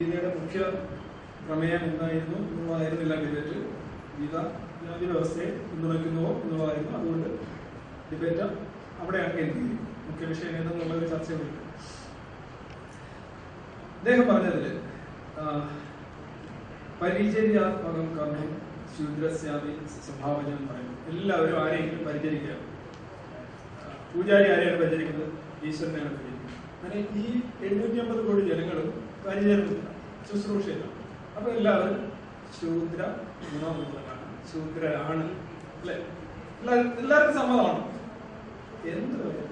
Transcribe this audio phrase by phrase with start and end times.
[0.00, 0.62] ഗീതയുടെ മുഖ്യ
[1.44, 3.58] പ്രമേയം എന്തായിരുന്നു എന്നുള്ളതായിരുന്നില്ല ഡിബേറ്റ്
[4.16, 4.34] ഗീത
[4.82, 6.90] ജാതി വ്യവസ്ഥയെ പിന്തുണയ്ക്കുന്നുവോ എന്നുള്ളതായിരുന്നു.
[6.98, 7.28] അതുകൊണ്ട്
[8.10, 8.44] ഡിബേറ്റ്
[9.00, 11.62] അവിടെയാണ് കേന്ദ്രീകരിക്കും മുഖ്യ വിഷയം ഏതെന്നുള്ള ഒരു ചർച്ചയുണ്ട്.
[13.98, 14.66] അദ്ദേഹം പറഞ്ഞതിൽ
[17.00, 18.52] പരിചര്യാത്മകം കർമ്മം
[18.98, 19.72] ശൂദ്രസ്യാമി
[20.04, 20.94] സ്വഭാവജം എന്ന് പറയുന്നു.
[21.14, 22.54] എല്ലാവരും ആരെയെങ്കിലും പരിചരിക്കുക.
[24.12, 25.32] പൂജാരി ആരെയാണ് പരിചരിക്കുന്നത്?
[25.64, 26.54] ഈശ്വരനെയാണ് പരിചരിക്കുന്നത്.
[26.78, 27.26] അങ്ങനെ ഈ
[27.66, 28.88] എഴുന്നൂറ്റി അമ്പത് കോടി ജനങ്ങളും
[29.26, 29.88] പരിചരണത്തില്ല
[30.32, 30.84] ശുശ്രൂഷയില്ല.
[31.36, 32.12] അപ്പൊ എല്ലാവരും
[32.60, 33.02] ശൂദ്ര
[33.52, 35.24] ഗുണമുള്ളവരാണ് ശൂദ്രരാണ്
[35.80, 35.94] അല്ലെ?
[36.98, 37.96] എല്ലാവർക്കും സമ്മതമാണ്.
[38.88, 39.46] എന്ത്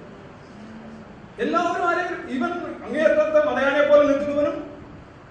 [1.39, 2.53] എല്ലാവരും ആരെങ്കിലും ഇവൻ
[2.84, 4.75] അങ്ങേയറ്റത്തെ മലയാളിയെ പോലെ നിൽക്കുന്നവനും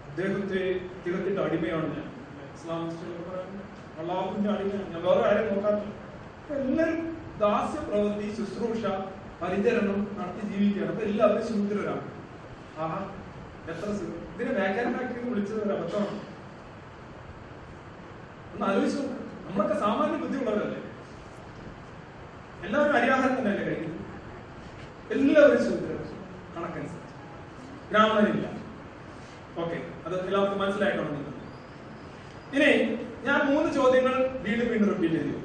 [0.10, 2.14] അദ്ദേഹത്തെ തികത്തിട്ട് അടിമയാണ് ഞാൻ.
[2.54, 3.64] ഇസ്ലാമിസ്റ്റുകൾ പറയുന്നു
[4.00, 4.94] അള്ളാഹുവിന്റെ അടിമയാണ്.
[4.94, 5.94] ഞാൻ വേറെ ആരെയും നോക്കാറില്ല.
[6.58, 8.86] എല്ലാവരും ദാസ്യ പ്രവൃത്തി ശുശ്രൂഷ
[9.42, 10.92] പരിചരണം നടത്തി ജീവിക്കുകയാണ്.
[10.92, 12.02] അപ്പൊ എല്ലാവരും ശൂദ്രരാണ്.
[12.78, 13.06] ആഹാ
[13.70, 14.52] എത്ര സു- ഇതിനെ
[14.96, 16.20] ഫാക്ടറി വിളിച്ചത് ഒരു അബദ്ധമാണ്
[18.54, 19.04] ഒന്ന് ആലോചിച്ചു.
[19.46, 20.80] നമ്മളൊക്കെ സാമാന്യ ബുദ്ധിയുള്ളവരല്ലേ?
[22.66, 24.00] എല്ലാവരും അരിയാഹാരം തന്നെയല്ലേ കഴിക്കുന്നത്?
[25.16, 26.00] എല്ലാവരും ശൂദ്രർ
[26.56, 27.16] കണക്കനുസരിച്ച്.
[27.92, 28.48] ബ്രാഹ്മണനില്ല
[29.62, 31.32] ഓക്കെ അത് എല്ലാവർക്കും മനസ്സിലായിട്ടുണ്ടെന്ന്
[32.56, 32.72] ഇനി
[33.28, 35.40] ഞാൻ മൂന്ന് ചോദ്യങ്ങൾ വീണ്ടും വീണ്ടും റിപ്പീറ്റ് ചെയ്തു.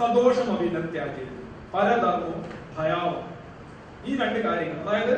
[0.00, 1.24] സന്തോഷം അഭിനത്യാജി
[1.72, 2.40] പരധർമ്മവും
[2.76, 3.20] ഭയാവും.
[4.08, 5.14] ഈ രണ്ട് കാര്യങ്ങൾ അതായത്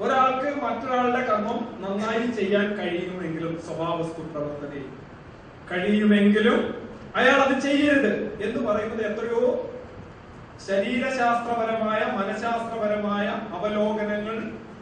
[0.00, 4.88] ഒരാൾക്ക് മറ്റൊരാളുടെ കർമ്മം നന്നായി ചെയ്യാൻ കഴിയുമെങ്കിലും സ്വഭാവസ്തു പ്രവർത്തനയിൽ
[5.70, 6.58] കഴിയുമെങ്കിലും
[7.16, 9.42] അയാൾ അത് ചെയ്യരുത് എന്ന് പറയുന്നത് എത്രയോ
[10.66, 14.36] ശരീരശാസ്ത്രപരമായ മനഃശാസ്ത്രപരമായ അവലോകനങ്ങൾ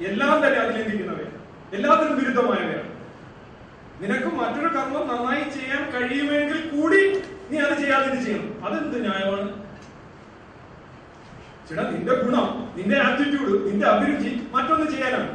[0.08, 1.38] എല്ലാം തന്നെ അതിലംഘിക്കുന്നവയാണ്
[1.72, 2.88] എല്ലാത്തിനും വിരുദ്ധമായവയാണ്.
[4.00, 7.02] നിനക്ക് മറ്റൊരു കർമ്മം നന്നായി ചെയ്യാൻ കഴിയുമെങ്കിൽ കൂടി
[7.50, 8.64] നീ അത് ചെയ്യാതെ ചെയ്യണം?
[8.64, 9.61] അതെന്ത് ന്യായമാണ്?
[11.68, 12.46] ചേട്ടാ നിന്റെ ഗുണം
[12.77, 15.30] നിന്റെ ആറ്റിറ്റ്യൂഡ് നിന്റെ അഭിരുചി മറ്റൊന്ന് ചെയ്യാനാണ്.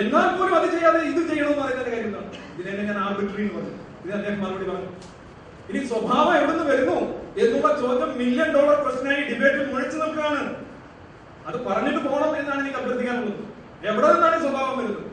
[0.00, 2.28] എന്നാൽ പോലും അത് ചെയ്യാതെ ഇത് ചെയ്യണമെന്ന് പറയുന്നതിന്റെ കാര്യം എന്താണ്?
[2.58, 4.90] ഇതിനെ ഞാൻ ആർബിട്രറി എന്ന് പറഞ്ഞു ഇത് അദ്ദേഹം മറുപടി പറഞ്ഞു.
[5.70, 6.98] ഇനി സ്വഭാവം എവിടുന്ന് വരുന്നു
[7.42, 10.42] എന്നുള്ള ചോദ്യം മില്യൺ ഡോളർ പ്രശ്നമായി ഡിബേറ്റിൽ മുഴച്ചു നിൽക്കുകയാണ്.
[11.48, 13.42] അത് പറഞ്ഞിട്ട് പോകണം എന്നാണ് എനിക്ക് അഭ്യർത്ഥിക്കാനുള്ളത്.
[13.90, 15.04] എവിടെ നിന്നാണ് സ്വഭാവം വരുന്നത്?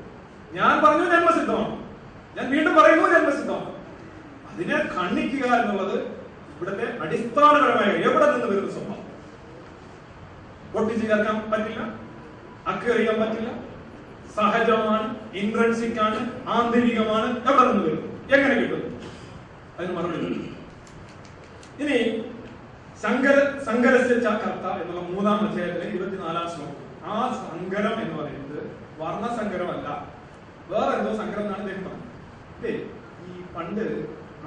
[0.57, 1.75] ഞാൻ പറഞ്ഞു ജന്മസിദ്ധമാണ്
[2.37, 3.71] ഞാൻ വീണ്ടും പറയുന്നു ജന്മസിദ്ധമാണ്
[4.51, 5.97] അതിനെ ഖണ്ഡിക്കുക എന്നുള്ളത്
[6.51, 8.96] ഇവിടുത്തെ അടിസ്ഥാനപരമായ എവിടെ നിന്ന് വരുന്ന സ്വഭാവം?
[10.73, 11.81] പൊട്ടിച്ച് ചേർക്കാൻ പറ്റില്ല?
[12.71, 13.51] അക്കേറിയാൻ പറ്റില്ല.
[14.37, 15.05] സഹജമാണ്
[15.41, 16.19] ഇൻട്രൻസിക് ആണ്
[16.55, 17.27] ആന്തരികമാണ്.
[17.49, 18.03] എവിടെ നിന്ന് വരും?
[18.35, 18.83] എങ്ങനെ കിട്ടും?
[19.77, 20.29] അതിന് മറുപടി.
[21.83, 21.97] ഇനി
[23.05, 23.35] സങ്കര
[23.69, 26.75] സങ്കരസ്യ ച കർത്ത എന്നുള്ള മൂന്നാം അധ്യായത്തിലെ ഇരുപത്തിനാലാം ശ്ലോകം.
[27.11, 28.61] ആ സങ്കരം എന്ന് പറയുന്നത്
[29.01, 29.87] വർണസങ്കരമല്ല
[30.71, 31.95] വേറെ എന്തോ സങ്കരം എന്നാണ് അദ്ദേഹം
[33.27, 33.85] ഈ പണ്ട്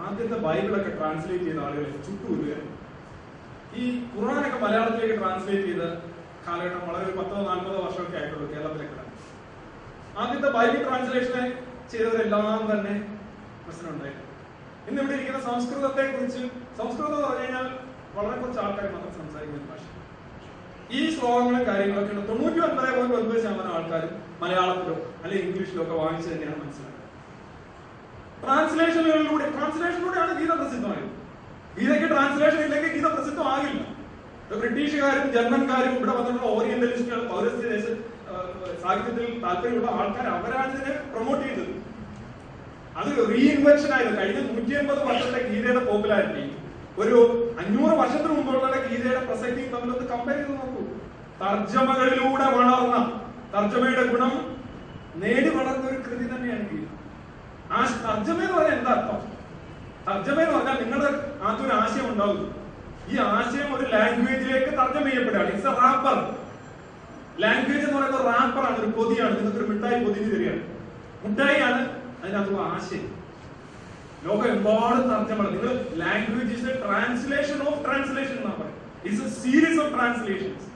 [0.06, 2.76] ആദ്യത്തെ ബൈബിളൊക്കെ ട്രാൻസ്ലേറ്റ് ചെയ്ത ആളുകൾ ചുട്ടുകൊല്ലുകയായിരുന്നു
[3.80, 5.84] ഈ ഖുറാനൊക്കെ മലയാളത്തിലേക്ക് ട്രാൻസ്ലേറ്റ് ചെയ്ത
[6.50, 8.96] കാലഘട്ടം വളരെ ഒരു പത്തോ നാൽപ്പതോ വർഷമൊക്കെ ആയിട്ടുള്ളൂ കേരളത്തിലേക്ക്
[10.22, 11.44] ആദ്യത്തെ ബൈബിൾ ട്രാൻസ്ലേഷനെ
[11.90, 12.94] ചെയ്തവരെല്ലാം തന്നെ
[13.66, 14.26] പ്രശ്നമുണ്ടായിരുന്നു
[14.88, 16.42] ഇന്ന് ഇവിടെ ഇരിക്കുന്ന സംസ്കൃതത്തെ കുറിച്ച്
[16.78, 17.66] സംസ്കൃതം എന്ന് പറഞ്ഞു കഴിഞ്ഞാൽ
[18.16, 19.84] വളരെ കുറച്ച് ആൾക്കാർ മാത്രം സംസാരിക്കുന്ന ഭാഷ
[20.98, 22.24] ഈ ശ്ലോകങ്ങളും കാര്യങ്ങളൊക്കെ ഉണ്ട്.
[22.30, 27.06] തൊണ്ണൂറ്റി ഒൻപത് പോയിന്റ് ഒൻപത് ശതമാനം ആൾക്കാരും മലയാളത്തിലോ അല്ലെങ്കിൽ ഇംഗ്ലീഷിലോ ഒക്കെ വാങ്ങിച്ചു തന്നെയാണ് മനസ്സിലാക്കുന്നത്.
[28.42, 31.10] ട്രാൻസ്ലേഷനുകളിലൂടെ ട്രാൻസ്ലേഷനിലൂടെയാണ് ഗീത പ്രസിദ്ധമായത്.
[31.78, 33.82] ഗീതയ്ക്ക് ട്രാൻസ്ലേഷൻ ഇല്ലെങ്കിൽ ഗീത പ്രസിദ്ധമാകില്ല.
[34.60, 37.86] ബ്രിട്ടീഷുകാരും ജർമ്മൻകാരും ഇവിടെ വന്നിട്ടുള്ള ഓറിയന്റലിസ്റ്റുകൾ പൗരസ്ത്യ ദേശ
[38.82, 41.72] സാഹിത്യത്തിൽ താല്പര്യമുള്ള ആൾക്കാർ അവരാണ് ഇതിനെ പ്രൊമോട്ട് ചെയ്തത്.
[43.00, 46.44] അത് റീഇൻവെൻഷൻ ആയിരുന്നു കഴിഞ്ഞ നൂറ്റി അമ്പത് വർഷത്തെ ഗീതയുടെ പോപ്പുലാരിറ്റി
[47.02, 47.18] ഒരു
[47.60, 50.82] അഞ്ഞൂറ് വർഷത്തിന് മുമ്പുള്ള ഗീതയുടെ പ്രസക്തിയും തമ്മിലൊന്ന് കമ്പയർ ചെയ്ത് നോക്കൂ.
[51.42, 52.96] തർജമകളിലൂടെ വളർന്ന
[53.54, 54.32] തർജമയുടെ ഗുണം
[55.22, 56.86] നേടി വളർന്ന ഒരു കൃതി തന്നെയാണ് ഗീത.
[57.76, 59.20] ആ തർജമ എന്ന് പറഞ്ഞാൽ എന്താ അർത്ഥം?
[60.08, 61.10] തർജമ എന്ന് പറഞ്ഞാൽ നിങ്ങളുടെ
[61.46, 62.40] ആദ്യം ഒരു ആശയം ഉണ്ടാവും
[63.10, 65.48] ഈ ആശയം ഒരു ലാംഗ്വേജിലേക്ക് തർജം ചെയ്യപ്പെടുകയാണ്.
[65.52, 66.16] ഇറ്റ്സ് എ റാപ്പർ
[67.42, 69.34] ലാംഗ്വേജ് എന്ന് പറയുന്നത് റാപ്പറാണ് ഒരു പൊതിയാണ്.
[69.38, 70.62] നിങ്ങൾക്ക് ഒരു മിഠായി പൊതിഞ്ഞ് തരികയാണ്.
[71.24, 71.80] മിഠായിയാണ്
[72.22, 73.06] അതിനകത്തുള്ള ആശയം.
[74.24, 75.50] ലോകം എമ്പാടും തർജമാണ്.
[75.52, 75.70] നിങ്ങൾ
[76.02, 80.66] language is a translation of translation എന്നാ പറയുന്നത് it's a series of translations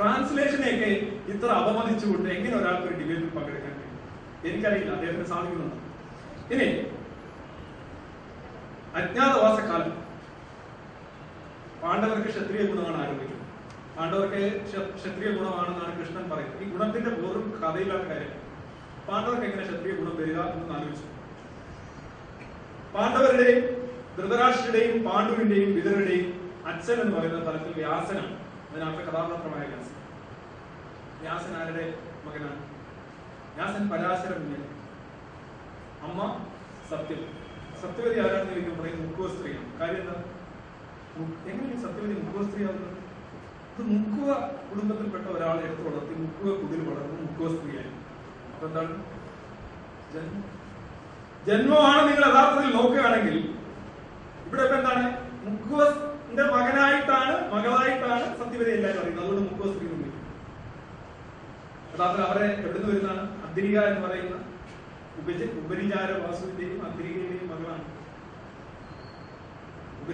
[0.00, 0.90] ട്രാൻസ്ലേഷനെയൊക്കെ
[1.32, 3.96] ഇത്ര അപമതിച്ചുകൊണ്ട് എങ്ങനെ ഒരാൾക്ക് ഒരു ഡിബേറ്റിൽ പങ്കെടുക്കാൻ കഴിയും?
[4.50, 4.92] എനിക്കറിയില്ല.
[4.96, 5.76] അദ്ദേഹത്തിന് സാധിക്കുന്നുണ്ട്?
[6.54, 6.68] ഇനി
[9.00, 10.09] അജ്ഞാതവാസക്കാലം
[11.82, 13.46] പാണ്ഡവർക്ക് ക്ഷത്രിയ ഗുണമാണ് ആരംഭിക്കുന്നത്
[13.98, 16.62] പാണ്ഡവർക്ക് ക്ഷ- ക്ഷത്രിയ ഗുണമാണെന്നാണ് കൃഷ്ണൻ പറയുന്നത്.
[16.62, 18.50] ഈ ഗുണത്തിന്റെ വെറും കഥയിലാണ് കാര്യം.
[19.08, 21.06] പാണ്ഡവർക്ക് എങ്ങനെ ക്ഷത്രിയ ഗുണം വരിക എന്ന് ആലോചിച്ചു.
[22.96, 28.40] പാണ്ഡവരുടെയും ധൃതരാഷ്ട്രയുടെയും പാണ്ഡുവിന്റെയും വിതരുടെയും അച്ഛൻ എന്ന് പറയുന്ന തലത്തിൽ വ്യാസനാണ്.
[28.70, 29.94] അതിനകത്തെ കഥാപാത്രമായ വ്യാസൻ.
[31.20, 31.94] വ്യാസൻ ആരുടെ
[32.24, 32.70] മകനാണ്?
[33.54, 34.64] വ്യാസൻ പരാശര മുന്നിൽ
[36.02, 36.46] അമ്മ
[36.90, 37.26] സത്യം
[37.82, 39.78] സത്യവതി ആരാണെന്ന് ചോദിക്കുമ്പോൾ പറയും മുക്കുവ സ്ത്രീയാണ്.
[39.78, 40.29] കാര്യം എന്താ?
[41.50, 42.62] എങ്ങനെയാണ് സത്യവതി മുക്കുവ സ്ത്രീ
[43.72, 44.28] ഇത് മുക്കുവ
[44.68, 47.92] കുടുംബത്തിൽപ്പെട്ട ഒരാളെ എടുത്തു വളർത്തി മുക്കുവ കുടിൽ വളർന്ന് മുക്കുവ സ്ത്രീയായി.
[48.54, 48.94] അപ്പൊ എന്താണ്?
[51.46, 53.36] ജന്മമാണ് നിങ്ങൾ യഥാർത്ഥത്തിൽ നോക്കുകയാണെങ്കിൽ
[54.46, 55.04] ഇവിടെ ഇപ്പൊ എന്താണ്?
[55.46, 59.24] മുക്കുവന്റെ മകനായിട്ടാണ് മകളായിട്ടാണ് സത്യവതി എല്ലാവരും അറിയുന്നത്.
[59.26, 60.08] അതുകൊണ്ട് മുക്കുവ സ്ത്രീ എന്ന്
[62.28, 63.22] അവരെ എവിടുന്ന് വരുന്നതാണ്?
[63.46, 64.36] അദ്രിക എന്ന് പറയുന്ന
[65.62, 67.86] ഉപരിചാര വാസുവിന്റെയും അദ്രികയുടെയും മകളാണ്.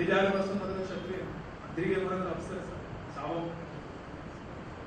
[0.01, 1.33] എന്ന് പറയുന്നത് ക്ഷത്രിയാണ്
[2.33, 3.45] അവസര എന്ന് പറയുന്നത് ശാപം.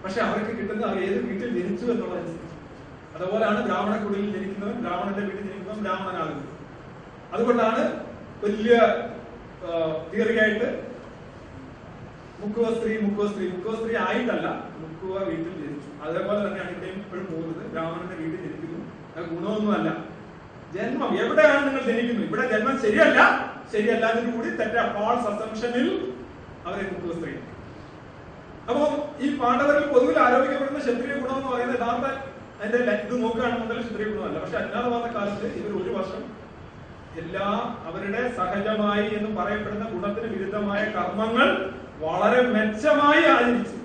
[0.04, 2.58] പക്ഷെ അവർക്ക് കിട്ടുന്ന ഏത് വീട്ടിൽ ജനിച്ചു എന്നുള്ളതനുസരിച്ച്
[3.16, 6.48] അതുപോലെയാണ് ബ്രാഹ്മണ കുടിയിൽ ജനിക്കുന്നവൻ ബ്രാഹ്മണന്റെ വീട്ടിൽ ജനിക്കുന്നവൻ ബ്രാഹ്മണനാകുന്നത്
[7.34, 7.82] അതുകൊണ്ടാണ്
[8.44, 8.76] വലിയ
[10.12, 10.68] തിയറിയായിട്ട്
[12.42, 13.46] മുക്കുവ സ്ത്രീ മുക്കുവ സ്ത്രീ.
[13.54, 14.48] മുക്കുവ സ്ത്രീ ആയിട്ടല്ല
[14.84, 15.90] മുക്കുവ വീട്ടിൽ ജനിച്ചു.
[16.06, 17.64] അതേപോലെ തന്നെയാണ് ഇവിടെയും ഇപ്പോഴും പോകുന്നത്.
[17.74, 18.80] ബ്രാഹ്മണന്റെ വീട്ടിൽ ജനിക്കുന്നു.
[19.16, 19.90] അത് ഗുണമൊന്നുമല്ല.
[20.76, 22.28] ജന്മം എവിടെയാണ് നിങ്ങൾ ജനിക്കുന്നത്?
[22.30, 23.20] ഇവിടെ ജന്മം ശരിയല്ല.
[23.72, 25.88] ശരിയല്ലാതിന് കൂടി തെറ്റാ ഫാൾസ് അസംഷനിൽ
[26.68, 27.34] അവരെ മുക്കുവ സ്ത്രീ
[28.70, 28.84] അപ്പോ
[29.26, 32.08] ഈ പാണ്ഡവരിൽ പൊതുവിൽ ആരോപിക്കപ്പെടുന്ന ക്ഷത്രിയ ഗുണം എന്ന് പറയുന്നത് യഥാർത്ഥ
[32.60, 34.38] അതിന്റെ ഇത് നോക്കുകയാണെന്നുണ്ടെങ്കിൽ ക്ഷത്രിയ ഗുണമല്ല.
[34.44, 36.24] പക്ഷെ അജ്ഞാതവാദ കാലത്ത് ഇവർ ഒരു വർഷം
[37.22, 37.48] എല്ലാ
[37.90, 41.48] അവരുടെ സഹജമായി എന്ന് പറയപ്പെടുന്ന ഗുണത്തിന് വിരുദ്ധമായ കർമ്മങ്ങൾ
[42.04, 43.78] വളരെ മെച്ചമായി ആചരിച്ചു.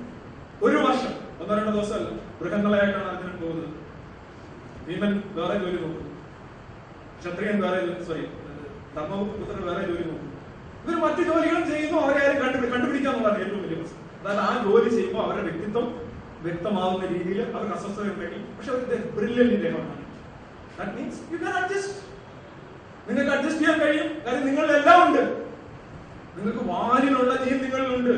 [0.66, 2.10] ഒരു വർഷം ഒന്നോ രണ്ടോ ദിവസമല്ല
[2.40, 3.70] മൃഗങ്ങളായിട്ടാണ് അർജുനൻ പോകുന്നത്.
[4.86, 6.10] ഭീമൻ വേറെ ജോലി നോക്കുന്നു.
[7.20, 8.24] ക്ഷത്രിയൻ വേറെ സോറി
[8.96, 10.30] ധർമ്മപുത്രൻ വേറെ ജോലി നോക്കും
[10.84, 14.00] ഇവർ മറ്റു ജോലികളും ചെയ്യുന്നു അവരെ ആരും കണ്ടുപിടി കണ്ടുപിടിക്കാന്നുള്ളതാണ് ഏറ്റവും വലിയ പ്രശ്നം.
[14.20, 15.86] അതായത് ആ ജോലി ചെയ്യുമ്പോൾ അവരുടെ വ്യക്തിത്വം
[16.46, 18.82] വ്യക്തമാവുന്ന രീതിയിൽ അവർക്ക് അസ്വസ്ഥത ഉണ്ടെങ്കിൽ പക്ഷെ അവർ
[19.16, 19.94] brilliant ദേഹമാണ്
[20.78, 21.94] that means you can adjust
[23.08, 24.08] നിങ്ങൾക്ക് അഡ്ജസ്റ്റ് ചെയ്യാൻ കഴിയും.
[24.24, 25.22] കാര്യം നിങ്ങളിൽ എല്ലാം ഉണ്ട്.
[26.36, 28.14] നിങ്ങൾക്ക് വാലിലുള്ള ജീൻ നിങ്ങളിലുണ്ട്.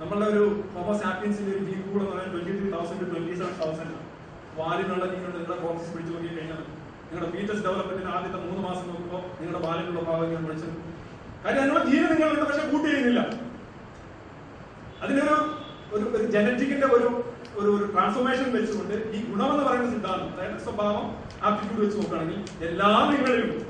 [0.00, 0.44] നമ്മളുടെ ഒരു
[0.74, 3.94] ഹോമോസാപ്പിയൻസിന്റെ ഒരു ജീൻ കൂടെ പറയാൻ twenty three thousand twenty seven thousand
[4.60, 5.38] വാലിനുള്ള ജീനുണ്ട്.
[5.38, 6.62] നിങ്ങളുടെ പ്രോസസ് പിടിച്ചു നോക്കി കഴിഞ്ഞാൽ
[7.14, 10.74] നിങ്ങളുടെ ഫീറ്റസ് ഡെവലപ്മെന്റിന് ആദ്യത്തെ മൂന്ന് മാസം നോക്കുമ്പോൾ നിങ്ങളുടെ ബാലിനുള്ള ഞാൻ പഠിച്ചത്
[11.44, 13.20] കാര്യം അതിനുള്ള ജീവിതം നിങ്ങളുണ്ട് പക്ഷെ കൂട്ടി ചെയ്യുന്നില്ല.
[15.02, 15.36] അതിനൊരു
[15.92, 17.08] ഒരു ഒരു ജനറ്റിക്കിന്റെ ഒരു
[17.56, 21.04] ഒരു ഒരു ട്രാൻസ്ഫോർമേഷൻ വെച്ചുകൊണ്ട് ഈ ഗുണം എന്ന് പറയുന്ന സിദ്ധാന്തം അതായത് സ്വഭാവം
[21.42, 23.60] ആപ്റ്റിറ്റ്യൂഡ് വെച്ച് നോക്കുകയാണെങ്കിൽ എല്ലാ നിങ്ങളിലുണ്ട്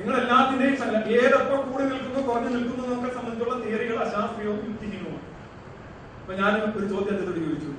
[0.00, 5.22] നിങ്ങൾ എല്ലാത്തിന്റെയും സംഘ- ഏതൊക്കെ കൂടി നിൽക്കുന്നു കുറഞ്ഞു നിൽക്കുന്നു എന്നൊക്കെ സംബന്ധിച്ചുള്ള തിയറികൾ അശാസ്ത്രീയവും യുക്തിഹീനവുമാണ്.
[6.20, 7.70] അപ്പൊ ഞാൻ ഒരു ചോദ്യം അദ്ദേഹത്തോട് ചോദിച്ചു.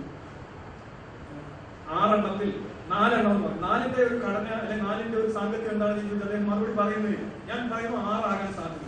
[1.90, 2.50] ആറെണ്ണത്തിൽ
[2.92, 7.20] നാലെണ്ണം എന്ന് നാലിന്റെ ഒരു ഘടന അല്ലെങ്കിൽ നാലിന്റെ ഒരു സാങ്കത്യം എന്താണെന്ന് ചോദിച്ചാൽ അദ്ദേഹം മറുപടി പറയുന്നില്ല
[7.50, 8.84] ഞാൻ പറയുന്നു ആറാകാൻ സാധ്യത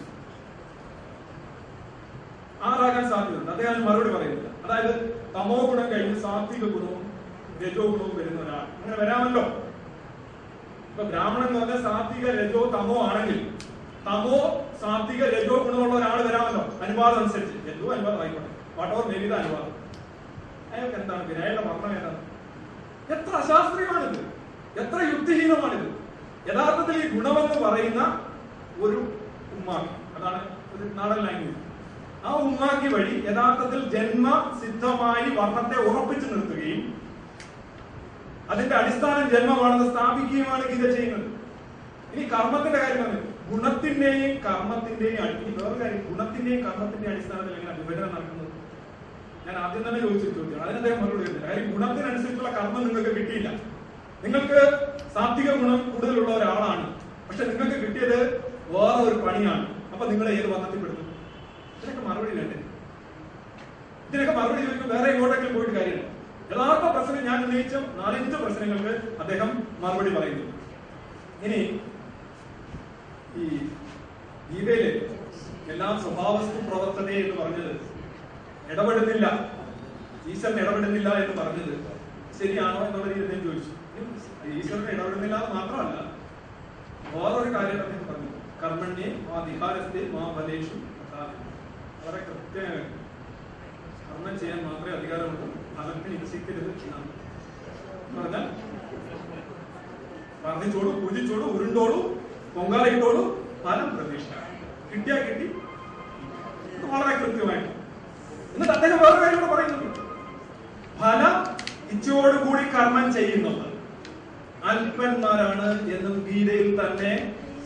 [2.63, 3.51] ആറാകാൻ സാധ്യതയുണ്ട്.
[3.51, 4.50] അദ്ദേഹം മറുപടി പറയുന്നില്ല.
[4.66, 4.94] അതായത്
[5.36, 7.04] തമോ ഗുണം കഴിഞ്ഞ് സാത്വിക ഗുണവും
[7.63, 8.66] രജോ ഗുണവും വരുന്ന ഒരാൾ.
[8.80, 9.44] അങ്ങനെ വരാമല്ലോ.
[10.90, 13.40] ഇപ്പൊ ബ്രാഹ്മണൻ എന്ന് പറഞ്ഞാൽ സാത്വിക രജോ തമോ ആണെങ്കിൽ
[14.07, 14.40] തമോ
[14.81, 16.63] സാത്വിക രജോ ഗുണമുള്ള ഒരാൾ വരാമല്ലോ.
[16.86, 17.57] അനുവാദം അനുസരിച്ച്.
[17.69, 18.51] രജോ അനുവാദം ആയിക്കോട്ടെ.
[18.80, 19.74] വട്ടോ മേലിത അനുവാദം?
[20.74, 22.19] അയാൾക്ക് എന്താണ് അയാളുടെ മരണം ഏതാണ്?
[23.15, 24.19] എത്ര അശാസ്ത്രീയമാണിത്?
[24.81, 25.88] എത്ര യുദ്ധഹീനമാണിത്
[26.50, 28.01] യഥാർത്ഥത്തിൽ ഈ ഗുണമെന്ന് പറയുന്ന
[28.85, 29.00] ഒരു
[29.56, 30.41] ഉമ്മാക്കി അതാണ്
[30.73, 31.57] ഒരു നാടൻ ലാംഗ്വേജ്
[32.25, 34.27] ആ ഉമ്മാക്കി വഴി യഥാർത്ഥത്തിൽ ജന്മ
[34.61, 36.81] സിദ്ധമായി വർണത്തെ ഉറപ്പിച്ചു നിർത്തുകയും
[38.53, 41.25] അതിന്റെ അടിസ്ഥാനം ജന്മമാണെന്ന് സ്ഥാപിക്കുകയുമാണ് ഗീത ചെയ്യുന്നത്.
[42.13, 45.15] ഇനി കർമ്മത്തിന്റെ കാര്യം പറഞ്ഞു ഗുണത്തിന്റെയും കർമ്മത്തിന്റെയും
[45.59, 48.38] വേറെ കാര്യം ഗുണത്തിന്റെയും കർമ്മത്തിന്റെയും അടിസ്ഥാനത്തിൽ എങ്ങനെ വിഭജനം നടക്കുന്നത്
[49.50, 53.50] ഞാൻ ആദ്യം തന്നെ ചോദിച്ചൊരു അതിനെ അതിന് അദ്ദേഹം മറുപടി തരുന്നില്ല കാര്യം ഗുണത്തിനനുസരിച്ചുള്ള കർമ്മം നിങ്ങൾക്ക് കിട്ടിയില്ല.
[54.24, 54.60] നിങ്ങൾക്ക്
[55.16, 56.86] സാത്വിക ഗുണം കൂടുതലുള്ള ഒരാളാണ്.
[57.28, 58.19] പക്ഷെ നിങ്ങൾക്ക് കിട്ടിയത്
[58.74, 59.66] വേറെ ഒരു പണിയാണ്.
[59.94, 61.06] അപ്പൊ നിങ്ങൾ ഏത് വന്നത്തിൽപ്പെടുന്നു
[61.78, 62.57] ഇതിനൊക്കെ മറുപടി വേണ്ടേ
[64.07, 66.06] ഇതിനൊക്കെ മറുപടി ചോദിക്കുമ്പോൾ വേറെ എങ്ങോട്ടെങ്കിലും പോയിട്ട് കാര്യമില്ല.
[66.51, 68.94] യഥാർത്ഥ പ്രശ്നം ഞാൻ ഉന്നയിച്ച നാലഞ്ച് പ്രശ്നങ്ങൾക്ക്
[69.24, 69.50] അദ്ദേഹം
[69.84, 70.46] മറുപടി പറയുന്നു.
[71.46, 71.62] ഇനി
[73.42, 73.46] ഈ
[74.51, 74.86] ഗീതയിൽ
[75.74, 77.74] എല്ലാം സ്വഭാവസ്തു പ്രവർത്തനയെ എന്ന് പറഞ്ഞത്
[78.71, 79.25] ഇടപെടുന്നില്ല.
[80.31, 81.73] ഈശ്വരൻ ഇടപെടുന്നില്ല എന്ന് പറഞ്ഞത്
[82.39, 83.71] ശരിയാണോ എന്നുള്ള രീതിയിൽ ഞാൻ ചോദിച്ചു.
[84.57, 85.95] ഈശ്വരൻ ഇടപെടുന്നില്ല എന്ന് മാത്രമല്ല
[87.13, 88.31] വേറൊരു കാര്യം അദ്ദേഹം പറഞ്ഞു.
[88.63, 90.77] കർമ്മണ്യെ മാ വിഹാരത്തെ മാ ഫലേഷു.
[92.03, 92.83] വളരെ കൃത്യമായി
[94.09, 95.47] കർമ്മം ചെയ്യാൻ മാത്രമേ അധികാരമുള്ളൂ.
[95.77, 97.09] ഫലത്തിന് ഇച്ഛിക്കരുത് എന്നാണ്.
[98.07, 98.45] എന്ന് പറഞ്ഞാൽ
[100.43, 101.99] വർദ്ധിച്ചോളൂ പൂജിച്ചോളൂ ഉരുണ്ടോളൂ
[102.55, 103.23] പൊങ്കാലയിട്ടോളൂ
[103.63, 104.29] ഫലം പ്രതീക്ഷ
[104.91, 105.47] കിട്ടിയാ കിട്ടി.
[106.93, 107.78] വളരെ കൃത്യമായിട്ട്.
[108.60, 110.00] എന്നിട്ട് അദ്ദേഹം വേറെ കാര്യം കൂടെ പറയുന്നുണ്ട്
[111.01, 111.36] ഫലം
[111.94, 113.62] ഇച്ഛയോടുകൂടി കർമ്മം ചെയ്യുന്നത്.
[114.70, 117.12] അല്പന്മാരാണ് എന്നും ഗീതയിൽ തന്നെ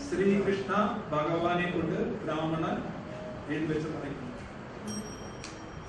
[0.03, 0.71] ശ്രീകൃഷ്ണ
[1.13, 2.75] ഭഗവാനെ കൊണ്ട് ബ്രാഹ്മണൻ
[3.53, 4.19] എഴുതിവെച്ച് പറയുന്നു.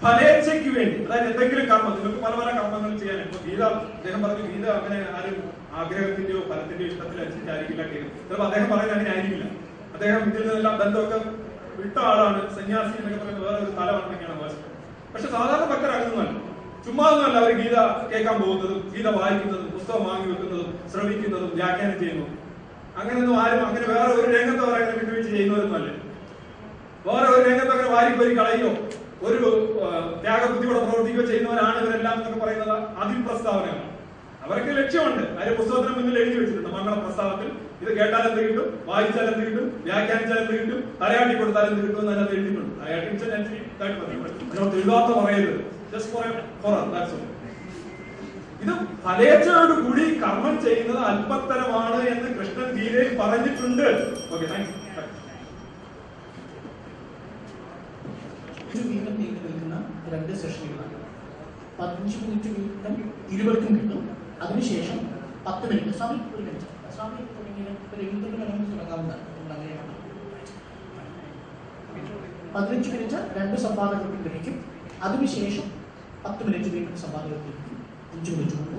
[0.03, 3.63] ഫലേച്ഛയ്ക്ക് വേണ്ടി അതായത് എന്തെങ്കിലും കർമ്മം നിങ്ങൾക്ക് പല പല കർമ്മങ്ങൾ ചെയ്യാൻ ഇപ്പൊ ഗീത
[3.99, 5.37] അദ്ദേഹം പറഞ്ഞു ഗീത അങ്ങനെ ആരും
[5.81, 9.47] ആഗ്രഹത്തിന്റെയോ ഫലത്തിന്റെയോ ഇഷ്ടത്തിൽ അനുസരിച്ചായിരിക്കില്ല കേൾക്കുന്നത് ചിലപ്പോൾ അദ്ദേഹം പറയുന്നത് അങ്ങനെ ആയിരിക്കില്ല.
[9.97, 11.19] അദ്ദേഹം ഇതിൽ നിന്നെല്ലാം ബന്ധമൊക്കെ
[11.81, 12.41] വിട്ട ആളാണ്.
[12.57, 14.63] സന്യാസി എന്നൊക്കെ പറയുന്നത് വേറെ ഒരു തലമാണെന്നൊക്കെയാണ് അവകാശം
[15.14, 16.40] പക്ഷെ സാധാരണ ഭക്തരാകുന്നതല്ല
[16.87, 17.76] ചുമ്മാ ഒന്നുമല്ല അവർ ഗീത
[18.11, 22.33] കേൾക്കാൻ പോകുന്നതും ഗീത വായിക്കുന്നതും പുസ്തകം വാങ്ങി വെക്കുന്നതും ശ്രമിക്കുന്നതും വ്യാഖ്യാനം ചെയ്യുന്നതും.
[22.99, 25.88] അങ്ങനെയൊന്നും ആരും അങ്ങനെ വേറെ ഒരു രംഗത്ത് അവർ അങ്ങനെ വിട്ടുവീഴ്ച ചെയ്യുന്നവരൊന്നുമല്ല.
[27.06, 28.71] വേറെ ഒരു രംഗത്ത് അങ്ങനെ വാരിക്കോരി കളയോ
[29.26, 29.38] ഒരു
[30.23, 33.85] ത്യാഗബുദ്ധിയോടെ പ്രവർത്തിക്കുകയോ ചെയ്യുന്നവരാണ് ഇവരെല്ലാം എന്നൊക്കെ പറയുന്നത് അതിപ്രസ്താവനയാണ്.
[34.44, 35.25] അവർക്ക് ലക്ഷ്യമുണ്ട്.
[35.38, 37.49] അതിന്റെ പുസ്തകത്തിന് മുന്നിൽ എഴുതി വെച്ചിട്ടുണ്ട് മംഗള പ്രസ്താവത്തിൽ
[37.85, 38.69] ഇത് കേട്ടാൽ എന്ത് കിട്ടും?
[38.88, 39.67] വായിച്ചാൽ എന്ത് കിട്ടും?
[39.87, 40.81] വ്യാഖ്യാനിച്ചാൽ എന്ത് കിട്ടും?
[41.00, 42.12] തലയാട്ടി കൊടുത്താൽ എന്ത് കിട്ടും എന്ന്
[44.81, 45.61] എഴുതാത്ത പറയരുത്.
[45.93, 46.11] ജസ്റ്റ്
[46.62, 47.19] ഫോർ ദാറ്റ്സ്
[48.64, 48.73] ഇത്
[49.05, 53.87] ഫലേച്ഛയോട് കൂടി കർമ്മം ചെയ്യുന്നത് അല്പത്തരമാണ് എന്ന് കൃഷ്ണൻ ഗീതയിൽ പറഞ്ഞിട്ടുണ്ട്.
[54.35, 54.73] ഓക്കെ താങ്ക്
[58.91, 59.75] നീണ്ടു നിൽക്കുന്ന
[60.12, 60.97] രണ്ട് സെഷനുകളാണ്
[61.79, 62.97] പതിനഞ്ച് മിനിറ്റ് വീതം
[63.35, 64.03] ഇരുവർക്കും കിട്ടും.
[64.45, 64.99] അതിനുശേഷം
[65.47, 65.93] പത്ത് മിനിറ്റ്.
[65.99, 66.67] സ്വാമി ഒരു മിനിറ്റ്.
[66.97, 67.21] സ്വാമി
[72.55, 74.55] പതിനഞ്ച് മിനിറ്റ് രണ്ട് സംവാദങ്ങൾക്കും ലഭിക്കും.
[75.07, 75.67] അതിനുശേഷം
[76.25, 77.79] പത്ത് മിനിറ്റ് വീണ്ടും സംവാദങ്ങൾക്ക് ലഭിക്കും.
[78.15, 78.79] അഞ്ച് മിനിറ്റ് കൊണ്ട്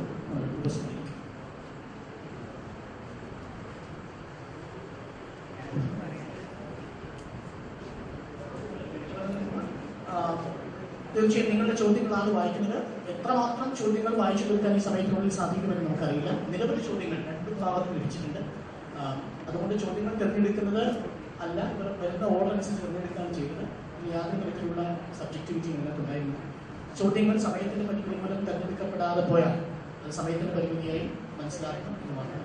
[11.15, 12.79] തീർച്ചയായും നിങ്ങളുടെ ചോദ്യങ്ങളാണ് വായിക്കുന്നത്.
[13.11, 16.31] എത്രമാത്രം ചോദ്യങ്ങൾ വായിച്ചു തീർക്കാൻ ഈ സമയത്തിനുള്ളിൽ സാധിക്കുമെന്ന് നമുക്കറിയില്ല.
[16.51, 18.41] നിരവധി ചോദ്യങ്ങൾ രണ്ട് ഭാഗത്തും ലഭിച്ചിട്ടുണ്ട്
[19.45, 20.83] അതുകൊണ്ട് ചോദ്യങ്ങൾ തിരഞ്ഞെടുക്കുന്നത്
[21.41, 23.63] അല്ല ഇവർ വരുന്ന ഓർഡർ അനുസരിച്ച് തിരഞ്ഞെടുക്കുകയാണ് ചെയ്തത്
[24.11, 24.81] യാതൊരു തരത്തിലുള്ള
[25.19, 26.41] സബ്ജക്ടിവിറ്റി നിങ്ങൾക്കുണ്ടായിരുന്നു
[26.97, 29.55] ചോദ്യങ്ങൾ സമയത്തിന് പരിമിതി മൂലം തിരഞ്ഞെടുക്കപ്പെടാതെ പോയാൽ
[29.97, 31.05] അത് സമയത്തിന്റെ പരിമിതിയായി
[31.39, 32.44] മനസ്സിലാക്കണം എന്ന് മാത്രം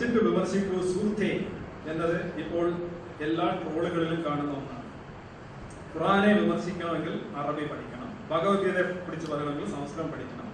[0.00, 1.30] പഠിച്ചിട്ട് വിമർശിക്കൂ സുഹൃത്തെ
[1.90, 2.66] എന്നത് ഇപ്പോൾ
[3.26, 4.84] എല്ലാ ട്രോളുകളിലും കാണുന്ന ഒന്നാണ്.
[5.92, 10.46] ഖുറാനെ വിമർശിക്കണമെങ്കിൽ അറബി പഠിക്കണം ഭഗവത്ഗീതയെ കുറിച്ച് പറയണമെങ്കിൽ സംസ്കൃതം പഠിക്കണം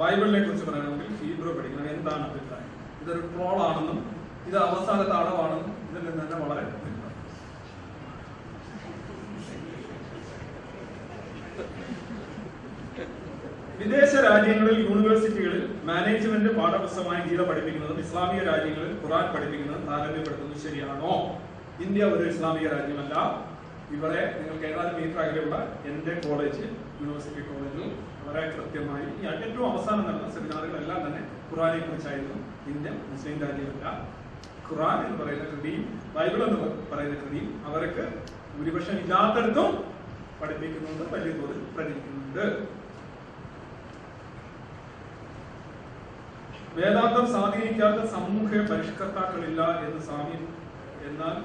[0.00, 1.86] ബൈബിളിനെ കുറിച്ച് പറയണമെങ്കിൽ ഹീബ്രു പഠിക്കണം.
[1.94, 2.72] എന്താണ് അഭിപ്രായം?
[3.02, 4.00] ഇതൊരു ട്രോൾ ആണെന്നും
[4.50, 6.66] ഇത് അവസാനത്തെ അളവാണെന്നും ഇതിൽ നിന്ന് തന്നെ വളരെ
[13.80, 21.12] വിദേശ രാജ്യങ്ങളിൽ യൂണിവേഴ്സിറ്റികളിൽ മാനേജ്മെന്റ് പാഠപുസ്തകമായി ഗീത പഠിപ്പിക്കുന്നതും ഇസ്ലാമിക രാജ്യങ്ങളിൽ ഖുറാൻ പഠിപ്പിക്കുന്നതും താരതമ്യപ്പെടുത്തുന്നത് ശരിയാണോ?
[21.84, 23.14] ഇന്ത്യ ഒരു ഇസ്ലാമിക രാജ്യമല്ല.
[23.96, 25.56] ഇവിടെ നിങ്ങൾക്ക് ഏതാനും മീറ്റർ അകലെയുള്ള
[25.90, 26.64] എന്റെ കോളേജ്
[27.00, 27.84] യൂണിവേഴ്സിറ്റി കോളേജിൽ
[28.24, 32.36] വളരെ കൃത്യമായി ഈ ഏറ്റവും അവസാനം നടന്ന സെമിനാറുകളെല്ലാം തന്നെ ഖുറാനെ കുറിച്ചായിരുന്നു
[32.72, 33.84] ഇന്ത്യ മുസ്ലിം രാജ്യമല്ല.
[34.68, 35.84] ഖുറാൻ എന്ന് പറയുന്ന കൃതിയും
[36.16, 36.58] ബൈബിൾ എന്ന്
[36.90, 38.04] പറയുന്ന കൃതിയും അവർക്ക്
[38.56, 39.70] ഭൂരിപക്ഷം ഇല്ലാത്തടത്തും
[40.40, 42.44] പഠിപ്പിക്കുന്നുണ്ട് വലിയ തോതിൽ പ്രചരിക്കുന്നുണ്ട്.
[46.78, 50.36] വേദാന്തം സ്വാധീനിക്കാത്ത സാമൂഹ്യ പരിഷ്കർത്താക്കളില്ല എന്ന് സ്വാമി
[51.08, 51.36] എന്നാൽ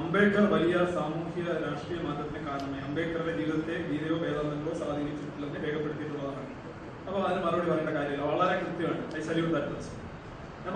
[0.00, 2.82] അംബേദ്കർ വലിയ സാമൂഹ്യ രാഷ്ട്രീയ മാറ്റത്തിന് കാരണമായി.
[2.88, 6.44] അംബേദ്കറുടെ ജീവിതത്തെ ഗീതയോ വേദാന്തങ്ങളോ സ്വാധീനിച്ചിട്ടില്ലെന്ന് രേഖപ്പെടുത്തിയിട്ടുള്ളതാണ്.
[7.06, 8.28] അപ്പൊ അതിന് മറുപടി പറയേണ്ട കാര്യമില്ല.
[8.32, 9.02] വളരെ കൃത്യമാണ്.
[9.18, 9.98] ഐ സല്യൂട്ട് ദാറ്റ് പേഴ്സൺ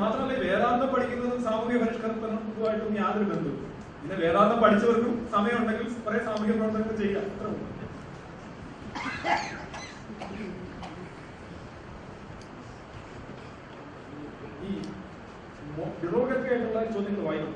[0.03, 3.63] മാത്രമല്ല വേദാന്തം പഠിക്കുന്നതും സാമൂഹ്യ പരിഷ്കർത്തനവുമായിട്ടും യാതൊരു ബന്ധവും
[4.01, 7.25] പിന്നെ വേദാന്തം പഠിച്ചവർക്കും സമയമുണ്ടെങ്കിൽ കുറെ സാമൂഹ്യ പ്രവർത്തനങ്ങൾ ചെയ്യാം.
[7.33, 7.55] അത്ര
[14.69, 14.71] ഈ
[16.03, 17.55] ഡെറോഗറ്ററി ആയിട്ടുള്ള ചോദ്യങ്ങൾ വായിക്കും.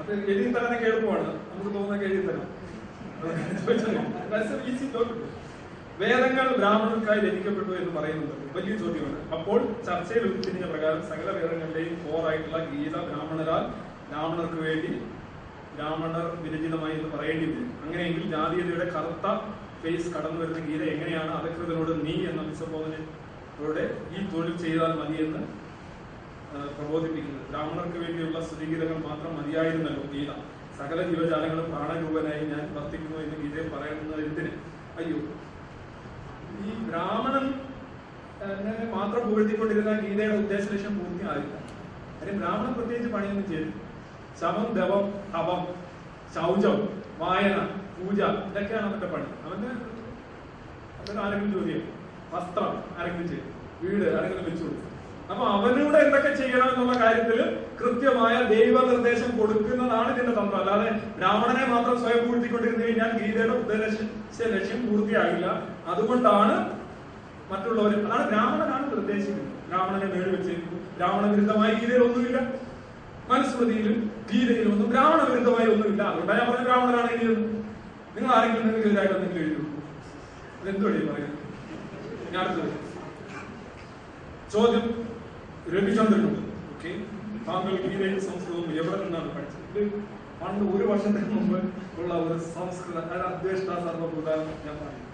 [0.00, 1.30] അത് എഴുതി തരാനൊക്കെ എളുപ്പമാണ്.
[1.50, 2.46] നമുക്ക് തോന്നുന്നൊക്കെ എഴുതി തരാം.
[6.02, 9.18] വേദങ്ങൾ ബ്രാഹ്മണർക്കായി രചിക്കപ്പെട്ടു എന്ന് പറയുന്നത് വലിയ ചോദ്യമാണ്.
[9.36, 13.64] അപ്പോൾ ചർച്ചയിൽ ഉരുത്തിരിഞ്ഞ പ്രകാരം സകല വേദങ്ങളുടെയും കോറായിട്ടുള്ള ഗീത ബ്രാഹ്മണരാൽ
[14.10, 14.92] ബ്രാഹ്മണർക്ക് വേണ്ടി
[15.74, 19.26] ബ്രാഹ്മണർ വിരചിതമായി എന്ന് പറയേണ്ടി വരും അങ്ങനെയെങ്കിൽ ജാതീയതയുടെ കറുത്ത
[19.82, 23.84] ഫേസ് കടന്നു വരുന്ന ഗീത എങ്ങനെയാണ് അധികൃതരോട് നീ എന്ന അഭിസംബോധനയോടെ
[24.14, 25.42] ഈ തൊഴിൽ ചെയ്താൽ മതിയെന്ന്
[26.76, 27.42] പ്രബോധിപ്പിക്കുന്നത്.
[27.50, 30.30] ബ്രാഹ്മണർക്ക് വേണ്ടിയുള്ള സ്തുതിഗീതങ്ങൾ മാത്രം മതിയായിരുന്നല്ലോ ഗീത.
[30.78, 34.52] സകല ജീവജാലങ്ങളും പ്രാണരൂപനായി ഞാൻ വർത്തിക്കുന്നു എന്ന് ഗീതയിൽ പറയുന്നത് എന്തിന്?
[34.98, 35.18] അയ്യോ.
[36.66, 37.46] ഈ ബ്രാഹ്മണൻ
[38.96, 41.54] മാത്രം പുകഴ്ത്തിക്കൊണ്ടിരുന്ന ഗീതയുടെ ഉദ്ദേശ ലക്ഷ്യം പൂർത്തിയായില്ല.
[42.20, 43.70] അതിന് ബ്രാഹ്മണൻ പ്രത്യേകിച്ച് പണിയൊന്നും ചെയ്തു
[44.40, 45.62] ശവം ദവം ഹവം
[46.34, 46.76] ശൗചം
[47.22, 47.56] വായന
[47.98, 49.28] പൂജ ഇതൊക്കെയാണ് അവന്റെ പണി.
[49.46, 49.70] അവന്റെ
[50.98, 51.82] അതൊരു ആരെങ്കിലും ചോദ്യം
[52.32, 53.48] വസ്ത്രം ആരെങ്കിലും ചെയ്തു
[53.82, 54.87] വീട് ആരെങ്കിലും വെച്ചു കൊടുക്കും.
[55.30, 57.38] അപ്പൊ അവനൂടെ എന്തൊക്കെ ചെയ്യണം എന്നുള്ള കാര്യത്തിൽ
[57.80, 60.60] കൃത്യമായ ദൈവ നിർദ്ദേശം കൊടുക്കുന്നതാണ് ഇതിന്റെ തന്ത്രം.
[60.60, 63.96] അല്ലാതെ ബ്രാഹ്മണനെ മാത്രം സ്വയം പൂഴ്ത്തിക്കൊണ്ടിരുന്നു കഴിഞ്ഞാൽ ഗീതയുടെ ഉദ്ദേശ
[64.54, 65.46] ലക്ഷ്യം പൂർത്തിയാകില്ല
[65.92, 66.54] അതുകൊണ്ടാണ്
[67.50, 69.52] മറ്റുള്ളവർ അതാണ് ബ്രാഹ്മണനാണ് നിർദ്ദേശിക്കുന്നത്.
[69.68, 72.38] ബ്രാഹ്മണനെ മേളിൽ വെച്ചിരിക്കുന്നു ബ്രാഹ്മണ വിരുദ്ധമായ ഗീതയിൽ ഒന്നുമില്ല
[73.30, 73.96] മനുസ്മൃതിയിലും
[74.30, 76.02] ഗീതയിലും ഒന്നും ബ്രാഹ്മണ വിരുദ്ധമായി ഒന്നുമില്ല.
[76.10, 77.42] അതുകൊണ്ടാണ് ഞാൻ പറഞ്ഞ ബ്രാഹ്മണനാണ് എഴുതിയത്.
[78.16, 79.66] നിങ്ങൾ ആരെങ്കിലും നിങ്ങൾക്ക് എതിരായിട്ട് എന്തെങ്കിലും എഴുതി.
[80.60, 81.36] അതെന്തോ പറയുന്നത്?
[82.32, 82.70] ഞാൻ അടുത്തത്
[84.54, 84.86] ചോദ്യം.
[85.74, 86.42] രവിചന്ദ്രനുണ്ട്.
[86.72, 86.92] ഓക്കെ
[87.48, 89.82] താങ്കൾ ഗീതയും സംസ്കൃതവും എവിടെ നിന്നാണ് പഠിച്ചത്?
[90.40, 91.58] പണ്ട് ഒരു വർഷത്തിന് മുമ്പ്
[92.00, 92.98] ഉള്ള ഒരു സംസ്കൃത
[93.28, 94.28] അദ്വേഷ്ട സർവഭൂത
[94.66, 95.04] ഞാൻ പറയും?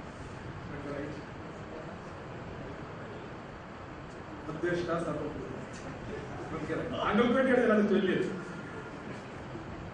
[4.52, 5.42] അദ്വേഷ്ട സർവഭൂത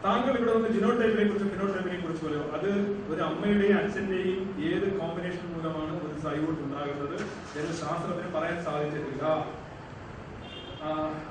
[0.05, 2.69] താങ്കൾ ഇവിടെ വന്ന് ജിനോടൈപ്പിനെ കുറിച്ചും ഫിനോടൈപ്പിനെ കുറിച്ച് പറയോ അത്
[3.13, 4.39] ഒരു അമ്മയുടെയും അച്ഛന്റെയും
[4.69, 7.17] ഏത് കോമ്പിനേഷൻ മൂലമാണ് ഒരു സൈവോട്ട് ഉണ്ടാകുന്നത്
[7.59, 9.25] എന്ന് ശാസ്ത്രത്തിന് പറയാൻ സാധിച്ചിട്ടില്ല.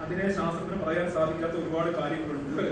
[0.04, 2.68] അതിനെ ശാസ്ത്രത്തിന് പറയാൻ സാധിക്കാത്ത ഒരുപാട് കാര്യങ്ങളുണ്ട്.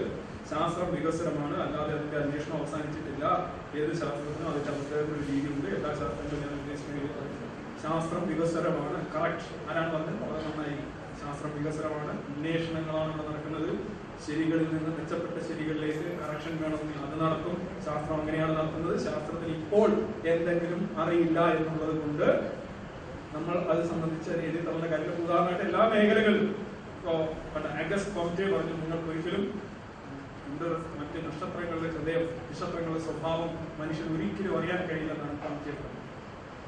[0.51, 1.55] ശാസ്ത്രം വികസനമാണ്.
[1.61, 3.25] അല്ലാതെ അതിന്റെ അന്വേഷണം അവസാനിച്ചിട്ടില്ല.
[3.79, 5.67] ഏത് ശാസ്ത്രത്തിനും അതിന്റെ അവസ്ഥയുടെ ഒരു രീതിയുണ്ട്.
[5.77, 7.25] എല്ലാ ശാസ്ത്രങ്ങളും ഞാൻ ഉദ്ദേശിക്കുന്നത്
[7.83, 8.99] ശാസ്ത്രം വികസനമാണ്.
[9.15, 10.21] കറക്റ്റ് ആരാണ് പറഞ്ഞത്?
[10.23, 10.77] വളരെ നന്നായി.
[11.21, 12.13] ശാസ്ത്രം വികസനമാണ്.
[12.35, 13.69] അന്വേഷണങ്ങളാണ് ഇവിടെ നടക്കുന്നത്.
[14.27, 17.57] ശരികളിൽ നിന്ന് മെച്ചപ്പെട്ട ശരികളിലേക്ക് കറക്ഷൻ വേണമെങ്കിൽ അത് നടക്കും.
[17.85, 19.89] ശാസ്ത്രം അങ്ങനെയാണ് നടത്തുന്നത് ശാസ്ത്രത്തിന് ഇപ്പോൾ
[20.27, 22.29] എന്തെങ്കിലും അറിയില്ല എന്നുള്ളത് കൊണ്ട്
[23.35, 26.66] നമ്മൾ അത് സംബന്ധിച്ച് എഴുതി തള്ളുന്ന കാര്യങ്ങൾ ഉദാഹരണമായിട്ട് എല്ലാ മേഖലകളിലും
[27.81, 29.43] ആഗസ്റ്റ് കോമിറ്റി പറഞ്ഞു നിങ്ങൾക്ക് ഒരിക്കലും
[30.99, 33.49] മറ്റ് നക്ഷത്രങ്ങളുടെ ഹൃദയം നക്ഷത്രങ്ങളുടെ സ്വഭാവം
[33.79, 36.03] മനുഷ്യൻ ഒരിക്കലും അറിയാൻ കഴിയില്ലെന്നാണ് കോമിറ്റി പറഞ്ഞത്.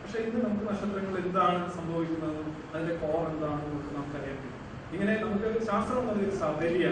[0.01, 2.41] പക്ഷെ ഇന്ന് നമുക്ക് നക്ഷത്രങ്ങൾ എന്താണ് സംഭവിക്കുന്നത്?
[2.73, 4.57] അതിന്റെ കോർ എന്താണെന്ന് നമുക്ക് നമുക്കറിയാൻ കഴിയും.
[4.93, 6.87] ഇങ്ങനെ നമുക്ക് ശാസ്ത്രം എന്നൊരു സൗകര്യ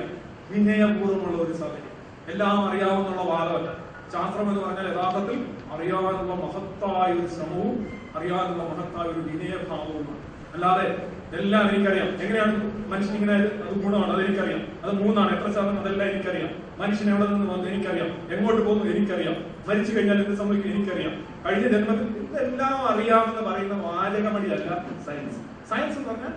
[0.51, 1.93] വിനയപൂർവമുള്ള ഒരു സൗകര്യം
[2.33, 3.69] എല്ലാം അറിയാവുന്നുള്ള വാദമല്ല.
[4.13, 5.39] ശാസ്ത്രം എന്ന് പറഞ്ഞാൽ യഥാർത്ഥത്തിൽ
[5.75, 7.77] അറിയാനുള്ള മഹത്തായ ഒരു ശ്രമവും
[8.17, 10.21] അറിയാനുള്ള മഹത്തായ ഒരു വിനയഭാവവുമാണ്.
[10.55, 10.87] അല്ലാതെ
[11.33, 12.07] എല്ലാം എനിക്കറിയാം.
[12.07, 14.13] എങ്ങനെയാണ് മനുഷ്യൻ ഇങ്ങനെ അത് ഗുണമാണ്?
[14.13, 15.39] അത് എനിക്കറിയാം അത് മൂന്നാണ്.
[15.39, 16.49] എത്ര ശതമാനം അതെല്ലാം എനിക്കറിയാം.
[16.77, 18.33] മനുഷ്യൻ എവിടെ നിന്ന് വന്നു എനിക്കറിയാം.
[18.33, 19.35] എങ്ങോട്ട് പോകുന്നു എനിക്കറിയാം.
[19.67, 21.13] മരിച്ചു കഴിഞ്ഞാൽ എന്ത് സംഭവിക്കും എനിക്കറിയാം.
[21.45, 24.69] കഴിഞ്ഞ ജന്മത്തിൽ ഇതെല്ലാം അറിയാമെന്ന് പറയുന്ന വാചകമടിയല്ല
[25.05, 25.37] സയൻസ്.
[25.69, 26.33] സയൻസ് എന്ന് പറഞ്ഞാൽ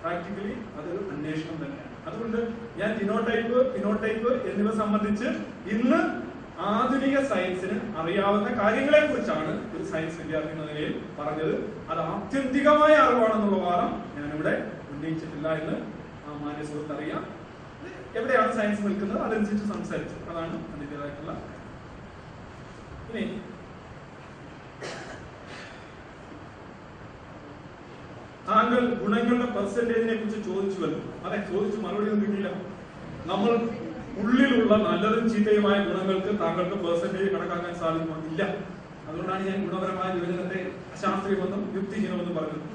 [0.00, 1.92] പ്രാക്ടിക്കലി അതൊരു അന്വേഷണം തന്നെയാണ്.
[2.06, 5.24] അതുകൊണ്ട് ഞാൻ ജിനോടൈപ്പ് ഫിനോടൈപ്പ് എന്നിവ സംബന്ധിച്ച്
[5.74, 6.31] ഇന്ന്
[6.70, 11.54] ആധുനിക സയൻസിന് അറിയാവുന്ന കാര്യങ്ങളെ കുറിച്ചാണ് ഒരു സയൻസ് വിദ്യാർത്ഥി എന്ന നിലയിൽ പറഞ്ഞത്.
[11.90, 14.54] അത് ആത്യന്തികമായ അറിവാണെന്നുള്ള വാദം ഞാനിവിടെ
[14.92, 15.76] ഉന്നയിച്ചിട്ടില്ല എന്ന്
[16.42, 17.22] മാന്യ സുഹൃത്ത് അറിയാം.
[18.18, 19.20] എവിടെയാണ് സയൻസ് നിൽക്കുന്നത്?
[19.26, 20.16] അതനുസരിച്ച് സംസാരിച്ചു.
[20.30, 21.32] അതാണ് അതിന്റെതായിട്ടുള്ള
[23.10, 23.24] ഇനി
[28.46, 32.48] താങ്കൾ ഗുണങ്ങളുടെ പെർസെന്റേജിനെ കുറിച്ച് ചോദിച്ചു ചോദിച്ചുവല്ലോ അതെ ചോദിച്ചു മറുപടി ഒന്നും കിട്ടില്ല
[33.30, 33.50] നമ്മൾ
[34.20, 38.42] ഉള്ളിലുള്ള നല്ലതും ചീത്തയുമായ ഗുണങ്ങൾക്ക് താങ്കൾക്ക് പെർസെന്റേജ് കണക്കാക്കാൻ സാധിക്കുന്നില്ല
[39.08, 40.60] അതുകൊണ്ടാണ് ഞാൻ ഗുണപരമായ വിഭജനത്തെ
[40.94, 42.68] അശാസ്ത്രീയമെന്നും യുക്തിഹീനമെന്നും പറഞ്ഞത്.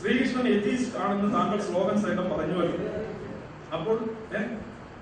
[0.00, 2.86] ശ്രീകൃഷ്ണൻ എത്തീസ്റ്റ് ആണെന്ന് താങ്കൾ ശ്ലോകൻ സഹിതം പറഞ്ഞു വരുന്നു
[3.78, 3.98] അപ്പോൾ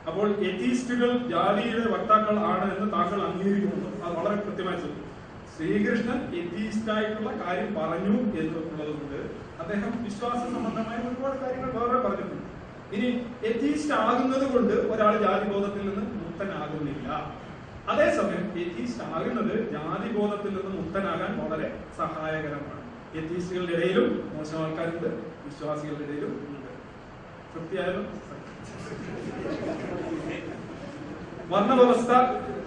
[0.09, 5.05] അപ്പോൾ എത്തീസ്റ്റുകൾ ജാതിയുടെ വക്താക്കൾ ആണ് എന്ന് താങ്കൾ അംഗീകരിക്കുന്നു അത് വളരെ കൃത്യമായി ചോദിച്ചു.
[5.55, 9.21] ശ്രീകൃഷ്ണൻ എത്തീസ്റ്റ് ആയിട്ടുള്ള കാര്യം പറഞ്ഞു എന്നുള്ളത് കൊണ്ട്
[9.63, 12.45] അദ്ദേഹം വിശ്വാസ സംബന്ധമായ ഒരുപാട് കാര്യങ്ങൾ വേറെ പറഞ്ഞിട്ടുണ്ട്.
[12.97, 13.09] ഇനി
[13.47, 17.09] എത്തീസ്റ്റ് ആകുന്നത് കൊണ്ട് ഒരാൾ ജാതിബോധത്തിൽ നിന്ന് മുക്തനാകുന്നില്ല.
[17.93, 22.83] അതേസമയം എത്തീസ്റ്റ് ആകുന്നത് ജാതിബോധത്തിൽ നിന്ന് മുക്തനാകാൻ വളരെ സഹായകരമാണ്.
[23.19, 25.09] എത്തീസ്റ്റുകളുടെ ഇടയിലും മോശം ആൾക്കാരുണ്ട്
[25.47, 26.71] വിശ്വാസികളുടെ ഇടയിലും ഉണ്ട്.
[27.53, 28.05] തൃപ്തിയായാലും
[31.53, 32.13] വർണവ്യവസ്ഥ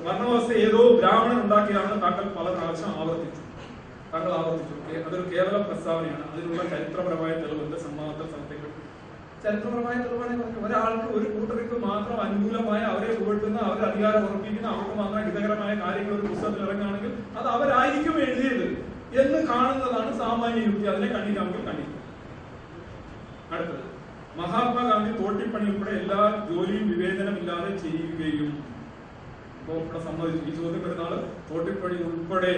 [0.06, 3.42] വർണവ്യവസ്ഥ ഏതോ ബ്രാഹ്മണൻ ഉണ്ടാക്കിയാണ് താങ്കൾ പല പ്രാവശ്യം ആവർത്തിച്ചു.
[4.14, 4.76] താങ്കൾ ആവർത്തിച്ചു.
[5.08, 6.26] അതൊരു കേവല പ്രസ്താവനയാണ്.
[6.32, 7.78] അതിനുള്ള ചരിത്രപരമായ തെളിവുണ്ട്.
[8.34, 8.61] സമർപ്പിക്കും
[9.44, 10.34] ചരിത്രപരമായ തെളിവാണ്.
[10.66, 16.28] ഒരാൾക്ക് ഒരു കൂട്ടർക്ക് മാത്രം അനുകൂലമായ അവരെ പുകഴ്ത്തുന്ന അവരെ അധികാരം ഉറപ്പിക്കുന്ന അവർക്ക് മാത്രം ഹിതകരമായ കാര്യങ്ങൾ ഒരു
[16.32, 18.68] പുസ്തകത്തിൽ ഇറങ്ങുകയാണെങ്കിൽ അത് അവരായിരിക്കും എഴുതിയത്
[19.22, 20.86] എന്ന് കാണുന്നതാണ് സാമാന്യ യുക്തി.
[20.92, 21.98] അതിനെ കണ്ടിക്കാമെങ്കിൽ കണ്ടിക്കും
[23.54, 23.86] അടുത്തത്.
[24.40, 28.52] മഹാത്മാഗാന്ധി തോട്ടിപ്പണി ഉൾപ്പെടെ എല്ലാ ജോലിയും വിവേചനമില്ലാതെ ചെയ്യുകയും
[29.58, 30.46] ഇപ്പോ ഇവിടെ സമ്മതിച്ചു.
[30.50, 31.16] ഈ ചോദ്യം വരുന്ന ആൾ
[31.50, 32.54] തോട്ടിപ്പണി ഉൾപ്പെടെ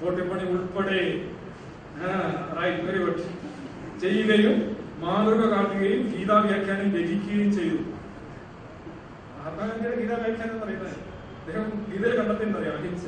[0.00, 1.00] തോട്ടിപ്പണി ഉൾപ്പെടെ
[2.58, 3.26] റൈറ്റ് വെരി ഗുഡ്
[4.04, 4.56] ചെയ്യുകയും
[5.04, 7.80] മാതൃക കാട്ടുകയും ഗീതാ വ്യാഖ്യാനം രചിക്കുകയും ചെയ്തു.
[9.36, 10.94] മഹാത്മാഗാന്ധിയുടെ ഗീതാ വ്യാഖ്യാനം പറയുന്നത്
[11.38, 13.04] അദ്ദേഹം ഗീതയിൽ കണ്ടെത്തിയെന്ന് അറിയാം അഹിംസ.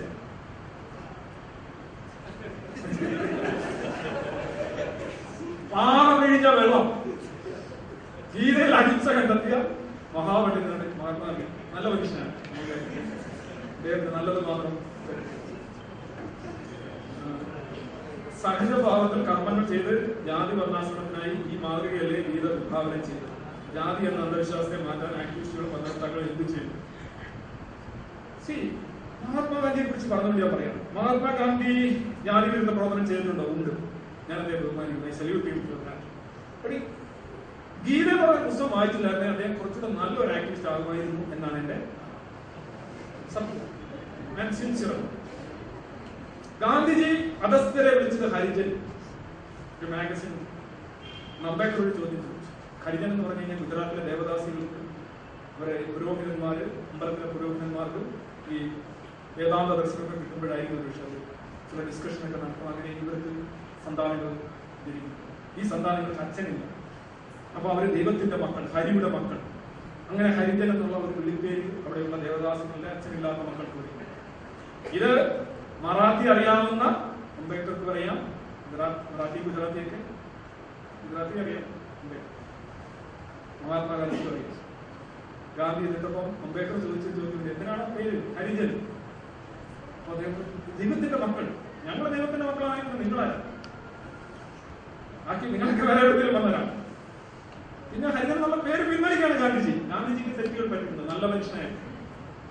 [5.72, 6.86] പാറ പിഴിഞ്ഞ വെള്ളം.
[8.34, 9.56] ഗീതയിൽ അഹിംസ കണ്ടെത്തിയ
[10.16, 11.46] മഹാപണ്ഡിതനാണ് മഹാത്മാഗാന്ധി.
[11.74, 12.32] നല്ല മനുഷ്യനാണ്.
[13.78, 14.74] അദ്ദേഹത്തിന് നല്ലത് മാത്രം
[18.42, 19.94] സഹജഭാവത്തിൽ കർമ്മങ്ങൾ ചെയ്ത്
[20.26, 23.32] ജാതി വർണാശ്രമത്തിനായി ഈ മാതൃകയല്ലേ ഗീത വിഭാവനം ചെയ്തത്
[23.76, 26.74] ജാതി എന്ന അന്ധവിശ്വാസത്തെ മാറ്റാൻ ആക്ടിവിസ്റ്റുകൾ പന്ത്രണ്ടാക്കൾ എന്ത് ചെയ്തു?
[28.46, 28.56] സി
[29.22, 31.72] മഹാത്മാഗാന്ധിയെ കുറിച്ച് പറഞ്ഞു ഞാൻ പറയാം മഹാത്മാഗാന്ധി
[32.26, 33.46] ജാതി വിരുദ്ധ പ്രവർത്തനം ചെയ്തിട്ടുണ്ടോ?
[33.54, 33.72] ഉണ്ട്.
[34.28, 35.16] ഞാൻ അദ്ദേഹം ബഹുമാനിക്കുന്നു.
[35.20, 35.74] സല്യൂട്ട് ചെയ്തിട്ടുണ്ട്
[37.86, 41.76] ഗീത പറഞ്ഞ പുസ്തകം വായിച്ചില്ലായിരുന്നെ അദ്ദേഹം കുറച്ചുകൂടെ നല്ലൊരു ആക്ടിവിസ്റ്റ് ആകുമായിരുന്നു എന്നാണ് എന്റെ
[43.34, 43.66] സത്യം.
[44.38, 44.92] ഞാൻ സിൻസിയർ
[46.60, 47.08] ഗാന്ധിജി
[47.44, 48.68] അധസ്ഥരെ വിളിച്ചത് ഹരിജൻ.
[49.78, 50.32] ഒരു മാഗസിൻ
[51.44, 52.30] നമ്പേക്കറോട് ചോദിച്ചു.
[52.84, 54.80] ഹരിജൻ എന്ന് പറഞ്ഞു കഴിഞ്ഞാൽ ഗുജറാത്തിലെ ദേവദാസികൾക്ക്
[55.56, 56.56] അവരെ പുരോഹിതന്മാർ
[56.92, 58.02] അമ്പലത്തിലെ പുരോഹിതന്മാർക്ക്
[58.54, 58.58] ഈ
[59.38, 61.12] വേദാന്ത ദർശനമൊക്കെ കിട്ടുമ്പോഴായിരിക്കും ഒരു വിഷയം.
[61.70, 62.68] ചില ഡിസ്കഷനൊക്കെ നടത്തും.
[62.68, 63.32] അങ്ങനെ ഇവർക്ക്
[63.86, 64.30] സന്താനങ്ങൾ
[64.84, 65.14] ജനിക്കും
[65.58, 66.64] ഈ സന്താനങ്ങൾക്ക് അച്ഛനില്ല.
[67.56, 69.38] അപ്പൊ അവർ ദൈവത്തിന്റെ മക്കൾ ഹരിയുടെ മക്കൾ.
[70.10, 73.94] അങ്ങനെ ഹരിജൻ എന്നുള്ള ഒരു വിളിപ്പേര് അവിടെയുള്ള ദേവദാസങ്ങളുടെ അച്ഛനില്ലാത്ത മക്കൾക്ക് കൊടുക്കും
[74.98, 75.10] ഇത്
[75.86, 76.84] മറാത്തി അറിയാവുന്ന
[77.40, 78.16] അംബേദ്കർക്ക് പറയാം.
[79.14, 79.98] മറാത്തി ഗുജറാത്തിയൊക്കെ.
[81.02, 81.64] ഗുജറാത്തി അറിയാം.
[82.02, 82.32] അംബേദ്കർ
[83.62, 84.54] മഹാത്മാഗാന്ധിക്ക് അറിയാം.
[85.58, 88.16] ഗാന്ധി എന്നിട്ടപ്പം അംബേദ്കർ ചോദിച്ച ചോദിക്കുന്നത് എന്തിനാണ് പേര്?
[88.38, 88.70] ഹരിജൻ.
[89.98, 90.14] അപ്പൊ
[90.78, 91.46] ദൈവത്തിന്റെ മക്കൾ.
[91.86, 93.36] ഞങ്ങൾ ദൈവത്തിന്റെ മക്കളായിരുന്നു നിങ്ങളാണ്
[95.26, 96.70] ബാക്കി നിങ്ങൾക്ക് വേറെ എവിടെയും വന്നതാണ്
[97.92, 99.72] പിന്നെ ഹരിജൻ എന്നുള്ള പേര് പിൻവലിക്കാണ് ഗാന്ധിജി.
[99.92, 101.82] ഗാന്ധിജിക്ക് തെറ്റുകൾ പറ്റുന്നത് നല്ല മനുഷ്യനായിരുന്നു.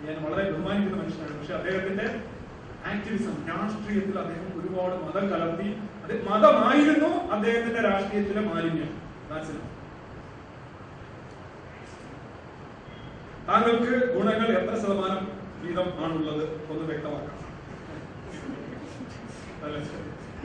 [0.06, 1.39] ഞാൻ വളരെ ബഹുമാനിക്കുന്ന മനുഷ്യനാണ്.
[1.39, 2.08] പക്ഷെ അദ്ദേഹത്തിന്റെ
[2.91, 5.69] ആക്ടിവിസം രാഷ്ട്രീയത്തിൽ അദ്ദേഹം ഒരുപാട് മതം കലർത്തി
[6.04, 8.91] അത് മതമായിരുന്നു അദ്ദേഹത്തിന്റെ രാഷ്ട്രീയത്തിലെ മാലിന്യം.
[13.48, 15.24] താങ്കൾക്ക് ഗുണങ്ങൾ എത്ര ശതമാനം
[15.63, 16.43] വീതം ആണുള്ളത്?
[16.71, 17.41] ഒന്ന് വ്യക്തമാക്കാം.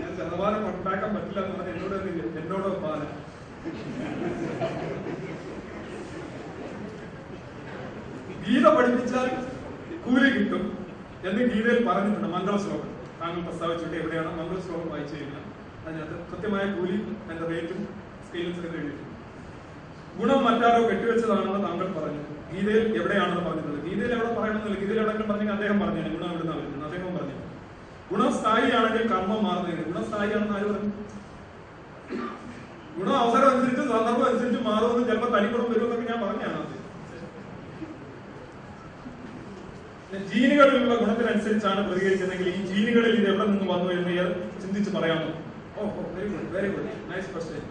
[0.01, 1.97] ഞാൻ ശതമാനം ഉണ്ടാക്കാൻ പറ്റില്ല എന്ന് പറഞ്ഞാൽ എന്നോട്
[2.41, 3.01] എന്നോട് പാല
[8.45, 9.29] ഗീത പഠിപ്പിച്ചാൽ
[10.05, 10.63] കൂലി കിട്ടും.
[11.29, 15.45] എന്ന് ഗീതയിൽ പറഞ്ഞിട്ടുണ്ട് മംഗള ശ്ലോകം താങ്കൾ പ്രസ്താവിച്ചിട്ട് എവിടെയാണ് മംഗള ശ്ലോകം വായിച്ചു കഴിഞ്ഞാൽ
[15.85, 17.81] അതിനകത്ത് കൃത്യമായ കൂലി അതിന്റെ റേറ്റും
[18.27, 19.07] സ്കെയിലും ഒക്കെ എഴുതിയിട്ടുണ്ട്.
[20.19, 22.23] ഗുണം മറ്റാരോ കെട്ടിവെച്ചതാണെന്ന് താങ്കൾ പറഞ്ഞു.
[22.53, 24.79] ഗീതയിൽ എവിടെയാണെന്ന് പറഞ്ഞിട്ടുള്ളത് ഗീതയിൽ എവിടെ പറയണമെന്നില്ല.
[24.83, 26.85] ഗീതയിൽ എവിടെയെങ്കിലും പറഞ്ഞെങ്കിൽ അദ്ദേഹം പറഞ്ഞു ഗുണം എവിടുന്ന വരുന്നത്?
[26.89, 27.37] അദ്ദേഹം പറഞ്ഞു
[28.11, 29.83] ഗുണം സ്ഥായിയാണെങ്കിൽ കർമ്മം മാറുന്നതിന്.
[29.91, 30.91] ഗുണം സ്ഥായിയാണെന്ന് ആര് പറഞ്ഞു?
[32.97, 36.77] ഗുണം അവസരം അനുസരിച്ച് സന്ദർഭം അനുസരിച്ച് മാറുമെന്ന് ചിലപ്പോൾ തനിക്കുടം വരുമെന്നൊക്കെ ഞാൻ പറഞ്ഞാണ് അത്
[40.31, 44.15] ജീനുകളിലുള്ള ഗുണത്തിനനുസരിച്ചാണ് പ്രതികരിക്കുന്നതെങ്കിൽ ഈ ജീനുകളിൽ ഇത് എവിടെ നിന്ന് വന്നു എന്ന്
[44.63, 45.29] ചിന്തിച്ച് പറയാമോ?
[45.77, 45.81] ഓ
[46.17, 47.63] very good very good nice question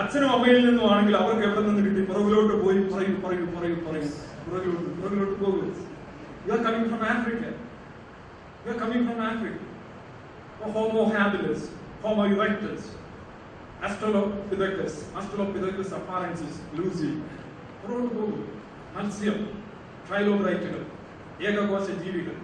[0.00, 2.02] അച്ഛനും അമ്മയിൽ നിന്നും ആണെങ്കിൽ അവർക്ക് എവിടെ നിന്ന് കിട്ടി?
[2.10, 4.10] പുറകിലോട്ട് പോയി പറയും പറയും പറയും പറയും.
[4.44, 5.66] പുറകിലോട്ട് പുറകിലോട്ട് പോകും.
[6.46, 7.44] You are coming from Africa
[8.64, 9.58] you are coming from Africa
[10.76, 11.66] Homo habilis
[12.02, 12.88] Homo erectus
[13.88, 17.10] Australopithecus Australopithecus afarensis Lucy
[17.82, 18.40] പുറകോട്ട് പോകും.
[18.96, 19.38] മത്സ്യം
[20.08, 20.80] ട്രൈലോബ്രൈറ്റുകൾ
[21.42, 22.36] ഏകകോശ ജീവികൾ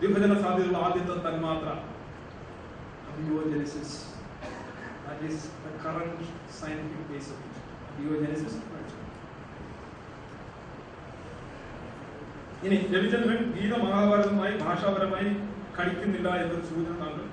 [0.00, 1.68] വിഭജന സാധ്യതയുള്ള ആദ്യത്തെ തന്മാത്ര
[3.10, 3.96] അബിയോജനസിസ്
[5.06, 7.56] That is the current scientific base of it.
[7.90, 8.54] Abiogenesis.
[12.62, 15.28] ഇനി രവിചന്ദ്രൻ ഗീത മഹാഭാരതവുമായി ഭാഷാപരമായി
[15.76, 17.24] കളിക്കുന്നില്ല എന്നൊരു സൂചന താങ്കൾ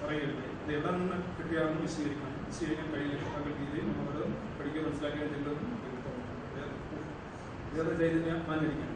[0.00, 5.68] പറയുകയുണ്ടായി ഇത് എവിടെ നിന്ന് കിട്ടിയാണെന്ന് വിശദീകരിക്കണം വിശദീകരിക്കാൻ കഴിയില്ല താങ്കൾ ഗീതയും മഹാഭാരതം പഠിക്കാൻ മനസ്സിലാക്കാൻ ചെല്ലുന്നു
[7.74, 8.91] വേറെ ചൈതന്യം മാനിരിക്കണം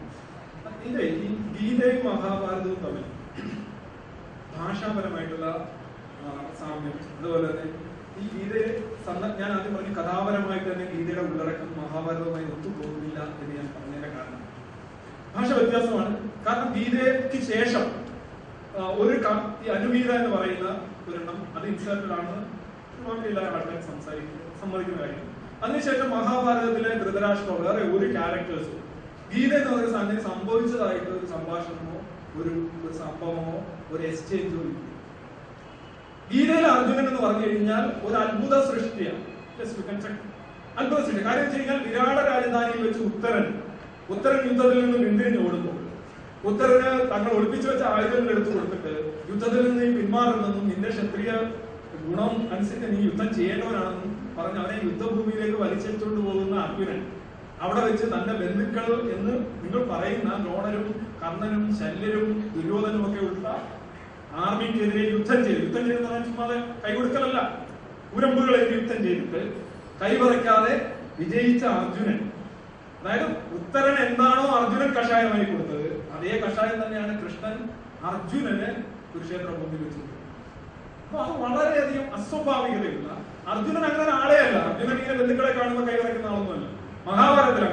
[0.88, 3.05] ഇത് ഈ ഗീതയും മഹാഭാരതവും തമ്മിൽ
[4.57, 5.46] ഭാഷാപരമായിട്ടുള്ള
[6.61, 6.96] സാമ്യം.
[7.18, 7.66] അതുപോലെ തന്നെ
[8.20, 8.68] ഈ ഗീതയെ
[9.40, 14.40] ഞാൻ ആദ്യം പറഞ്ഞു കഥാപരമായിട്ട് തന്നെ ഗീതയുടെ ഉള്ളടക്കം മഹാഭാരതവുമായി ഒത്തുപോകുന്നില്ല എന്ന് ഞാൻ പറഞ്ഞതിന്റെ കാരണം.
[15.35, 16.12] ഭാഷ വ്യത്യാസമാണ്.
[16.46, 17.85] കാരണം ഗീതയ്ക്ക് ശേഷം
[19.03, 19.14] ഒരു
[19.64, 20.68] ഈ അനുഗീത എന്ന് പറയുന്ന
[21.09, 22.35] ഒരെണ്ണം അത് ഇൻസേർട്ടഡ് ആണ്
[23.90, 25.22] സംസാരിക്കുന്നത് സമ്മതിക്കുന്ന കാര്യം.
[25.64, 28.83] അതിനുശേഷം മഹാഭാരതത്തിലെ ധൃതരാഷ്ട്രം വേറെ ഒരു ക്യാരക്ടേഴ്സും
[29.30, 31.96] ഗീത എന്ന് പറയുന്ന സാധനം സംഭവിച്ചതായിട്ട് ഒരു സംഭാഷണമോ
[32.40, 32.52] ഒരു
[33.02, 33.56] സംഭവമോ
[33.92, 34.82] ഒരു എക്സ്ചേഞ്ചോ ഇല്ല.
[36.30, 39.22] ഗീതയിലെ അർജുനൻ എന്ന് പറഞ്ഞു കഴിഞ്ഞാൽ ഒരു അത്ഭുത സൃഷ്ടിയാണ്.
[40.80, 41.22] അത്ഭുത സൃഷ്ടി.
[41.28, 43.46] കാര്യം വെച്ച് കഴിഞ്ഞാൽ വിരാട രാജധാനിയിൽ വെച്ച് ഉത്തരൻ
[44.14, 45.72] ഉത്തരൻ യുദ്ധത്തിൽ നിന്ന് പിന്തിരിഞ്ഞ് ഓടുന്നു.
[46.48, 48.92] ഉത്തരന് തങ്ങൾ ഒളിപ്പിച്ചു വെച്ച ആയുധങ്ങൾ എടുത്തു കൊടുത്തിട്ട്
[49.30, 51.30] യുദ്ധത്തിൽ നിന്ന് നീ പിന്മാറുന്നെന്നും നിന്റെ ക്ഷത്രിയ
[52.06, 57.00] ഗുണം അനുസരിച്ച് നീ യുദ്ധം ചെയ്യേണ്ടവനാണെന്നും പറഞ്ഞ് അവനെ യുദ്ധഭൂമിയിലേക്ക് വലിച്ചെടുത്തുകൊണ്ട് പോകുന്ന അർജുനൻ.
[57.64, 60.86] അവിടെ വെച്ച് തന്റെ ബന്ധുക്കൾ എന്ന് നിങ്ങൾ പറയുന്ന ദ്രോണരും
[61.22, 63.46] കർണനും ശല്യരും ദുര്യോധനും ഒക്കെ ഉള്ള
[64.44, 65.60] ആർമിക്കെതിരെ യുദ്ധം ചെയ്തു.
[65.66, 67.38] യുദ്ധം ചെയ്തെന്ന് പറഞ്ഞാൽ ചുമ്മാതെ കൈകൊടുക്കലല്ല
[68.16, 69.40] ഉരമ്പുകളെ യുദ്ധം ചെയ്തിട്ട്
[70.00, 70.74] കൈവറയ്ക്കാതെ
[71.20, 72.18] വിജയിച്ച അർജുനൻ.
[73.00, 73.26] അതായത്
[73.58, 75.88] ഉത്തരൻ എന്താണോ അർജുനൻ കഷായമായി കൊടുത്തത്.
[76.16, 77.56] അതേ കഷായം തന്നെയാണ് കൃഷ്ണൻ
[78.10, 78.68] അർജുനന്
[79.12, 80.12] കുരുക്ഷേത്ര മുമ്പിൽ വെച്ചത്.
[81.04, 83.10] അപ്പൊ അത് വളരെയധികം അസ്വാഭാവികതയുള്ള
[83.52, 86.66] അർജുനൻ അങ്ങനെ ആളെയല്ല അർജുനൻ ഇങ്ങനെ ബന്ധുക്കളെ കാണുമ്പോൾ കൈവറയ്ക്കുന്ന ആളൊന്നുമല്ല.
[87.06, 87.64] മഹാഭാരതത്തിൽ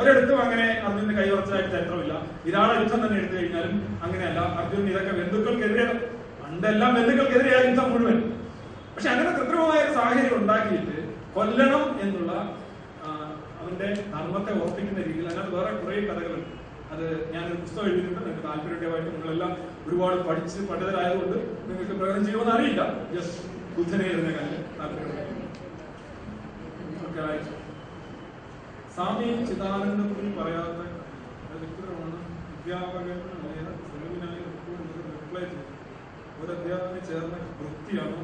[0.00, 2.14] ഒരിടത്തും അങ്ങനെ അർജുനന് കൈവറച്ചതായിട്ട് ചരിത്രമില്ല.
[2.44, 4.40] വിരാട യുദ്ധം തന്നെ എടുത്തു കഴിഞ്ഞാലും അങ്ങനെയല്ല.
[4.60, 5.84] അർജുനൻ ഇതൊക്കെ ബന്ധുക്കൾക്കെതിരെ
[6.42, 8.18] പണ്ടെല്ലാം ബന്ധുക്കൾക്കെതിരെയായ യുദ്ധം മുഴുവൻ.
[8.94, 10.96] പക്ഷെ അങ്ങനെ കൃത്രിമമായ ഒരു സാഹചര്യം ഉണ്ടാക്കിയിട്ട്
[11.36, 12.32] കൊല്ലണം എന്നുള്ള
[13.60, 16.50] അവന്റെ ധർമ്മത്തെ ഓർപ്പിക്കുന്ന രീതിയിൽ അതിനകത്ത് വേറെ കുറെ കഥകളുണ്ട്.
[16.92, 18.20] അത് ഞാനൊരു പുസ്തകം എഴുതിയിട്ടുണ്ട്.
[18.20, 19.52] നിങ്ങൾക്ക് താല്പര്യമായിട്ട് നിങ്ങളെല്ലാം
[19.86, 22.82] ഒരുപാട് പഠിച്ച് പഠിതരായതുകൊണ്ട് നിങ്ങൾക്ക് പ്രകടനം ചെയ്യുമെന്ന് അറിയില്ല.
[23.14, 23.40] ജസ്റ്റ്
[23.76, 25.32] ബുദ്ധനെ എഴുതുന്ന കാര്യം താല്പര്യമായിട്ട്.
[28.94, 30.80] സ്വാമി ചിദാനന്ദപുരി പറയാത്ത
[31.62, 32.18] ചിത്രമാണ്
[32.52, 33.18] അധ്യാപകൻ
[33.92, 34.42] സെമിനായി
[35.14, 35.64] റിപ്ലൈ ചെയ്തു.
[36.40, 38.20] ഒരു അധ്യാപകന് ചേർന്ന വൃത്തിയാണോ.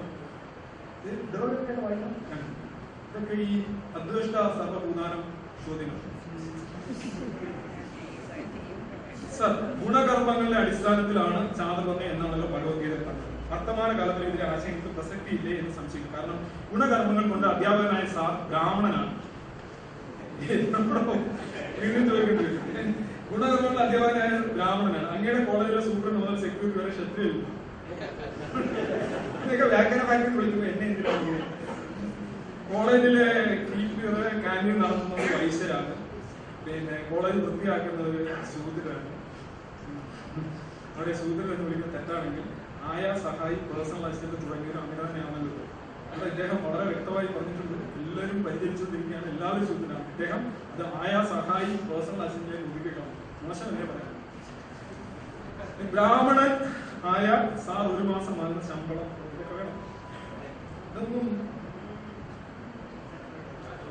[3.09, 3.57] ഇതൊക്കെ ഈ
[3.99, 5.23] അദ്വേഷ്ട സർവഭൂതാനം
[5.65, 5.99] ചോദ്യങ്ങൾ.
[9.39, 9.53] സർ
[9.83, 12.95] ഗുണകർമ്മങ്ങളുടെ അടിസ്ഥാനത്തിലാണ് ചാതുർവർണ എന്നാണല്ലോ ഭഗവത്ഗീത
[13.53, 16.15] വർത്തമാന കാലത്തിൽ ഇതിലെ ആശയങ്ങൾക്ക് പ്രസക്തിയില്ലേ എന്ന് സംശയിക്കും.
[16.17, 16.39] കാരണം
[16.73, 19.13] ഗുണകർമ്മങ്ങൾ കൊണ്ട് അധ്യാപകനായ സാർ ബ്രാഹ്മണനാണ്.
[20.49, 22.89] വീണ്ടും ചോദിക്കേണ്ടി വരും.
[23.31, 25.09] ഗുണകർമ്മങ്ങളുടെ അധ്യാപകനായ ബ്രാഹ്മണനാണ്.
[25.15, 27.27] അങ്ങയുടെ കോളേജിലെ സൂപ്രണ്ട് മുതൽ സെക്യൂരിറ്റി വരെ ശത്രു
[29.45, 31.35] ഇതൊക്കെ വ്യാഖ്യാനമായിട്ട് വിളിക്കുമ്പോൾ എന്നെ എന്തിനാണ്?
[32.71, 33.27] കോളേജിലെ
[33.71, 35.95] കീപ്പർ കാന്റീൻ നടത്തുന്നത് വൈശ്യരാണ്.
[36.65, 38.21] പിന്നെ കോളേജ് വൃത്തിയാക്കുന്ന ഒരു
[38.53, 39.11] ശൂദ്രനാണ്
[40.97, 42.47] അവിടെ ശൂദ്രൻ എന്ന് വിളിക്കുന്നത് തെറ്റാണെങ്കിൽ
[42.91, 45.01] ആയ സഹായി പേഴ്സണൽ അസിസ്റ്റന്റ് തുടങ്ങിയവർ അങ്ങനെ
[46.13, 47.77] അത് ഇദ്ദേഹം വളരെ വ്യക്തമായി പറഞ്ഞിട്ടുണ്ട്.
[48.01, 49.27] എല്ലാവരും പരിചരിച്ചുകൊണ്ടിരിക്കുകയാണ്.
[49.33, 50.43] എല്ലാവരും ശൂദ്രനാണ് അദ്ദേഹം
[50.75, 53.11] അത് ആയ സഹായി പേഴ്സണൽ അസിസ്റ്റന്റ് ഒതുക്കിക്കണം
[53.45, 54.07] മോശം എന്നേ പറയാം?
[55.93, 56.53] ബ്രാഹ്മണൻ
[57.13, 57.27] ആയ
[57.67, 59.11] സാർ ഒരു മാസം വാങ്ങുന്ന ശമ്പളം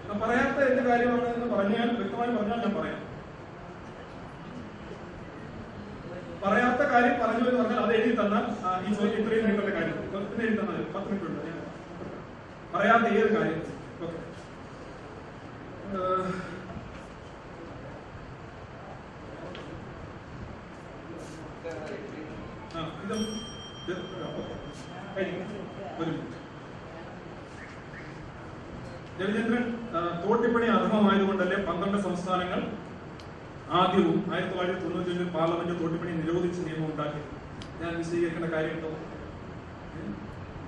[0.08, 3.02] ഞാൻ പറയാത്ത എന്ത് കാര്യമാണ് എന്ന് പറഞ്ഞാൽ വ്യക്തമായി പറഞ്ഞാൽ ഞാൻ പറയാം.
[6.44, 8.46] പറയാത്ത കാര്യം പറഞ്ഞു എന്ന് പറഞ്ഞാൽ അത് എഴുതി തന്നാൽ
[8.88, 9.98] ഈ ഇത്രയും നീട്ടേണ്ട കാര്യം.
[10.44, 10.84] എഴുതി തന്നാൽ.
[10.96, 11.49] പത്ത് മിനിറ്റ് ഉണ്ട്.
[12.70, 13.62] പറയാത്ത ഏത് കാര്യം?
[14.02, 14.20] ഓക്കെ.
[15.86, 16.04] ഇത്.
[26.00, 26.12] ഒരു
[29.20, 29.64] രവിചന്ദ്രൻ
[30.24, 32.60] തോട്ടിപ്പണി അധമമായതുകൊണ്ടല്ലേ പന്ത്രണ്ട് സംസ്ഥാനങ്ങൾ
[33.80, 37.22] ആദ്യവും ആയിരത്തി തൊള്ളായിരത്തി തൊണ്ണൂറ്റി അഞ്ചിൽ പാർലമെന്റ് തോട്ടിപ്പണി നിരോധിച്ച നിയമം ഉണ്ടാക്കി
[37.82, 38.78] ഞാൻ വിശദീകരിക്കേണ്ട കാര്യം
[39.98, 40.06] ഏ?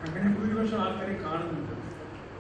[0.06, 1.74] അങ്ങനെ ഭൂരിപക്ഷം ആൾക്കാരെ കാണുന്നുണ്ട്.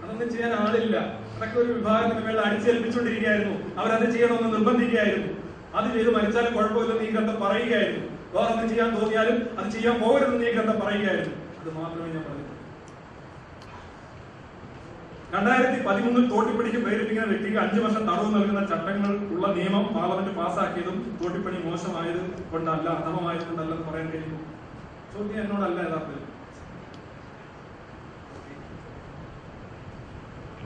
[0.03, 0.97] അതൊന്നും ചെയ്യാൻ ആളില്ല.
[1.35, 3.55] അതൊക്കെ ഒരു വിഭാഗത്തിന് മേളിൽ അടിച്ചേൽപ്പിച്ചുകൊണ്ടിരിക്കുകയായിരുന്നു.
[3.79, 5.29] അവരത് ചെയ്യണമെന്ന് നിർബന്ധിക്കുകയായിരുന്നു.
[5.77, 8.07] അത് ചെയ്ത് മരിച്ചാലും കുഴപ്പമില്ലെന്ന് ഈ ഗ്രന്ഥം പറയുകയായിരുന്നു.
[8.33, 11.35] വേറൊന്നും ചെയ്യാൻ തോന്നിയാലും അത് ചെയ്യാൻ പോകരുതെന്ന് ഈ പറയുകയായിരുന്നു.
[11.61, 12.47] അത് മാത്രമേ ഞാൻ പറഞ്ഞു
[15.33, 21.59] രണ്ടായിരത്തി പതിമൂന്നിൽ തോട്ടിപ്പണിക്ക് പ്രേരിപ്പിക്കുന്ന വ്യക്തിക്ക് അഞ്ചു വർഷം തടവ് നൽകുന്ന ചട്ടങ്ങൾ ഉള്ള നിയമം പാർലമെന്റ് പാസ്സാക്കിയതും തോട്ടിപ്പണി
[21.67, 24.39] മോശമായത് കൊണ്ടല്ല അധമമായത് കൊണ്ടല്ലെന്ന് പറയാൻ കഴിയുമോ?
[25.13, 26.27] ചോദ്യം എന്നോടല്ല യഥാർത്ഥത്തിൽ.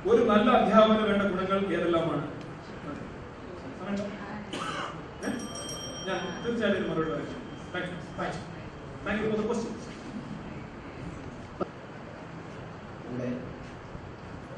[0.09, 2.25] ഒരു നല്ല അധ്യാപകന് വേണ്ട ഗുണങ്ങൾ ഏതെല്ലാമാണ്?
[6.07, 6.19] ഞാൻ
[6.89, 7.13] മറുപടി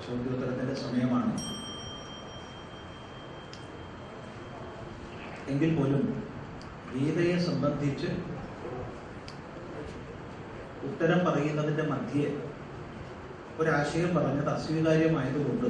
[0.05, 1.31] ചോദ്യോത്തരത്തിന്റെ സമയമാണ്.
[5.51, 6.03] എങ്കിൽ പോലും
[6.91, 8.09] ഗീതയെ സംബന്ധിച്ച്
[10.87, 12.27] ഉത്തരം പറയുന്നതിന്റെ മധ്യേ
[13.59, 15.67] ഒരാശയം പറഞ്ഞത് അസ്വീകാര്യമായതുകൊണ്ട്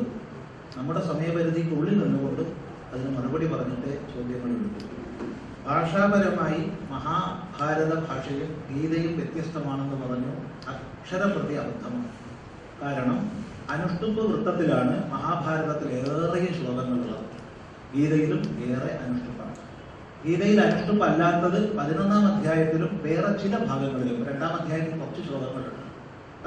[0.78, 2.44] നമ്മുടെ സമയപരിധിക്കുള്ളിൽ നിന്നുകൊണ്ട്
[2.92, 4.96] അതിന് മറുപടി പറഞ്ഞിട്ട് ചോദ്യങ്ങൾ എടുക്കും
[5.68, 6.60] ഭാഷാപരമായി
[6.92, 10.32] മഹാഭാരത ഭാഷയും ഗീതയും വ്യത്യസ്തമാണെന്ന് പറഞ്ഞു
[10.74, 12.12] അക്ഷരപ്രതി അബദ്ധമാണ്.
[12.82, 13.18] കാരണം
[13.74, 17.26] അനുഷ്ടുപ്പ് വൃത്തത്തിലാണ് മഹാഭാരതത്തിൽ ഏറെ ശ്ലോകങ്ങളുള്ളത്.
[17.96, 19.56] ഗീതയിലും ഏറെ അനുഷ്ടുപ്പാണ്.
[20.26, 25.77] ഗീതയിൽ അനുഷ്ടുപ്പ് അല്ലാത്തത് പതിനൊന്നാം അധ്യായത്തിലും വേറെ ചില ഭാഗങ്ങളിലും രണ്ടാം അധ്യായത്തിൽ കുറച്ച് ശ്ലോകങ്ങളുണ്ട്.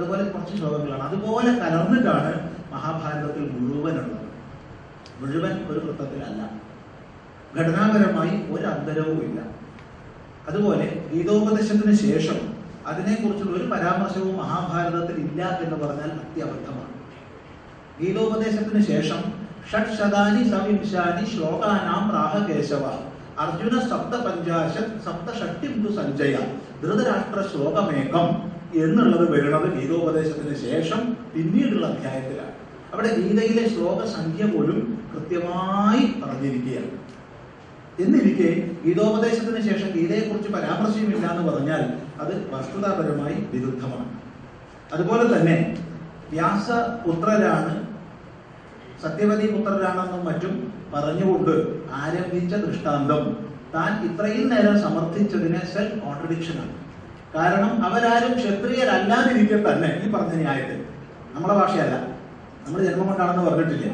[0.00, 1.02] അതുപോലെ കുറച്ച് ശ്ലോകങ്ങളാണ്.
[1.02, 2.32] അതുപോലെ കലർന്നിട്ടാണ്
[2.72, 4.26] മഹാഭാരതത്തിൽ മുഴുവനുള്ളത്.
[5.20, 6.42] മുഴുവൻ ഒരു വൃത്തത്തിലല്ല.
[7.56, 9.40] ഘടനാപരമായി ഒരു അന്തരവും ഇല്ല.
[10.48, 12.38] അതുപോലെ ഗീതോപദേശത്തിന് ശേഷം
[12.86, 16.94] അതിനെക്കുറിച്ചുള്ള ഒരു പരാമർശവും മഹാഭാരതത്തിൽ ഇല്ല എന്ന് പറഞ്ഞാൽ അത്യബദ്ധമാണ്.
[18.00, 19.20] ഗീതോപദേശത്തിന് ശേഷം
[19.70, 22.84] ഷഡ്ശതാനി സവിംശാനി ശ്ലോകാനാം രാഹകേശവ
[23.42, 26.36] അർജുന സപ്ത പഞ്ചാശത് സപ്ത ഷട്ടിംതു സഞ്ജയ
[26.82, 31.00] ധൃതരാഷ്ട്ര ശ്ലോകമേകം എന്നുള്ളത് വരുന്നത് ഗീതോപദേശത്തിന് ശേഷം
[31.35, 32.54] പിന്നീടുള്ള അധ്യായത്തിലാണ്.
[32.92, 34.78] അവിടെ ഗീതയിലെ ശ്ലോക സംഖ്യ പോലും
[35.12, 36.90] കൃത്യമായി പറഞ്ഞിരിക്കുകയാണ്.
[38.02, 38.50] എന്നിരിക്കെ
[38.85, 41.83] ഗീതോപദേശത്തിന് ശേഷം ഗീതയെക്കുറിച്ച് പരാമർശമില്ല എന്ന് പറഞ്ഞാൽ
[42.20, 44.11] അത് വസ്തുതാപരമായി വിരുദ്ധമാണ്.
[44.94, 45.76] അതുപോലെ തന്നെ
[46.30, 46.70] വ്യാസ
[47.04, 47.87] പുത്രരാണ്
[49.02, 51.54] സത്യവതി പുത്രരാണെന്നും മറ്റും പറഞ്ഞുകൊണ്ട്
[52.02, 53.37] ആരംഭിച്ച ദൃഷ്ടാന്തം
[53.74, 56.74] താൻ ഇത്രയും നേരം സമർത്ഥിച്ചതിന് സെൽഫ് കോൺട്രഡിക്ഷനാണ്
[57.34, 60.78] കാരണം അവരാരും ക്ഷത്രിയരല്ലാതിരിക്കെ തന്നെ ഈ പറഞ്ഞ ന്യായത്തിൽ.
[61.34, 61.96] നമ്മളെ ഭാഷയല്ല.
[62.64, 63.90] നമ്മൾ ജന്മം കൊണ്ടാണെന്ന് പറഞ്ഞിട്ടില്ല.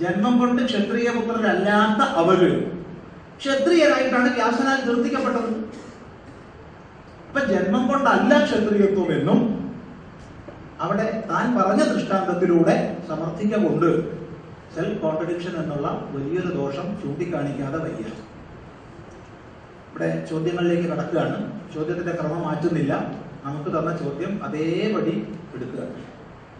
[0.00, 2.40] ജന്മം കൊണ്ട് ക്ഷത്രിയ പുത്രരല്ലാത്ത അവർ
[3.40, 5.50] ക്ഷത്രിയരായിട്ടാണ് വ്യാസനാൽ നിർത്തിക്കപ്പെട്ടത്.
[7.28, 9.40] അപ്പൊ ജന്മം കൊണ്ടല്ല ക്ഷത്രിയത്വം എന്നും
[10.80, 12.76] അവിടെ താൻ പറഞ്ഞ ദൃഷ്ടാന്തത്തിലൂടെ
[13.08, 13.88] സമർത്ഥിക്കൊണ്ട്
[14.76, 18.06] സെൽഫ് കോൺട്രഡിക്ഷൻ എന്നുള്ള വലിയൊരു ദോഷം ചൂണ്ടിക്കാണിക്കാതെ വയ്യ.
[19.96, 21.36] ഇവിടെ ചോദ്യങ്ങളിലേക്ക് കടക്കുകയാണ്.
[21.74, 22.92] ചോദ്യത്തിന്റെ ക്രമം മാറ്റുന്നില്ല.
[23.44, 25.14] നമുക്ക് തന്ന ചോദ്യം അതേപടി
[25.54, 25.82] എടുക്കുക.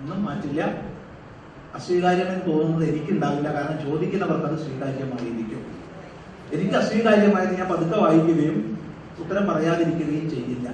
[0.01, 0.63] ഒന്നും മാറ്റില്ല.
[1.75, 3.55] അസ്വീകാര്യമെന്ന് തോന്നുന്നത് എനിക്കുണ്ടാവില്ല.
[3.55, 5.67] കാരണം ചോദിക്കുന്നവർക്ക് അത് സ്വീകാര്യമായിരിക്കും
[6.53, 8.79] എനിക്ക് അസ്വീകാര്യമായത് ഞാൻ പതുക്കെ വായിക്കുകയും
[9.19, 10.69] ഉത്തരം പറയാതിരിക്കുകയും ചെയ്യില്ല.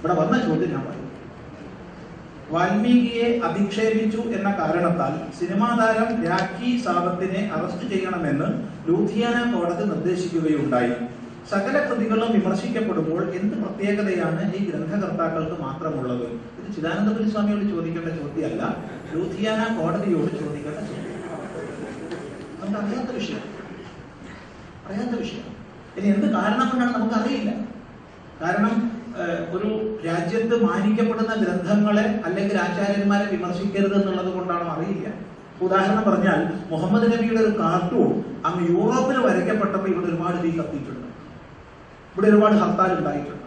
[0.00, 1.08] ഇവിടെ വന്ന ചോദ്യം ഞാൻ പറയും.
[2.50, 8.48] വാൽമീകിയെ അധിക്ഷേപിച്ചു എന്ന കാരണത്താൽ സിനിമാ താരം രാഖി സാവത്തിനെ അറസ്റ്റ് ചെയ്യണമെന്ന്
[8.88, 10.92] ലൂധിയാന കോടതി നിർദ്ദേശിക്കുകയുണ്ടായി.
[11.50, 16.26] സകല കൃതികളും വിമർശിക്കപ്പെടുമ്പോൾ എന്ത് പ്രത്യേകതയാണ് ഈ ഗ്രന്ഥകർത്താക്കൾക്ക് മാത്രമുള്ളത്?
[16.58, 18.62] ഇത് ചിദാനന്ദപുരി സ്വാമിയോട് ചോദിക്കേണ്ട ചോദ്യമല്ല
[19.14, 21.18] ലൂധിയാന കോടതിയോട് ചോദിക്കേണ്ട ചോദ്യം.
[22.60, 23.44] നമുക്ക് അറിയാത്ത വിഷയം.
[24.86, 25.48] അറിയാത്ത വിഷയം.
[25.98, 27.50] ഇനി എന്ത് കാരണം കൊണ്ടാണ് നമുക്ക് അറിയില്ല
[28.42, 28.74] കാരണം
[29.54, 29.70] ഒരു
[30.06, 35.08] രാജ്യത്ത് മാനിക്കപ്പെടുന്ന ഗ്രന്ഥങ്ങളെ അല്ലെങ്കിൽ ആചാര്യന്മാരെ വിമർശിക്കരുത് എന്നുള്ളത് കൊണ്ടാണോ അറിയില്ല.
[35.64, 38.10] ഉദാഹരണം പറഞ്ഞാൽ മുഹമ്മദ് നബിയുടെ ഒരു കാർട്ടൂൺ
[38.48, 41.08] അങ്ങ് യൂറോപ്പിൽ വരയ്ക്കപ്പെട്ടപ്പോൾ ഇവിടെ ഒരുപാട് തീ കത്തിയിട്ടുണ്ട്.
[42.12, 43.46] ഇവിടെ ഒരുപാട് ഹർത്താൽ ഉണ്ടായിട്ടുണ്ട്.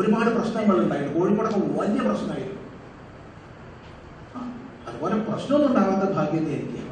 [0.00, 1.18] ഒരുപാട് പ്രശ്നങ്ങൾ ഉണ്ടായിട്ടുണ്ട്.
[1.18, 2.54] കോഴിക്കോടൊക്കെ വലിയ പ്രശ്നമായിരുന്നു.
[4.88, 6.82] അതുപോലെ പ്രശ്നമൊന്നും ഉണ്ടാകാത്ത ഭാഗ്യത്തെ എനിക്ക്.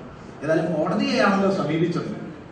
[0.43, 2.11] ഏതായാലും കോടതിയെയാണല്ലോ സമീപിച്ചത്.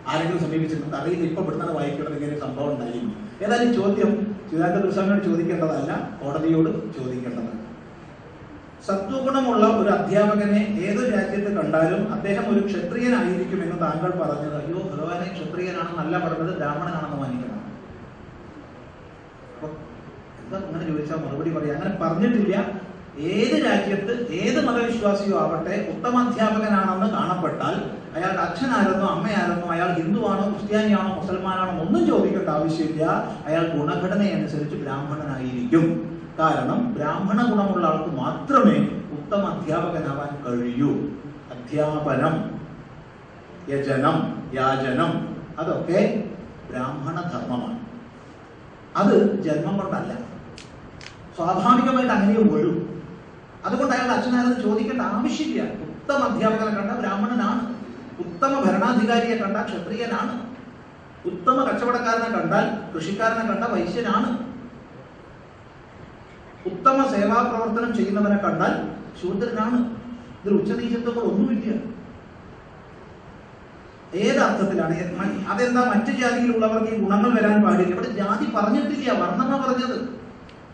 [0.09, 0.97] ആരെങ്കിലും സമീപിച്ചിട്ടുണ്ട്?
[0.97, 1.25] അറിയില്ല.
[1.31, 3.13] ഇപ്പൊ ഇവിടുന്ന് വായിക്കണം ഇങ്ങനെ സംഭവം ഉണ്ടായിരുന്നു.
[3.45, 4.11] ഏതായാലും ചോദ്യം
[4.51, 7.53] സുധാകർ ദുസ്വാമിയോട് ചോദിക്കേണ്ടതല്ല കോടതിയോട് ചോദിക്കേണ്ടത്.
[8.87, 14.57] സത്വഗുണമുള്ള ഒരു അധ്യാപകനെ ഏതൊരു രാജ്യത്ത് കണ്ടാലും അദ്ദേഹം ഒരു ക്ഷത്രിയനായിരിക്കുമെന്ന് താങ്കൾ പറഞ്ഞത്.
[14.63, 17.61] അയ്യോ ഭഗവാനെ ക്ഷത്രിയനാണെന്നല്ല പറഞ്ഞത് ബ്രാഹ്മണനാണെന്ന് മാനിക്കണം
[19.55, 19.69] അപ്പൊ
[20.57, 21.77] അങ്ങനെ ചോദിച്ചാൽ മറുപടി പറയാം.
[21.77, 22.85] അങ്ങനെ പറഞ്ഞിട്ടില്ല.
[23.19, 27.75] ഏത് രാജ്യത്ത് ഏത് മതവിശ്വാസിയോ ആവട്ടെ ഉത്തമ അധ്യാപകനാണെന്ന് കാണപ്പെട്ടാൽ
[28.17, 33.05] അയാളുടെ അച്ഛനാരെന്നോ അമ്മയാരെന്നോ അയാൾ ഹിന്ദുവാണോ ക്രിസ്ത്യാനിയാണോ മുസൽമാനാണോ ഒന്നും ചോദിക്കേണ്ട ആവശ്യമില്ല.
[33.47, 35.87] അയാൾ ഗുണഘടനയനുസരിച്ച് ബ്രാഹ്മണനായിരിക്കും.
[36.39, 38.77] കാരണം ബ്രാഹ്മണ ഗുണമുള്ള ആൾക്ക് മാത്രമേ
[39.13, 40.91] ഉത്തമ അധ്യാപകനാവാൻ കഴിയൂ.
[41.55, 42.61] അധ്യാപനം
[43.69, 46.25] യജനം യാചനം അതൊക്കെ
[46.71, 47.79] ബ്രാഹ്മണ ധർമ്മമാണ്
[48.97, 50.24] അത് ജന്മം കൊണ്ടല്ല.
[51.37, 52.77] സ്വാഭാവികമായിട്ട് അങ്ങനെ വരും.
[53.67, 55.63] അതുകൊണ്ട് അയാളുടെ അച്ഛനാരെന്ന് ചോദിക്കേണ്ട ആവശ്യമില്ല.
[55.87, 57.63] ഉത്തമ അധ്യാപകനെ കണ്ട ബ്രാഹ്മണനാണ്.
[58.25, 60.35] ഉത്തമ ഭരണാധികാരിയെ കണ്ട ക്ഷത്രിയനാണ്.
[61.31, 64.31] ഉത്തമ കച്ചവടക്കാരനെ കണ്ടാൽ കൃഷിക്കാരനെ കണ്ട വൈശ്യനാണ്.
[66.71, 68.75] ഉത്തമ സേവാ പ്രവർത്തനം ചെയ്യുന്നവനെ കണ്ടാൽ
[69.21, 69.79] ശൂദ്രനാണ്.
[70.41, 71.95] ഇതിൽ ഉച്ചനീചത്വങ്ങൾ ഒന്നുമില്ല.
[74.25, 75.13] ഏത് അർത്ഥത്തിലാണ് ഏത്
[75.53, 77.95] അതെന്താ മറ്റു ജാതിയിലുള്ളവർക്ക് ഈ ഗുണങ്ങൾ വരാൻ പാടില്ല.
[77.95, 80.24] ഇവിടെ ജാതി പറഞ്ഞിട്ടില്ല വർണമ പറഞ്ഞത്.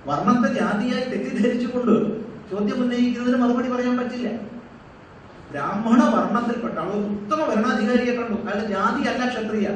[0.06, 4.28] വർണത്തെ ജാതിയായി തെറ്റിദ്ധരിച്ചുകൊണ്ട് ചോദ്യം ഉന്നയിക്കുന്നതിന് മറുപടി പറയാൻ പറ്റില്ല.
[5.50, 8.32] ബ്രാഹ്മണ വർണത്തിൽപ്പെട്ട അവൾ ഉത്തമ ഭരണാധികാരിയെ കണ്ടു.
[8.32, 9.68] അയാളുടെ ജാതി അല്ല ക്ഷത്രിയ.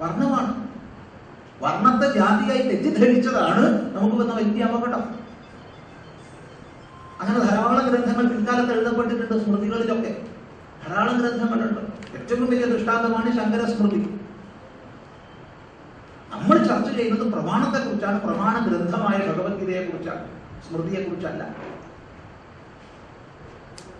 [0.00, 0.68] വർണമാണ്.
[1.62, 5.24] വർണത്തെ ജാതിയായി തെറ്റിദ്ധരിച്ചതാണ് നമുക്ക് വന്ന വലിയ അപകടം
[7.20, 10.26] അങ്ങനെ ധാരാളം ഗ്രന്ഥങ്ങൾ പിൽക്കാലത്ത് എഴുതപ്പെട്ടിട്ടുണ്ട് സ്മൃതികളിലൊക്കെ.
[10.88, 11.80] ധാരാളം ഗ്രന്ഥങ്ങളുണ്ട്.
[12.18, 14.13] ഏറ്റവും വലിയ ദൃഷ്ടാന്തമാണ് ശങ്കര സ്മൃതി
[16.44, 20.24] നമ്മൾ ചർച്ച ചെയ്യുന്നത് പ്രമാണത്തെ കുറിച്ചാണ് പ്രമാണ ഗ്രന്ഥമായ ഭഗവത്ഗീതയെ കുറിച്ചാണ്
[20.64, 21.42] സ്മൃതിയെ കുറിച്ചല്ല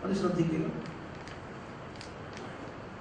[0.02, 0.64] അത് ശ്രദ്ധിക്കുക.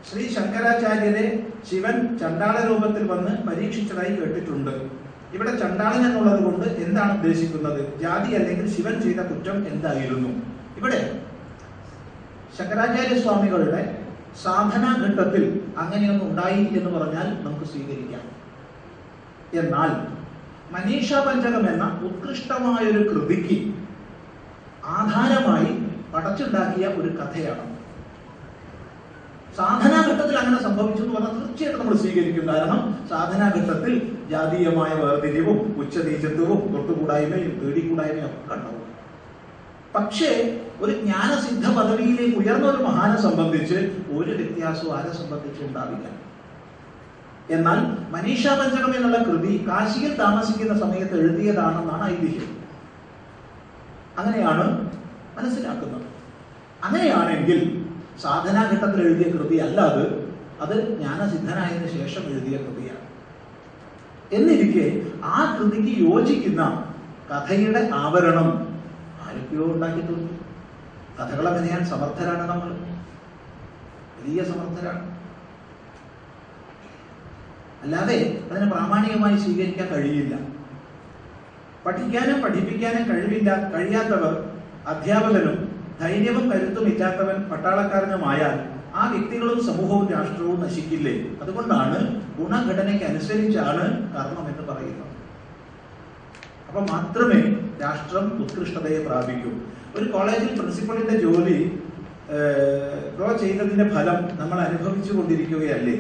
[0.10, 1.26] ശ്രീ ശങ്കരാചാര്യരെ
[1.70, 4.74] ശിവൻ ചണ്ടാള രൂപത്തിൽ വന്ന് പരീക്ഷിച്ചതായി കേട്ടിട്ടുണ്ട്.
[5.36, 7.82] ഇവിടെ ചണ്ടാളൻ എന്നുള്ളത് കൊണ്ട് എന്താണ് ഉദ്ദേശിക്കുന്നത്?
[8.04, 10.32] ജാതി അല്ലെങ്കിൽ ശിവൻ ചെയ്ത കുറ്റം എന്തായിരുന്നു?
[10.80, 11.02] ഇവിടെ
[12.60, 13.82] ശങ്കരാചാര്യ സ്വാമികളുടെ
[14.44, 15.44] സാധനാ ഘട്ടത്തിൽ
[15.84, 18.24] അങ്ങനെയൊന്നും ഉണ്ടായി എന്ന് പറഞ്ഞാൽ നമുക്ക് സ്വീകരിക്കാം.
[19.62, 19.92] എന്നാൽ
[20.74, 23.58] മനീഷ പഞ്ചകം എന്ന ഉത്കൃഷ്ടമായ ഒരു കൃതിക്ക്
[24.98, 25.72] ആധാരമായി
[26.14, 27.66] പടച്ചുണ്ടാക്കിയ ഒരു കഥയാണ്.
[29.58, 32.46] സാധനാഘട്ടത്തിൽ അങ്ങനെ സംഭവിച്ചു എന്ന് പറഞ്ഞാൽ തീർച്ചയായിട്ടും നമ്മൾ സ്വീകരിക്കും.
[32.52, 32.80] കാരണം
[33.12, 33.94] സാധനാഘട്ടത്തിൽ
[34.32, 38.80] ജാതീയമായ വേർതിരിവും ഉച്ചനീചത്വവും തൊട്ടുകൂടായ്മയും തേടിക്കൂടായ്മയും ഒക്കെ ഉണ്ടാവും
[39.96, 40.32] പക്ഷേ
[40.84, 43.78] ഒരു ജ്ഞാനസിദ്ധ പദവിയിലേക്ക് ഉയർന്ന ഒരു മഹാനെ സംബന്ധിച്ച്
[44.18, 46.08] ഒരു വ്യത്യാസവും ആരെ സംബന്ധിച്ച് ഉണ്ടാവില്ല.
[47.50, 52.58] എന്നാൽ മനീഷ പഞ്ചകം എന്നുള്ള കൃതി കാശിയിൽ താമസിക്കുന്ന സമയത്ത് എഴുതിയതാണെന്നാണ് ഐതിഹ്യം.
[54.18, 54.92] അങ്ങനെയാണ്
[55.38, 56.02] മനസ്സിലാക്കുന്നത്.
[56.84, 57.88] അങ്ങനെയാണെങ്കിൽ
[58.22, 60.34] സാധനാഘട്ടത്തിൽ എഴുതിയ കൃതി അല്ല അത്.
[60.62, 63.04] അത് ജ്ഞാനസിദ്ധനായതിനു ശേഷം എഴുതിയ കൃതിയാണ്.
[64.32, 66.88] എന്നിരിക്കെ ആ കൃതിക്ക് യോജിക്കുന്ന
[67.32, 68.78] കഥയുടെ ആവരണം
[69.26, 70.34] ആരൊക്കെയോ ഉണ്ടാക്കി തീർത്തു
[71.20, 72.74] കഥകളെ മെനയാൻ സമർത്ഥരാണ് നമ്മൾ
[74.20, 75.13] വലിയ സമർത്ഥരാണ്.
[77.84, 78.18] അല്ലാതെ
[78.50, 80.34] അതിനെ പ്രാമാണികമായി സ്വീകരിക്കാൻ കഴിയില്ല.
[81.86, 84.34] പഠിക്കാനും പഠിപ്പിക്കാനും കഴിവില്ല കഴിയാത്തവർ
[84.92, 85.58] അധ്യാപകനും
[86.02, 88.56] ധൈര്യവും കരുത്തും ഇല്ലാത്തവൻ പട്ടാളക്കാരനുമായാൽ
[89.00, 91.14] ആ വ്യക്തികളും സമൂഹവും രാഷ്ട്രവും നശിക്കില്ലേ?
[91.44, 92.00] അതുകൊണ്ടാണ്
[92.38, 95.14] ഗുണഘടനയ്ക്ക് അനുസരിച്ചാണ് കർമ്മം എന്ന് പറയുന്നത്.
[96.70, 97.40] അപ്പൊ മാത്രമേ
[97.84, 99.52] രാഷ്ട്രം ഉത്കൃഷ്ടതയെ പ്രാപിക്കൂ.
[99.96, 101.58] ഒരു കോളേജിൽ പ്രിൻസിപ്പളിന്റെ ജോലി
[103.16, 105.98] ഡ്രോ ചെയ്തതിന്റെ ഫലം നമ്മൾ അനുഭവിച്ചു കൊണ്ടിരിക്കുകയല്ലേ?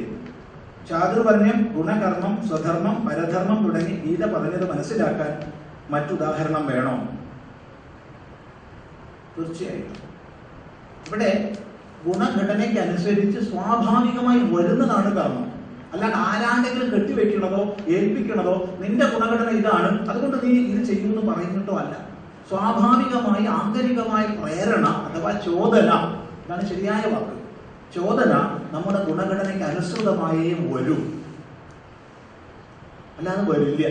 [0.89, 5.51] ചാതുർവർണ്യം ഗുണകർമ്മം സ്വധർമ്മം പരധർമ്മം തുടങ്ങി ഗീത പറഞ്ഞത് മനസ്സിലാക്കാൻ
[5.89, 7.07] മറ്റുദാഹരണം വേണോ?
[9.37, 9.99] തീർച്ചയായിട്ടും
[11.07, 11.53] ഇവിടെ
[12.05, 15.53] ഗുണഘടനയ്ക്ക് അനുസരിച്ച് സ്വാഭാവികമായി വരുന്നതാണ് കർമ്മം.
[15.93, 20.09] അല്ലാണ്ട് ആരാണ്ടെങ്കിലും കെട്ടിവെക്കണതോ ഏൽപ്പിക്കണതോ നിന്റെ ഗുണഘടന ഇതാണ്.
[20.09, 21.93] അതുകൊണ്ട് നീ ഇത് ചെയ്യുമെന്ന് പറയുന്നിട്ടോ അല്ല.
[22.49, 25.89] സ്വാഭാവികമായി ആന്തരികമായ പ്രേരണ അഥവാ ചോദന.
[26.45, 27.35] ഇതാണ് ശരിയായ വാക്ക്.
[27.95, 31.01] ചോദന നമ്മുടെ ഗുണഘടനയ്ക്ക് അനുസൃതമായേ വരും.
[33.17, 33.87] അല്ലാതെ വരില്ല.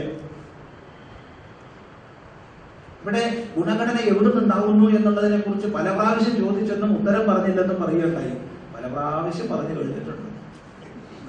[3.02, 3.22] ഇവിടെ
[3.56, 8.34] ഗുണഘടന എവിടെ നിന്നുണ്ടാവുന്നു എന്നുള്ളതിനെ കുറിച്ച് പല പ്രാവശ്യം ചോദിച്ചെന്നും ഉത്തരം പറഞ്ഞില്ലെന്നും പറയുകയുണ്ടായി.
[8.74, 10.28] പല പ്രാവശ്യം പറഞ്ഞു കഴിഞ്ഞിട്ടുണ്ട്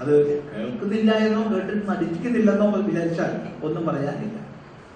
[0.01, 0.13] അത്
[0.51, 3.31] കേൾക്കുന്നില്ല എന്നോ കേട്ടിട്ട് നടിക്കുന്നില്ലെന്നോ വിചാരിച്ചാൽ
[3.65, 4.37] ഒന്നും പറയാനില്ല.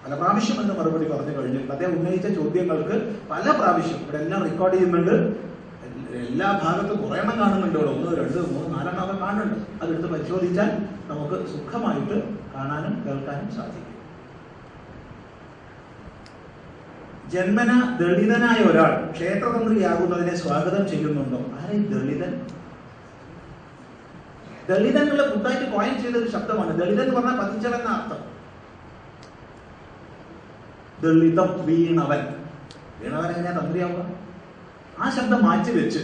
[0.04, 2.96] പല പ്രാവശ്യം എന്ന് മറുപടി പറഞ്ഞു കഴിഞ്ഞിട്ടുണ്ട് അദ്ദേഹം ഉന്നയിച്ച ചോദ്യങ്ങൾക്ക്
[3.32, 5.16] പല പ്രാവശ്യം ഇവിടെ എല്ലാം റെക്കോർഡ് ചെയ്യുന്നുണ്ട്.
[6.18, 7.80] എല്ലാ ഭാഗത്തും കുറെ എണ്ണം കാണുന്നുണ്ട്.
[7.80, 9.84] ഇവിടെ ഒന്ന് രണ്ട് മൂന്ന് നാലെണ്ണം ഒക്കെ കാണുന്നുണ്ട്.
[9.84, 10.70] അതെടുത്ത് പരിശോധിച്ചാൽ
[11.08, 13.88] നമുക്ക് സുഖമായിട്ട് കാണാനും കേൾക്കാനും സാധിക്കും.
[17.30, 21.38] ജന്മന ദളിതനായ ഒരാൾ ക്ഷേത്രതന്ത്രിയാകുന്നതിനെ സ്വാഗതം ചെയ്യുന്നുണ്ടോ?
[21.38, 22.48] ആരെ ദളിതൻ?
[24.70, 25.26] ദളിതൻ എന്നുള്ള
[25.76, 26.82] കോയിൻ ചെയ്ത ഒരു ശബ്ദമാണ്.
[26.82, 28.22] ദളിതൻ എന്ന് പറഞ്ഞാൽ പതിച്ചവൻ അർത്ഥം.
[31.04, 32.22] ദളിതം വീണവൻ.
[33.02, 34.17] വീണവൻ എങ്ങനെയാ തന്ത്രിയാവുക?
[35.02, 36.02] ആ ശബ്ദം മാറ്റി വെച്ച്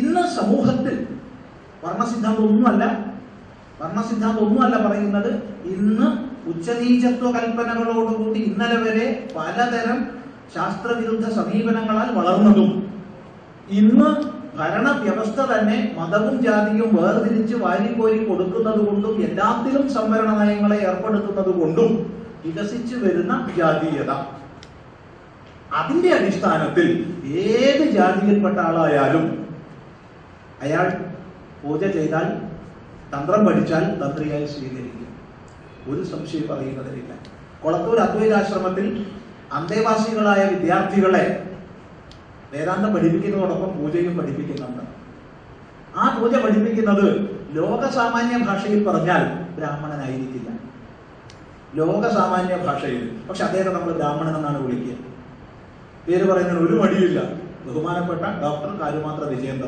[0.00, 0.96] ഇന്ന് സമൂഹത്തിൽ
[1.84, 2.84] വർണസിദ്ധാന്തം ഒന്നുമല്ല
[3.80, 5.30] വർണസിദ്ധാന്തം ഒന്നുമല്ല പറയുന്നത്
[5.74, 6.08] ഇന്ന്
[6.50, 9.98] ഉച്ചനീചത്വ കൽപ്പനകളോടുകൂടി ഇന്നലെ വരെ പലതരം
[10.54, 12.70] ശാസ്ത്രവിരുദ്ധ സമീപനങ്ങളാൽ വളർന്നതും
[13.80, 14.10] ഇന്ന്
[14.58, 21.90] ഭരണവ്യവസ്ഥ തന്നെ മതവും ജാതിയും വേർതിരിച്ച് വാരിക്കോരി കൊടുക്കുന്നത് കൊണ്ടും എല്ലാത്തിലും സംവരണ നയങ്ങളെ ഏർപ്പെടുത്തുന്നത് കൊണ്ടും
[22.44, 24.10] വികസിച്ചു വരുന്ന ജാതീയത.
[25.72, 29.48] അതിന്റെ അടിസ്ഥാനത്തിൽ ഏത് ജാതിയിൽപ്പെട്ട ആളായാലും
[30.62, 30.90] അയാൾ
[31.62, 32.48] പൂജ ചെയ്താൽ
[33.14, 35.08] തന്ത്രം പഠിച്ചാൽ തന്ത്രിയായി സ്വീകരിക്കും.
[35.88, 37.14] ഒരു സംശയം പറയുന്നതിനില്ല.
[37.62, 39.06] കൊളത്തൂർ അദ്വൈതാശ്രമത്തിൽ
[39.52, 41.56] അന്തേവാസികളായ വിദ്യാർത്ഥികളെ
[42.52, 44.82] വേദാന്തം പഠിപ്പിക്കുന്നതോടൊപ്പം പൂജയും പഠിപ്പിക്കുന്നുണ്ട്.
[45.96, 50.48] ആ പൂജ പഠിപ്പിക്കുന്നത് ലോകസാമാന്യ ഭാഷയിൽ പറഞ്ഞാൽ ബ്രാഹ്മണനായിരിക്കില്ല.
[51.74, 53.18] ലോകസാമാന്യ ഭാഷയിൽ.
[53.28, 55.07] പക്ഷെ അദ്ദേഹത്തെ നമ്മൾ ബ്രാഹ്മണൻ എന്നാണ് വിളിക്കുക.
[56.08, 57.20] പേര് പറയുന്നതിന് ഒരു മടിയില്ല
[57.66, 59.58] ബഹുമാനപ്പെട്ട ഡോക്ടർ കാര്യമാത്ര വിജയൻ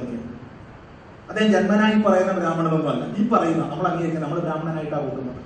[1.31, 5.41] അദ്ദേഹം ജന്മനായി പറയുന്ന ബ്രാഹ്മണനൊന്നുമല്ല ഈ പറയുന്ന നമ്മൾ അംഗീകരിക്കുന്ന നമ്മൾ ബ്രാഹ്മണനായിട്ടാണ് കൂട്ടുന്നത്.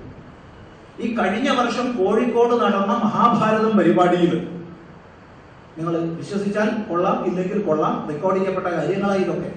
[1.03, 4.34] ഈ കഴിഞ്ഞ വർഷം കോഴിക്കോട് നടന്ന മഹാഭാരതം പരിപാടിയിൽ
[5.78, 9.51] നിങ്ങൾ വിശ്വസിച്ചാൽ കൊള്ളാം ഇല്ലെങ്കിൽ കൊള്ളാം റെക്കോർഡ് ചെയ്യപ്പെട്ട കാര്യങ്ങളായി ഇതൊക്കെ.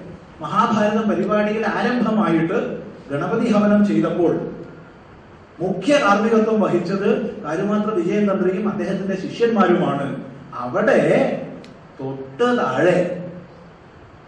[0.44, 2.58] മഹാഭാരതം പരിപാടിയിൽ ആരംഭമായിട്ട്
[3.10, 4.32] ഗണപതി ഹവനം ചെയ്തപ്പോൾ
[5.62, 7.08] മുഖ്യ കാർമ്മികത്വം വഹിച്ചത്
[7.44, 10.06] കാര്യമാത്ര വിജയൻ തന്ത്രിയും അദ്ദേഹത്തിന്റെ ശിഷ്യന്മാരുമാണ്.
[10.58, 11.00] അവിടെ
[12.00, 13.24] തൊട്ട് താഴെ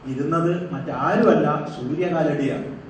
[0.07, 2.81] ഇരുന്നത് മറ്റാരുമല്ല സൂര്യകാലടിയാണ്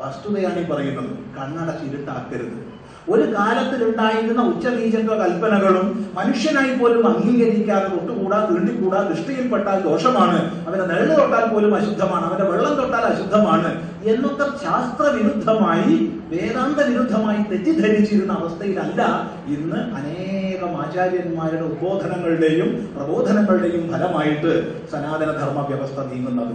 [0.00, 1.10] വസ്തുതയാണ് ഈ പറയുന്നത്.
[1.36, 2.76] കണ്ണടച്ചിരുട്ടാക്കരുത്.
[3.08, 10.66] ഒരു കാലത്തിലുണ്ടായിരുന്ന ഉച്ചനീചത്വ കൽപ്പനകളും മനുഷ്യനായി പോലും അംഗീകരിക്കാതെ തൊട്ടുകൂടാ തീണ്ടിക്കൂടാ ദൃഷ്ടിയിൽപ്പെട്ടാൽ ദോഷമാണ്.
[10.66, 12.24] അവന്റെ നിഴൽ തൊട്ടാൽ പോലും അശുദ്ധമാണ്.
[12.26, 13.90] അവന്റെ വെള്ളം തൊട്ടാൽ അശുദ്ധമാണ്.
[14.04, 19.02] എന്നൊക്കെ ശാസ്ത്രവിരുദ്ധമായി വേദാന്ത വിരുദ്ധമായി തെറ്റിദ്ധരിച്ചിരുന്ന അവസ്ഥയിലല്ല
[19.46, 20.35] ഇന്ന് അനേകം
[20.74, 24.52] ആചാര്യന്മാരുടെ ഉദ്ബോധനങ്ങളുടെയും പ്രബോധനങ്ങളുടെയും ഫലമായിട്ട്
[24.92, 26.54] സനാതനധർമ്മ വ്യവസ്ഥ നീങ്ങുന്നത്.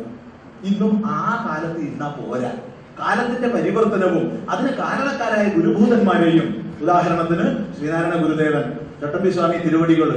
[0.64, 2.52] ഇന്നും ആ കാലത്ത് ഇന്ന പോരാ.
[3.00, 6.48] കാലത്തിന്റെ പരിവർത്തനവും അതിന് കാരണക്കാരായ ഗുരുഭൂതന്മാരെയും.
[6.82, 7.46] ഉദാഹരണത്തിന്
[7.78, 8.64] ശ്രീനാരായണ ഗുരുദേവൻ
[9.02, 10.10] ചട്ടമ്പി സ്വാമി തിരുവടികൾ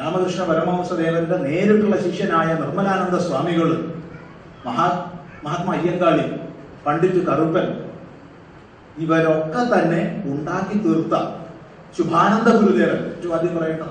[0.00, 3.68] രാമകൃഷ്ണ പരമഹംസദേവന്റെ നേരിട്ടുള്ള ശിഷ്യനായ നിർമ്മലാനന്ദ സ്വാമികൾ
[4.66, 4.86] മഹാ
[5.44, 6.26] മഹാത്മാ അയ്യങ്കാളി
[6.86, 7.66] പണ്ഡിറ്റ് കറുപ്പൻ
[8.98, 11.41] ഇവരൊക്കെ തന്നെ ഉണ്ടാക്കി തീർത്ത
[11.96, 13.88] ശുഭാനന്ദ ഗുരുദേവൻ ഏറ്റവും ആദ്യം പറയുന്നു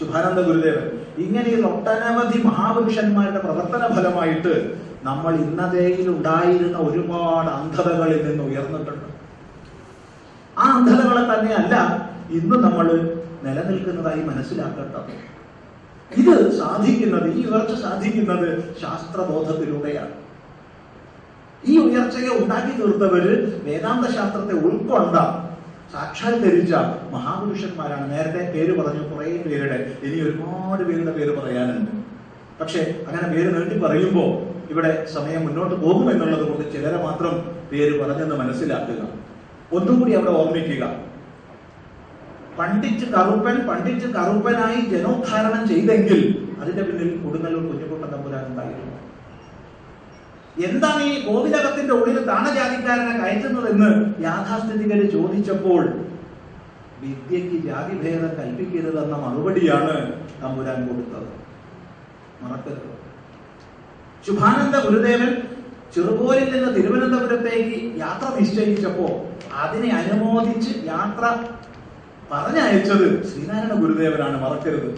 [0.00, 0.84] ശുഭാനന്ദ ഗുരുദേവൻ.
[1.24, 4.54] ഇങ്ങനെയുള്ള ഒട്ടനവധി മഹാപുരുഷന്മാരുടെ പ്രവർത്തന ഫലമായിട്ട്
[5.08, 9.08] നമ്മൾ ഇന്നതേയിൽ ഉണ്ടായിരുന്ന ഒരുപാട് അന്ധതകളിൽ നിന്ന് ഉയർന്നിട്ടുണ്ട്.
[10.58, 11.74] ആ അന്ധതകളെ തന്നെയല്ല
[12.38, 12.86] ഇന്ന് നമ്മൾ
[13.44, 15.12] നിലനിൽക്കുന്നതായി മനസ്സിലാക്കേണ്ടത്
[16.20, 18.48] ഇത് സാധിക്കുന്നത് ഈ ഉയർച്ച സാധിക്കുന്നത്
[18.80, 20.14] ശാസ്ത്രബോധത്തിലൂടെയാണ്.
[21.70, 23.32] ഈ ഉയർച്ചയെ ഉണ്ടാക്കി തീർത്തവര്
[23.66, 25.16] വേദാന്ത ശാസ്ത്രത്തെ ഉൾക്കൊണ്ട
[25.92, 26.72] സാക്ഷാത്കരിച്ച
[27.12, 28.04] മഹാപുരുഷന്മാരാണ്.
[28.12, 29.78] നേരത്തെ പേര് പറഞ്ഞു കുറേ പേരുടെ.
[30.02, 31.92] ഇനി ഒരുപാട് പേരുടെ പേര് പറയാനുണ്ട്.
[32.60, 34.30] പക്ഷെ അങ്ങനെ പേര് നീട്ടി പറയുമ്പോൾ
[34.72, 37.34] ഇവിടെ സമയം മുന്നോട്ട് പോകുമെന്നുള്ളത് കൊണ്ട് ചിലരെ മാത്രം
[37.72, 39.02] പേര് പറഞ്ഞെന്ന് മനസ്സിലാക്കുക.
[39.72, 40.84] ഒന്നുകൂടി അവിടെ ഓർമ്മിക്കുക.
[42.58, 46.20] പണ്ഡിറ്റ് കറുപ്പൻ പണ്ഡിറ്റ് കറുപ്പനായി ജനോദ്ധാരണം ചെയ്തെങ്കിൽ
[46.60, 47.89] അതിന്റെ പിന്നിൽ കൊടുങ്ങല്ലൂർ ഉണ്ടായിരുന്നു
[50.58, 55.82] എന്താണ് ഈ കോവിലകത്തിന്റെ ഉള്ളിൽ താണജാതിക്കാരനെ കയറ്റുന്നതെന്ന് യാഥാസ്ഥിതികര് ചോദിച്ചപ്പോൾ
[57.00, 59.94] വിദ്യയ്ക്ക് ജാതിഭേദം കൽപ്പിക്കരുതെന്ന മറുപടിയാണ്
[60.42, 61.28] തമ്പുരാൻ കൊടുത്തത്.
[62.42, 62.90] മറക്കരുത്.
[64.26, 65.42] ശുഭാനന്ദ ഗുരുദേവൻ
[65.94, 69.06] ചെറുപോലിൽ നിന്ന് തിരുവനന്തപുരത്തേക്ക് യാത്ര നിശ്ചയിച്ചപ്പോ
[69.54, 71.38] അതിനെ അനുമോദിച്ച് യാത്ര
[72.32, 74.42] പറഞ്ഞയച്ചത് ശ്രീനാരായണ ഗുരുദേവനാണ്.
[74.42, 74.90] മറക്കരുത്.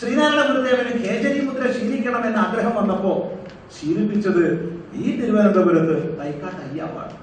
[0.00, 3.32] ശ്രീനാരായണ ഗുരുദേവന് കേജരി മുദ്ര ശീലിക്കണം എന്ന ആഗ്രഹം വന്നപ്പോ
[3.76, 4.44] ശീലിപ്പിച്ചത്
[5.00, 7.16] ഈ തിരുവനന്തപുരത്ത് തൈക്കാട്ട് അയ്യാപ്പാണ്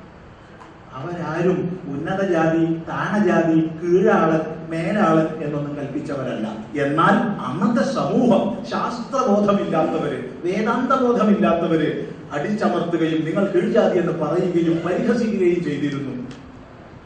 [0.97, 1.57] അവരാരും
[1.93, 4.29] ഉന്നത ജാതി താണജാതി കീഴാൾ
[4.69, 6.45] മേലാൾ എന്നൊന്നും കൽപ്പിച്ചവരല്ല.
[6.83, 7.15] എന്നാൽ
[7.47, 11.89] അന്നത്തെ സമൂഹം ശാസ്ത്രബോധമില്ലാത്തവര് വേദാന്തബോധമില്ലാത്തവര്
[12.35, 16.13] അടിച്ചമർത്തുകയും നിങ്ങൾ കീഴ്ജാതി എന്ന് പറയുകയും പരിഹസിക്കുകയും ചെയ്തിരുന്നു.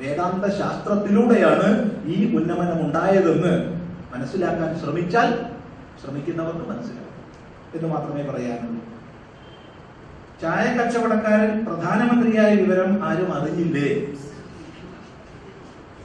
[0.02, 1.70] വേദാന്ത ശാസ്ത്രത്തിലൂടെയാണ്
[2.14, 3.54] ഈ ഉന്നമനം ഉണ്ടായതെന്ന്
[4.14, 5.30] മനസ്സിലാക്കാൻ ശ്രമിച്ചാൽ
[6.02, 7.18] ശ്രമിക്കുന്നവർക്ക് മനസ്സിലാക്കും
[7.76, 8.82] എന്ന് മാത്രമേ പറയാനുള്ളൂ.
[10.42, 14.06] ചായ കച്ചവടക്കാരൻ പ്രധാനമന്ത്രിയായ വിവരം ആരും അറിഞ്ഞില്ലേ?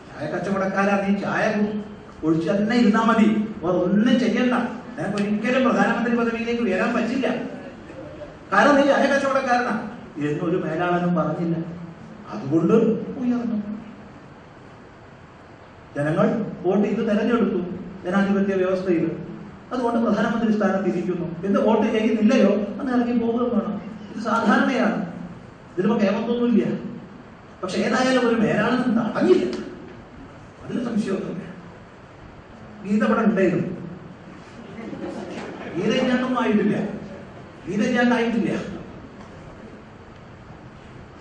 [0.09, 1.71] ചായ കച്ചവടക്കാരാ നീ ചായ
[2.25, 3.49] ഒഴിച്ചു തന്നെ ഇരുന്നാ മതി.
[3.63, 4.55] ഒന്നും ചെയ്യണ്ട.
[4.99, 7.29] ഞങ്ങൾക്ക് ഒരിക്കലും പ്രധാനമന്ത്രി പദവിയിലേക്ക് ഉയരാൻ പറ്റില്ല.
[8.53, 9.91] കാരണം നീ ചായ കച്ചവടക്കാരനാ.
[10.19, 11.57] എന്നൊരു മേലാളനും പറഞ്ഞില്ല.
[12.31, 12.75] അതുകൊണ്ട്
[13.19, 13.79] ഉയർന്നു.
[15.97, 17.61] ജനങ്ങൾ വോട്ട് ചെയ്ത് തെരഞ്ഞെടുത്തു.
[18.05, 19.17] ജനാധിപത്യ വ്യവസ്ഥയിൽ.
[19.73, 21.37] അതുകൊണ്ട് പ്രധാനമന്ത്രി സ്ഥാനത്ത് ഇരിക്കുന്നു.
[21.45, 22.51] എന്ത് വോട്ട് ചെയ്യുന്നില്ലയോ?
[22.51, 23.84] അന്ന് ഇറങ്ങി പോകുകയും വേണം.
[24.15, 24.99] ഇത് സാധാരണയാണ്.
[25.71, 26.65] ഇതിലിപ്പോ കേമത്തൊന്നുമില്ല
[27.63, 29.45] പക്ഷെ ഏതായാലും ഒരു മേലാളനും തടഞ്ഞില്ല
[30.65, 31.43] അതിൽ സംശയമൊന്നുമില്ല.
[32.85, 33.71] ഗീത ഇവിടെ ഉണ്ടായിരുന്നു.
[35.77, 36.77] ഗീത ഇല്ലാണ്ടൊന്നും ആയിട്ടില്ല.
[37.67, 38.51] ഗീത ഇല്ലാണ്ടായിട്ടില്ല.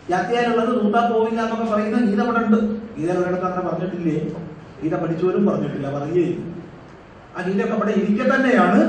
[0.10, 2.60] ജാത്തിയാലുള്ളത് നൂട്ടാ പോവില്ല എന്നൊക്കെ പറയുന്ന ഗീത ഇവിടെ ഉണ്ട്.
[2.98, 4.16] ഗീത ഒരിടത്ത് അങ്ങനെ പറഞ്ഞിട്ടില്ലേ?
[4.82, 6.39] ഗീത പഠിച്ചവരും പറഞ്ഞിട്ടില്ല പറയുകയും
[7.36, 8.82] ആ ഗീതയൊക്കെ ഇവിടെ ഇരിക്കെ തന്നെയാണ്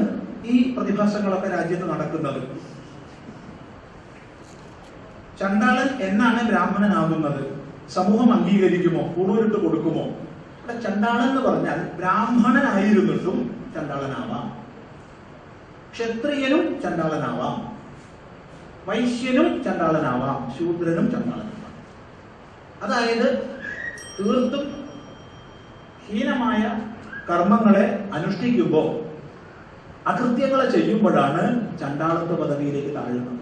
[0.53, 2.41] ഈ പ്രതിഭാസങ്ങളൊക്കെ രാജ്യത്ത് നടക്കുന്നത്.
[5.41, 7.63] ചണ്ടാളൻ എന്നാണ് ബ്രാഹ്മണനാകുന്നത്?
[7.91, 9.13] സമൂഹം അംഗീകരിക്കുമോ?
[9.13, 10.03] കൂടുതലിട്ട് കൊടുക്കുമോ?
[10.03, 14.65] ഇവിടെ ചണ്ടാളൻ എന്ന് പറഞ്ഞാൽ ബ്രാഹ്മണനായിരുന്നിട്ടും ചണ്ടാളനാവാം.
[15.93, 17.75] ക്ഷത്രിയനും ചണ്ടാളനാവാം.
[18.87, 20.53] വൈശ്യനും ചണ്ടാളനാവാം.
[20.59, 21.55] ശൂദ്രനും ചണ്ടാളനാവാം.
[22.83, 23.57] അതായത്
[24.21, 24.85] തീർത്തും
[26.09, 26.81] ഹീനമായ
[27.31, 29.05] കർമ്മങ്ങളെ അനുഷ്ഠിക്കുമ്പോൾ
[30.09, 33.34] അകൃത്യങ്ങളെ ചെയ്യുമ്പോഴാണ് ചണ്ടാളത്വ പദവിയിലേക്ക് താഴുന്നത്.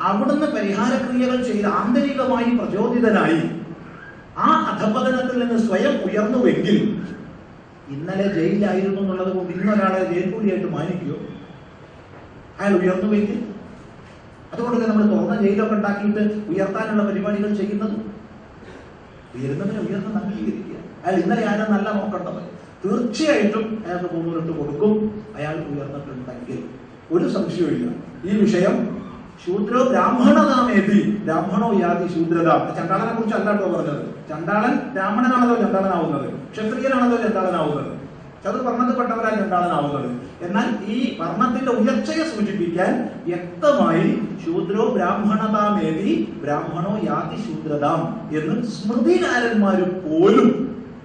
[0.00, 3.40] അവിടുന്ന് പരിഹാരക്രിയകൾ ചെയ്ത് ആന്തരികമായി പ്രചോദിതനായി.
[4.36, 6.76] ആ അധപതനത്തിൽ നിന്ന് സ്വയം ഉയർന്നുവെങ്കിൽ
[7.94, 11.16] ഇന്നലെ ജയിലിലായിരുന്നു എന്നുള്ളത് കൊണ്ട് ഇന്നൊരാളെ ജയിൽക്കൂലിയായിട്ട് മാനിക്കുമോ
[12.60, 13.38] അയാൾ ഉയർന്നുവെങ്കിൽ?
[14.52, 17.96] അതുകൊണ്ട് നമ്മൾ തുറന്ന ജയിലൊക്കെ ഉണ്ടാക്കിയിട്ട് ഉയർത്താനുള്ള പരിപാടികൾ ചെയ്യുന്നത്?
[19.36, 22.40] ഉയരുന്നവരെ ഉയർന്ന് അംഗീകരിക്കുക അയാൾ ഇന്നലെ ആരും നല്ല നോക്കേണ്ടത്?
[22.84, 24.94] തീർച്ചയായിട്ടും അയാൾക്ക് മുന്നോട്ട് കൊടുക്കും.
[25.36, 26.60] അയാൾ ഉയർന്നിട്ടുണ്ടെങ്കിൽ
[27.14, 27.88] ഒരു സംശയവുമില്ല.
[28.24, 28.74] ഈ വിഷയം
[29.46, 32.48] ശൂദ്രോ ബ്രാഹ്മണനാമേതി ബ്രാഹ്മണോ യാതി ശൂദ്രത.
[32.78, 34.02] ചണ്ടാളനെ കുറിച്ച് അല്ലാട്ടോ പറഞ്ഞത്.
[34.30, 36.26] ചണ്ടാളൻ ബ്രാഹ്മണനാണല്ലോ ചണ്ടാളനാവുന്നത്.
[36.52, 37.98] ക്ഷത്രിയനാണല്ലോ ചണ്ടാളനാവുന്നത്.
[38.44, 40.08] ചതുർവർണത്തിൽപ്പെട്ടവരാ ചണ്ടാളനാവുന്നത്.
[40.42, 48.00] എന്നാൽ ഈ വർണത്തിന്റെ ഉയർച്ചയെ സൂചിപ്പിക്കാൻ വ്യക്തമായി ശൂദ്രോ ബ്രാഹ്മണതാമേതി ബ്രാഹ്മണോ യാതി ശൂദ്രതാം
[48.38, 50.48] എന്ന് സ്മൃതികാരന്മാർ പോലും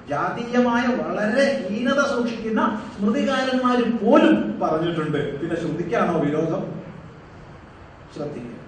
[0.10, 5.40] ജാതീയമായ വളരെ ഹീനത സൂക്ഷിക്കുന്ന സ്മൃതികാരന്മാർ പോലും പറഞ്ഞിട്ടുണ്ട്.
[5.40, 6.83] പിന്നെ ശ്രുതിക്കാണോ വിരോധം?
[8.16, 8.59] ശ്രദ്ധിക്കുക.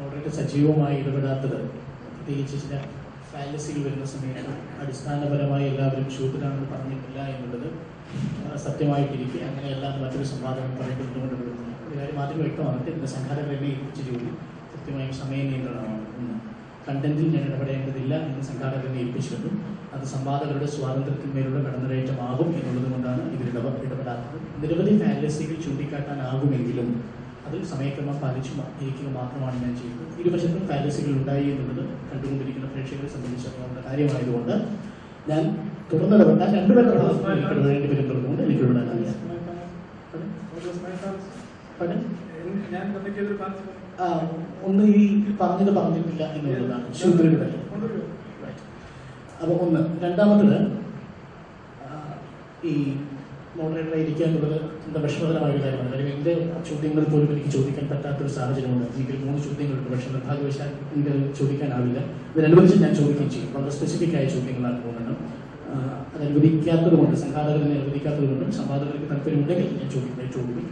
[0.00, 1.58] വളരെ സജീവമായി ഇടപെടാത്തത്.
[2.14, 2.76] പ്രത്യേകിച്ച് ചില
[3.30, 4.52] ഫാലസികൾ വരുന്ന സമയത്ത്
[4.82, 7.68] അടിസ്ഥാനപരമായി എല്ലാവരും ഷൂട്ടിലാണെന്ന് പറഞ്ഞിട്ടില്ല എന്നുള്ളത്
[8.66, 8.66] സത്യമായിട്ടിരിക്കുക.
[8.66, 11.36] സത്യമായിട്ടിരിക്കെ അങ്ങനെയല്ല മറ്റൊരു സംവാദം പറയപ്പെടുന്നുകൊണ്ട്
[11.86, 14.30] ഒരു കാര്യം ആദ്യം വ്യക്തമാണ് സംഘാടകരെ കുറിച്ച് ജോലി
[14.72, 16.39] കൃത്യമായും സമയ നിയന്ത്രണമാണ്.
[16.90, 19.50] കണ്ടന്റിൽ ഞാൻ ഇടപെടേണ്ടതില്ല എന്ന് സംഘാടകരെ ഏൽപ്പിച്ചിരുന്നു
[19.94, 24.36] അത് സംവാദകരുടെ സ്വാതന്ത്ര്യത്തിന്മേലുള്ള കടന്നുകയറ്റമാകും എന്നുള്ളത് കൊണ്ടാണ് ഇതിൽ ഇടപ ഇടപെടാത്തത്.
[24.62, 26.88] നിരവധി ഫാന്റസികൾ ചൂണ്ടിക്കാട്ടാനാകുമെങ്കിലും
[27.46, 30.10] അതിൽ സമയക്രമം പാലിച്ചു ഇരിക്കുക മാത്രമാണ് ഞാൻ ചെയ്യുന്നത്.
[30.20, 34.54] ഇരുവശത്തും ഫാന്റസികൾ ഉണ്ടായി എന്നുള്ളത് കണ്ടുകൊണ്ടിരിക്കുന്ന പ്രേക്ഷകരെ സംബന്ധിച്ചിടത്തോളം കാര്യമായതുകൊണ്ട്
[35.30, 35.42] ഞാൻ
[35.90, 36.96] തുടർന്നിടപെട്ട രണ്ടുപേരുടെ
[37.44, 39.12] ഇടപെടേണ്ടി വരുന്നതുകൊണ്ട് എനിക്ക് ഇടപെടാനാവില്ല
[41.80, 42.00] പടം
[42.74, 42.84] ഞാൻ
[44.68, 45.04] ഒന്ന് ഈ
[45.40, 46.86] പറഞ്ഞത് പറഞ്ഞിട്ടില്ല എന്നുള്ളതാണ്.
[47.00, 47.48] ശൂദ്രരുടെ
[49.42, 50.56] അപ്പോൾ ഒന്ന് രണ്ടാമത്തത്
[52.70, 52.72] ഈ
[53.58, 55.90] മോഡറേറ്റർ ഇരിക്കുക എന്നുള്ളത് എന്താ വിഷമകരമായ ഒരു കാര്യമാണ്.
[55.92, 56.32] അല്ലെങ്കിൽ എന്റെ
[56.68, 58.86] ചോദ്യങ്ങൾ പോലും എനിക്ക് ചോദിക്കാൻ പറ്റാത്തൊരു സാഹചര്യമുണ്ട്.
[58.96, 59.88] എനിക്ക് മൂന്ന് ചോദ്യങ്ങളുണ്ട്.
[59.92, 62.00] പക്ഷെ നിർഭാഗ്യവശാൽ എനിക്ക് ചോദിക്കാനാവില്ല.
[62.32, 63.48] ഇതിനനുവദിച്ച് ഞാൻ ചോദിക്കുകയും ചെയ്യും.
[63.56, 65.14] വളരെ സ്പെസിഫിക് ആയ ചോദ്യങ്ങളാണ് പോകുന്നത്.
[66.14, 70.30] അത് അനുവദിക്കാത്തത് കൊണ്ട് സംഘാടകരെ അനുവദിക്കാത്തത് കൊണ്ടും സംവാദകർക്ക് താല്പര്യമുണ്ടെങ്കിൽ ഞാൻ ചോദിക്കും.
[70.36, 70.68] ചോദിക്കും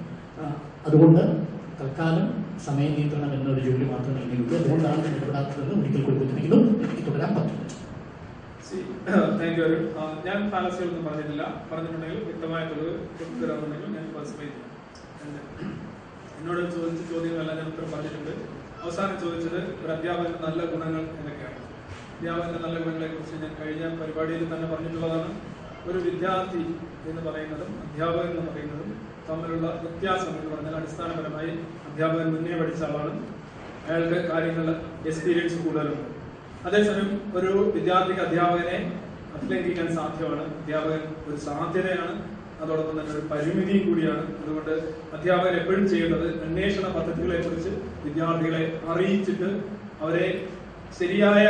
[0.89, 1.23] അതുകൊണ്ട്
[1.81, 2.27] തൽക്കാലം
[2.65, 6.25] സമയ നിയന്ത്രണം എന്നൊരു ജോലി മാത്രമേ എനിക്കുള്ളൂ അതുകൊണ്ടാണ് ഞാൻ ഇടപെടാത്തതെന്ന് ഒരിക്കൽ കൂടി
[6.87, 7.57] എനിക്ക് തുടരാൻ അരുൺ
[9.99, 11.43] ആ, ഞാൻ ഫാലസികളൊന്നും പറഞ്ഞിട്ടില്ല.
[11.69, 12.93] പറഞ്ഞിട്ടുണ്ടെങ്കിൽ വ്യക്തമായ തെളിവ്
[13.39, 14.67] തരാമെന്നുണ്ടെങ്കിൽ ഞാൻ പാർട്ടിസിപ്പേറ്റ് ചെയ്യും.
[16.39, 18.33] എന്നോട് ചോദിച്ച ചോദ്യങ്ങളെല്ലാം ഞാൻ ഉത്തരം പറഞ്ഞിട്ടുണ്ട്.
[18.83, 21.61] അവസാനം ചോദിച്ചത് ഒരു അധ്യാപകന്റെ നല്ല ഗുണങ്ങൾ എന്തൊക്കെയാണ്?
[22.13, 25.31] അധ്യാപകന്റെ നല്ല ഗുണങ്ങളെ കുറിച്ച് ഞാൻ കഴിഞ്ഞ പരിപാടിയിൽ തന്നെ പറഞ്ഞിട്ടുള്ളതാണ്.
[25.89, 26.63] ഒരു വിദ്യാർത്ഥി
[27.11, 28.91] എന്ന് പറയുന്നതും അധ്യാപകൻ എന്ന് പറയുന്നതും
[29.29, 31.53] തമ്മിലുള്ള വ്യത്യാസം എന്ന് പറഞ്ഞാൽ അടിസ്ഥാനപരമായി
[31.99, 33.13] അധ്യാപകൻ മുന്നേ പഠിച്ച ആളാണ്.
[33.87, 34.67] അയാൾക്ക് കാര്യങ്ങൾ
[35.07, 36.03] എക്സ്പീരിയൻസ് കൂടുതലുണ്ട്.
[36.67, 38.77] അതേസമയം ഒരു വിദ്യാർത്ഥിക്ക് അധ്യാപകനെ
[39.37, 40.45] അഭിലംഘിക്കാൻ സാധ്യമാണ്.
[40.61, 42.15] അധ്യാപകൻ ഒരു സാധ്യതയാണ്.
[42.63, 44.23] അതോടൊപ്പം തന്നെ ഒരു പരിമിതിയും കൂടിയാണ്.
[44.43, 44.71] അതുകൊണ്ട്
[45.17, 47.73] അധ്യാപകർ എപ്പോഴും ചെയ്യേണ്ടത് അന്വേഷണ പദ്ധതികളെ കുറിച്ച്
[48.05, 49.49] വിദ്യാർത്ഥികളെ അറിയിച്ചിട്ട്
[50.05, 50.29] അവരെ
[51.01, 51.47] ശരിയായ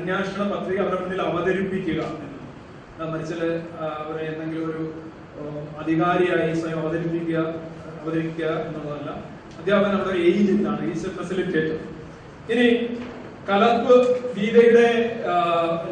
[0.00, 2.02] അന്വേഷണ പദ്ധതി അവരുടെ മുന്നിൽ അവതരിപ്പിക്കുക
[3.14, 3.42] മറിച്ചാൽ
[4.02, 4.84] അവരെ എന്തെങ്കിലും ഒരു
[5.78, 7.40] അധികാരിയായി സ്വയം അവതരിപ്പിക്കുക
[8.02, 9.37] അവതരിപ്പിക്കുക എന്നുള്ളതല്ല.
[9.68, 10.18] അധ്യാപകൻ അവിടെ
[10.92, 11.78] ഈസ് എ ഫെസിലിറ്റേറ്റർ
[12.52, 12.66] ഇനി
[13.48, 13.94] കലർപ്പ്
[14.36, 14.86] ഗീതയുടെ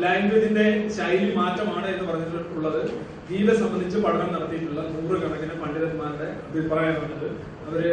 [0.02, 0.64] ലാംഗ്വേജിന്റെ
[0.96, 2.80] ശൈലി മാറ്റമാണ് എന്ന് പറഞ്ഞിട്ടുള്ളത്.
[3.28, 7.28] ഗീത സംബന്ധിച്ച് പഠനം നടത്തിയിട്ടുള്ള നൂറുകണക്കിന് പണ്ഡിതന്മാരുടെ അഭിപ്രായമാണിത്
[7.66, 7.84] അവർ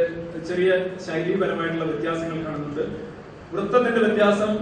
[0.49, 0.71] ചെറിയ
[1.07, 2.83] ശൈലീപരമായിട്ടുള്ള വ്യത്യാസങ്ങൾ കാണുന്നുണ്ട്.
[3.53, 4.53] വൃത്തത്തിന്റെ വ്യത്യാസം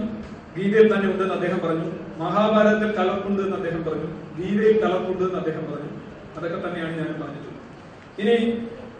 [0.58, 1.88] ഗീതയിൽ തന്നെ ഉണ്ടെന്ന് അദ്ദേഹം പറഞ്ഞു.
[2.24, 4.10] മഹാഭാരതത്തിൽ കലർപ്പുണ്ട് എന്ന് അദ്ദേഹം പറഞ്ഞു.
[4.40, 5.92] ഗീതയിൽ കലർപ്പുണ്ട് എന്ന് അദ്ദേഹം പറഞ്ഞു.
[6.36, 7.58] അതൊക്കെ തന്നെയാണ് ഞാൻ പറഞ്ഞിട്ടുള്ളത്.
[8.22, 8.36] ഇനി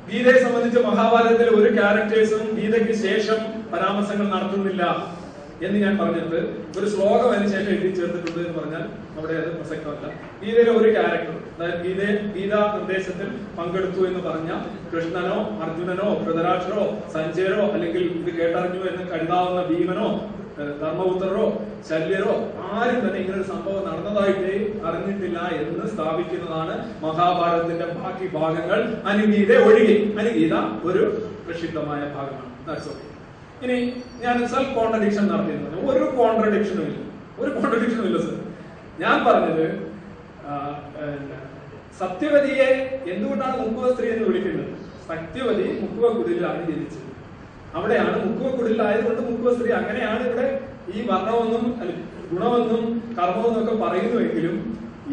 [0.08, 3.38] ഗീതയെ സംബന്ധിച്ച് മഹാഭാരതത്തിൽ ഒരു ക്യാരക്ടേഴ്സും ഗീതയ്ക്ക് ശേഷം
[3.72, 4.82] പരാമർശങ്ങൾ നടത്തുന്നില്ല
[5.62, 6.38] എന്ന് ഞാൻ പറഞ്ഞിട്ട്
[6.78, 8.84] ഒരു ശ്ലോകം അതിന് ശേഷം എഴുതി ചേർത്തിട്ടുണ്ട് എന്ന് പറഞ്ഞാൽ
[9.16, 10.06] അവിടെ അത് പ്രസക്തമല്ല.
[10.40, 12.00] ഗീതയിലെ ഒരു ക്യാരക്ടർ അതായത് ഗീത
[12.34, 13.28] ഗീതാ നിർദ്ദേശത്തിൽ
[13.58, 14.50] പങ്കെടുത്തു എന്ന് പറഞ്ഞ
[14.92, 16.82] കൃഷ്ണനോ അർജുനനോ ധൃതരാഷ്ട്രോ
[17.14, 20.08] സഞ്ജയരോ അല്ലെങ്കിൽ ഇത് കേട്ടറിഞ്ഞു എന്ന് കരുതാവുന്ന ഭീമനോ
[20.80, 21.44] ധർമ്മപുത്രരോ
[21.88, 22.32] ശല്യരോ
[22.72, 24.50] ആരും തന്നെ ഇങ്ങനെ ഒരു സംഭവം നടന്നതായിട്ട്
[24.88, 26.74] അറിഞ്ഞിട്ടില്ല എന്ന് സ്ഥാപിക്കുന്നതാണ്
[27.04, 28.80] മഹാഭാരതത്തിന്റെ ബാക്കി ഭാഗങ്ങൾ.
[29.10, 29.96] അനുഗീത ഒഴികെ.
[30.22, 30.54] അനുഗീത
[30.88, 31.02] ഒരു
[31.46, 32.50] പ്രസിദ്ധമായ ഭാഗമാണ്.
[33.64, 33.76] ഇനി
[34.24, 35.80] ഞാൻ സെൽഫ് കോൺട്രഡിക്ഷൻ നടത്തിയിരുന്നു.
[35.92, 36.98] ഒരു കോൺട്രഡിക്ഷനും ഇല്ല.
[37.42, 38.38] ഒരു കോൺട്രഡിക്ഷനും ഇല്ല സർ
[39.02, 39.66] ഞാൻ പറഞ്ഞത്
[42.00, 42.68] സത്യവതിയെ
[43.12, 44.70] എന്തുകൊണ്ടാണ് മുക്കുവ സ്ത്രീ എന്ന് വിളിക്കുന്നത്?
[45.08, 47.08] സത്യവതി മുക്കുവ കുതിരിലാണ് ജനിച്ചത്.
[47.76, 50.46] അവിടെയാണ് മുക്കുവ കുടിലായതുകൊണ്ട് മുക്കുവ സ്ത്രീ അങ്ങനെയാണ് ഇവിടെ
[50.94, 51.64] ഈ വർണമെന്നും
[52.30, 52.82] ഗുണമെന്നും
[53.18, 54.56] കർമ്മമെന്നും ഒക്കെ പറയുന്നുവെങ്കിലും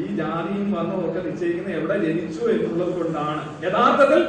[0.01, 3.41] ഈ ജാതിയും വർണവും ഒക്കെ നിശ്ചയിക്കുന്ന എവിടെ ജനിച്ചു എന്നുള്ളത് കൊണ്ടാണ്.
[3.65, 4.21] യഥാർത്ഥത്തിൽ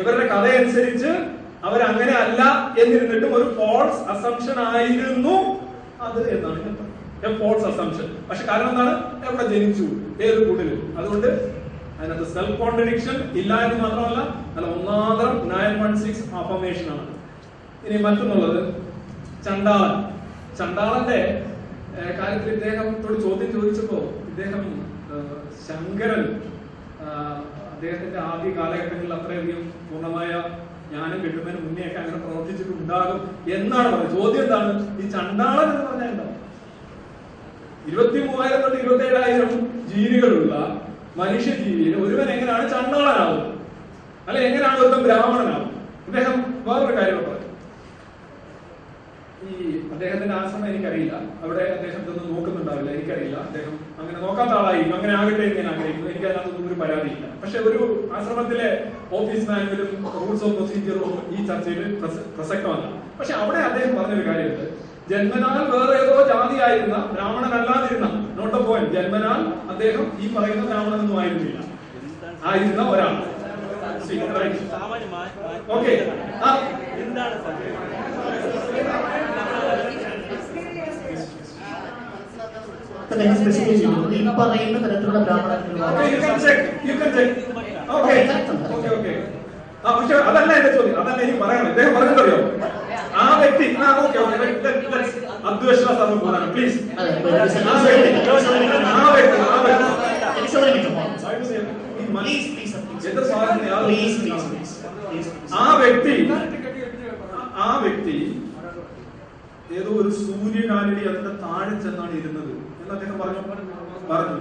[0.00, 1.10] ഇവരുടെ കഥയനുസരിച്ച്
[1.68, 2.42] അവരങ്ങനെ അല്ല
[2.82, 5.34] എന്നിരുന്നിട്ടും ഒരു ഫോൾസ് അസംഷൻ ആയിരുന്നു
[6.06, 7.38] അത് എന്നാണ് ഞാൻ പറഞ്ഞത്.
[7.40, 8.94] ഫോൾസ് അസംഷൻ പക്ഷെ കാരണം എന്താണ്?
[9.26, 9.86] എവിടെ ജനിച്ചു?
[10.24, 11.28] ഏത് കൂടുതൽ അതുകൊണ്ട്
[11.98, 14.20] അതിനകത്ത് സെൽഫ് കോൺട്രഡിക്ഷൻ ഇല്ല എന്ന് മാത്രമല്ല
[14.56, 17.11] അല്ല ഒന്നാന്തരം നയൻ വൺ സിക്സ് അഫർമേഷൻ ആണ്.
[17.86, 18.60] ഇനി മറ്റൊന്നുള്ളത്
[19.46, 19.94] ചണ്ടാളൻ.
[20.58, 21.20] ചണ്ടാളന്റെ
[22.18, 23.98] കാര്യത്തിൽ ഇദ്ദേഹത്തോട് ചോദ്യം ചോദിച്ചപ്പോ
[24.30, 24.62] ഇദ്ദേഹം
[25.66, 26.22] ശങ്കരൻ
[27.72, 30.30] അദ്ദേഹത്തിന്റെ ആദ്യ കാലഘട്ടങ്ങളിൽ അത്രയധികം പൂർണമായ
[30.90, 33.18] ജ്ഞാനം കിട്ടുന്നതിന് മുന്നേ ഒക്കെ അങ്ങനെ പ്രവർത്തിച്ചിട്ടുണ്ടാകും
[33.56, 34.14] എന്നാണ് പറഞ്ഞത്.
[34.18, 34.72] ചോദ്യം എന്താണ്?
[35.02, 36.26] ഈ ചണ്ടാളൻ എന്ന് പറഞ്ഞാൽ എന്താ?
[37.88, 39.52] ഇരുപത്തി മൂവായിരം തൊട്ട് ഇരുപത്തി ഏഴായിരം
[39.92, 40.54] ജീവികളുള്ള
[41.20, 43.48] മനുഷ്യജീവിയിൽ ഒരുവൻ എങ്ങനെയാണ് ചണ്ടാളനാവുന്നത്?
[44.28, 45.68] അല്ലെ എങ്ങനെയാണ് ഒരുത്തൻ ബ്രാഹ്മണനാവുന്നത്?
[46.06, 46.36] അദ്ദേഹം
[46.68, 47.18] വേറൊരു കാര്യം
[49.48, 51.20] ഈ അദ്ദേഹത്തിന്റെ ആശ്രമം എനിക്കറിയില്ല.
[51.42, 53.36] അവിടെ അദ്ദേഹം ഇതൊന്നും നോക്കുന്നുണ്ടാവില്ല എനിക്കറിയില്ല.
[53.36, 54.96] അദ്ദേഹം അങ്ങനെ നോക്കാത്ത ആളായിരിക്കും.
[54.96, 56.10] അങ്ങനെ ആകട്ടെ എന്ന് ഞാൻ ആഗ്രഹിക്കുന്നു.
[56.10, 62.36] എനിക്ക് അതിനകത്തൊന്നും ഒരു പരാതിയില്ല പക്ഷെ ഒരു ആശ്രമത്തിലെ ഓഫീസ് മാനുവലും റൂൾസ് ഓഫ് പ്രൊസീജിയറും ഈ ചർച്ചയിൽ പ്രസ-
[62.36, 63.02] പ്രസക്തമല്ല.
[63.18, 64.82] പക്ഷെ അവിടെ അദ്ദേഹം പറഞ്ഞൊരു കാര്യമുണ്ട്.
[65.10, 71.64] ജന്മനാൽ വേറെ ഏതോ ജാതിയായിരുന്ന ബ്രാഹ്മണനല്ലാതിരുന്ന നോട്ട് എ പോയിന്റ് ജന്മനാൽ അദ്ദേഹം ഈ പറയുന്ന ബ്രാഹ്മണനൊന്നും ആയിരുന്നില്ല.
[72.44, 73.32] ആയിരുന്ന ഒരാൾ.
[75.72, 75.92] ഓക്കെ
[76.96, 77.34] എന്താണ്
[83.12, 85.52] അദ്ദേഹം സ്പെസിഫൈ ചെയ്തിരുന്നത് ഈ പറയുന്ന തരത്തിലുള്ള ബ്രാഹ്മണ
[93.16, 94.18] ആ വ്യക്തി ആ ഓക്കെ
[95.48, 96.78] അദ്വേഷണ സമയം പോലാണ് പ്ലീസ്
[97.64, 98.12] ആ വ്യക്തി
[98.92, 99.34] ആ വ്യക്തി
[105.54, 106.14] ആ വ്യക്തി.
[107.58, 108.16] ആ വ്യക്തി
[109.76, 112.52] ഏതോ ഒരു സൂര്യകാലടി അതിന്റെ താഴെ ചെന്നാണ് ഇരുന്നത്.
[112.94, 113.42] അദ്ദേഹം പറഞ്ഞു.
[114.10, 114.38] പറഞ്ഞു.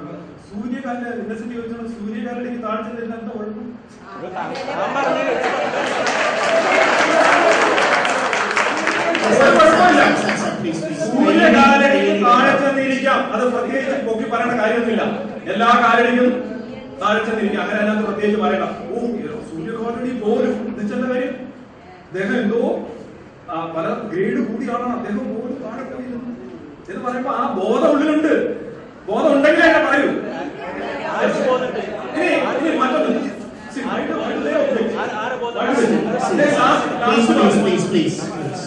[0.49, 3.68] സൂര്യകാല ഇന്നസെന്റ് ചോദിച്ചാൽ സൂര്യകാലിലേക്ക് താഴ്ച തരുന്ന എന്താ കുഴപ്പം.
[11.04, 12.14] സൂര്യകാലടിക്ക്
[13.34, 15.04] അത് പ്രത്യേകിച്ച് പൊക്കി പറയേണ്ട കാര്യമൊന്നുമില്ല.
[15.52, 16.30] എല്ലാ കാലടിക്കും
[17.02, 17.62] താഴെ ചെന്നിരിക്കാം.
[17.64, 18.66] അങ്ങനെ അതിനകത്ത് പ്രത്യേകിച്ച് പറയണ്ട.
[18.88, 18.95] ഓ
[19.52, 21.34] സൂര്യകാലടി പോലും എന്നുവെച്ചാൽ കാര്യം?
[22.08, 22.62] അദ്ദേഹം എന്തോ
[23.76, 25.84] പല ഗ്രേഡ് കൂടിയാണ് അദ്ദേഹം പോലും താഴെ
[26.89, 28.34] എന്ന് പറയുമ്പോ ആ ബോധം ഉള്ളിലുണ്ട്
[29.07, 30.09] ബോധം ഉണ്ടെങ്കിൽ എന്നെ പറയൂ.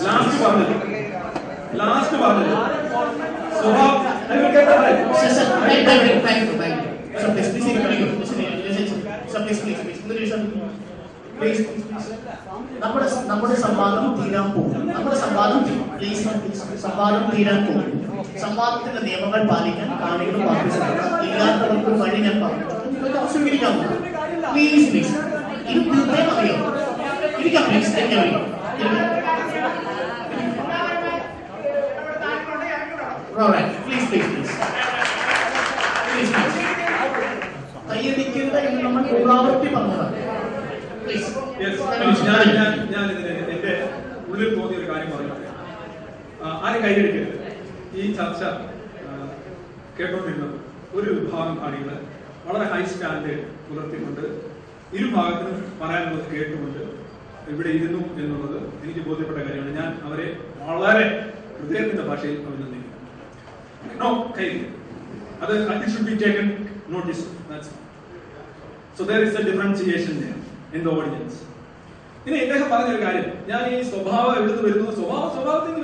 [0.05, 0.75] ലാസ്റ്റ് പറഞ്ഞത്
[1.75, 2.55] ലാസ്റ്റ് പറഞ്ഞത്.
[12.81, 15.61] നമ്മുടെ നമ്മുടെ സംവാദം തീരാൻ പോകും നമ്മുടെ സംവാദം
[16.83, 17.89] സംവാദം തീരാൻ പോകും
[18.41, 20.37] സംവാദത്തിന്റെ നിയമങ്ങൾ പാലിക്കാൻ കാണികൾ
[21.27, 22.67] ഇല്ലാത്തവർക്ക് വഴി ഞാൻ പറഞ്ഞു.
[24.49, 25.15] പ്ലീസ് പ്ലീസ്
[25.71, 25.81] ഇത്
[26.29, 26.57] മതിയോ
[27.41, 28.45] ഇരിക്കാം പ്ലീസ് ഇരിക്കാം
[33.37, 34.51] Alright, please please.
[36.07, 36.57] Please, please.
[38.61, 40.13] എന്ന് നമ്മൾ പൂർണാവൃത്തി പറഞ്ഞതാണ്.
[41.03, 41.31] പ്ലീസ്.
[42.27, 43.73] ഞാൻ ഞാൻ ഞാൻ ഇതിന് എന്റെ
[44.29, 45.33] ഉള്ളിൽ തോന്നിയ ഒരു കാര്യം പറഞ്ഞു
[46.63, 47.35] ആരും കൈയടിക്കരുത്
[48.01, 48.43] ഈ ചർച്ച
[49.99, 50.57] കേട്ടോണ്ടിരുന്നത്
[50.97, 51.89] ഒരു വിഭാഗം ആളുകൾ
[52.47, 54.25] വളരെ ഹൈ സ്റ്റാൻഡേർഡ് പുലർത്തിക്കൊണ്ട്
[54.97, 56.81] ഇരുഭാഗത്തിനും പറയാനുള്ളത് കേട്ടുകൊണ്ട്
[57.53, 59.73] ഇവിടെ ഇരുന്നു എന്നുള്ളത് എനിക്ക് ബോധ്യപ്പെട്ട കാര്യമാണ്.
[59.81, 60.27] ഞാൻ അവരെ
[60.69, 61.07] വളരെ
[61.57, 62.91] ഹൃദയത്തിന്റെ ഭാഷയിൽ അഭിനന്ദിക്കുന്നു.
[64.03, 64.11] No
[65.95, 66.47] should be taken
[66.89, 67.25] notice
[70.77, 70.85] in
[72.27, 73.27] ഇനി ഇദ്ദേഹം പറഞ്ഞൊരു കാര്യം.
[73.49, 74.91] ഞാൻ ഈ സ്വഭാവം എവിടുന്ന് വരുന്നു?
[74.99, 75.75] സ്വഭാവം സ്വഭാവത്തിൽ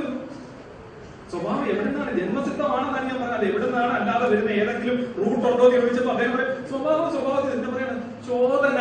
[1.30, 6.12] സ്വഭാവം എവിടെ നിന്നാണ് ജന്മസിദ്ധമാണെന്നാണ് ഞാൻ പറഞ്ഞത് എവിടെ നിന്നാണ് അല്ലാതെ വരുന്ന ഏതെങ്കിലും റൂട്ട് ഉണ്ടോ എന്ന് ചോദിച്ചപ്പോ
[6.14, 8.78] അദ്ദേഹം പറയും സ്വഭാവം സ്വഭാവത്തിൽ എന്താ പറയുന്നത് ചോദന.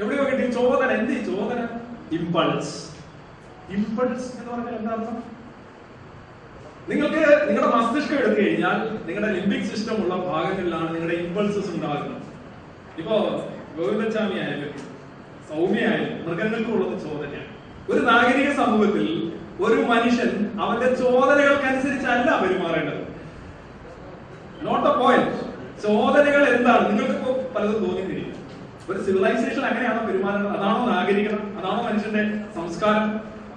[0.00, 0.90] എവിടെയോ കിട്ടി ചോദന.
[1.00, 1.60] എന്ത് ചോദന?
[2.18, 2.74] ഇമ്പൾസ്
[3.76, 5.18] ഇമ്പൾസ് എന്ന് പറഞ്ഞാൽ എന്താ അർത്ഥം?
[6.88, 12.22] നിങ്ങൾക്ക് നിങ്ങളുടെ മസ്തിഷ്കം എടുത്തു കഴിഞ്ഞാൽ നിങ്ങളുടെ ലിംബിക് സിസ്റ്റം ഉള്ള ഭാഗങ്ങളിലാണ് നിങ്ങളുടെ ഇമ്പൾസസ് ഉണ്ടാകുന്നത്.
[13.00, 13.16] ഇപ്പോ
[13.76, 14.72] ഗോവിന്ദസ്വാമി ആയാലും
[15.50, 17.50] സൗമ്യ ആയാലും മൃഗങ്ങൾക്കും ഉള്ളത് ചോദനയാണ്.
[17.90, 19.06] ഒരു നാഗരിക സമൂഹത്തിൽ
[19.64, 20.30] ഒരു മനുഷ്യൻ
[20.62, 23.02] അവന്റെ ചോദനകൾക്കനുസരിച്ചല്ല പെരുമാറേണ്ടത്.
[24.66, 25.32] നോട്ട് എ പോയിന്റ്
[25.84, 26.84] ചോദനകൾ എന്താണ്?
[26.88, 27.18] നിങ്ങൾക്ക്
[27.54, 28.38] പലതും തോന്നിത്തിരിക്കും
[28.90, 30.56] ഒരു സിവിലൈസേഷൻ അങ്ങനെയാണോ പെരുമാറുന്നത്?
[30.56, 32.22] അതാണോ നാഗരികം അതാണോ മനുഷ്യന്റെ
[32.56, 33.06] സംസ്കാരം?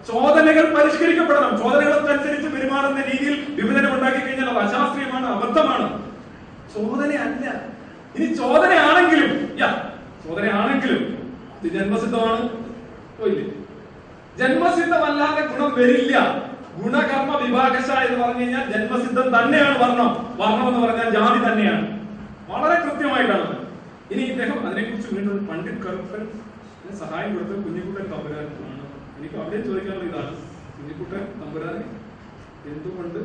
[0.09, 1.51] ചോദനകൾ പരിഷ്കരിക്കപ്പെടണം.
[1.61, 5.87] ചോദനകൾക്കനുസരിച്ച് പെരുമാറുന്ന രീതിയിൽ വിഭജനം ഉണ്ടാക്കി കഴിഞ്ഞാൽ അത് അശാസ്ത്രീയമാണ് അബദ്ധമാണ്.
[6.75, 7.45] ചോദനയല്ല.
[8.15, 9.69] ഇനി ചോദനയാണെങ്കിലും യാ
[10.25, 11.01] ചോദനയാണെങ്കിലും
[11.75, 12.43] ജന്മസിദ്ധമാണ്.
[13.19, 13.45] ഓ ഇല്ലേ
[14.39, 16.15] ജന്മസിദ്ധമല്ലാതെ ഗുണം വരില്ല.
[16.79, 20.09] ഗുണകർമ്മ വിഭാഗശ എന്ന് പറഞ്ഞു കഴിഞ്ഞാൽ ജന്മസിദ്ധം തന്നെയാണ് വർണം.
[20.41, 21.85] വർണം എന്ന് പറഞ്ഞാൽ ജാതി തന്നെയാണ്.
[22.49, 23.53] വളരെ കൃത്യമായിട്ടാണ്.
[24.11, 26.23] ഇനി ഇദ്ദേഹം അതിനെക്കുറിച്ച് വീണ്ടും പണ്ഡിറ്റ് കറുപ്പൻ
[26.99, 28.83] സഹായം കൊടുത്ത കുഞ്ഞിക്കുട്ടൻ തമ്പുരാനാണ്
[29.19, 30.33] എനിക്ക് അവിടെ ചോദിക്കാനുള്ള ഇതാണ്.
[30.75, 31.77] കുഞ്ഞിക്കുട്ടൻ തമ്പുരാൻ
[32.71, 33.19] എന്തുകൊണ്ട്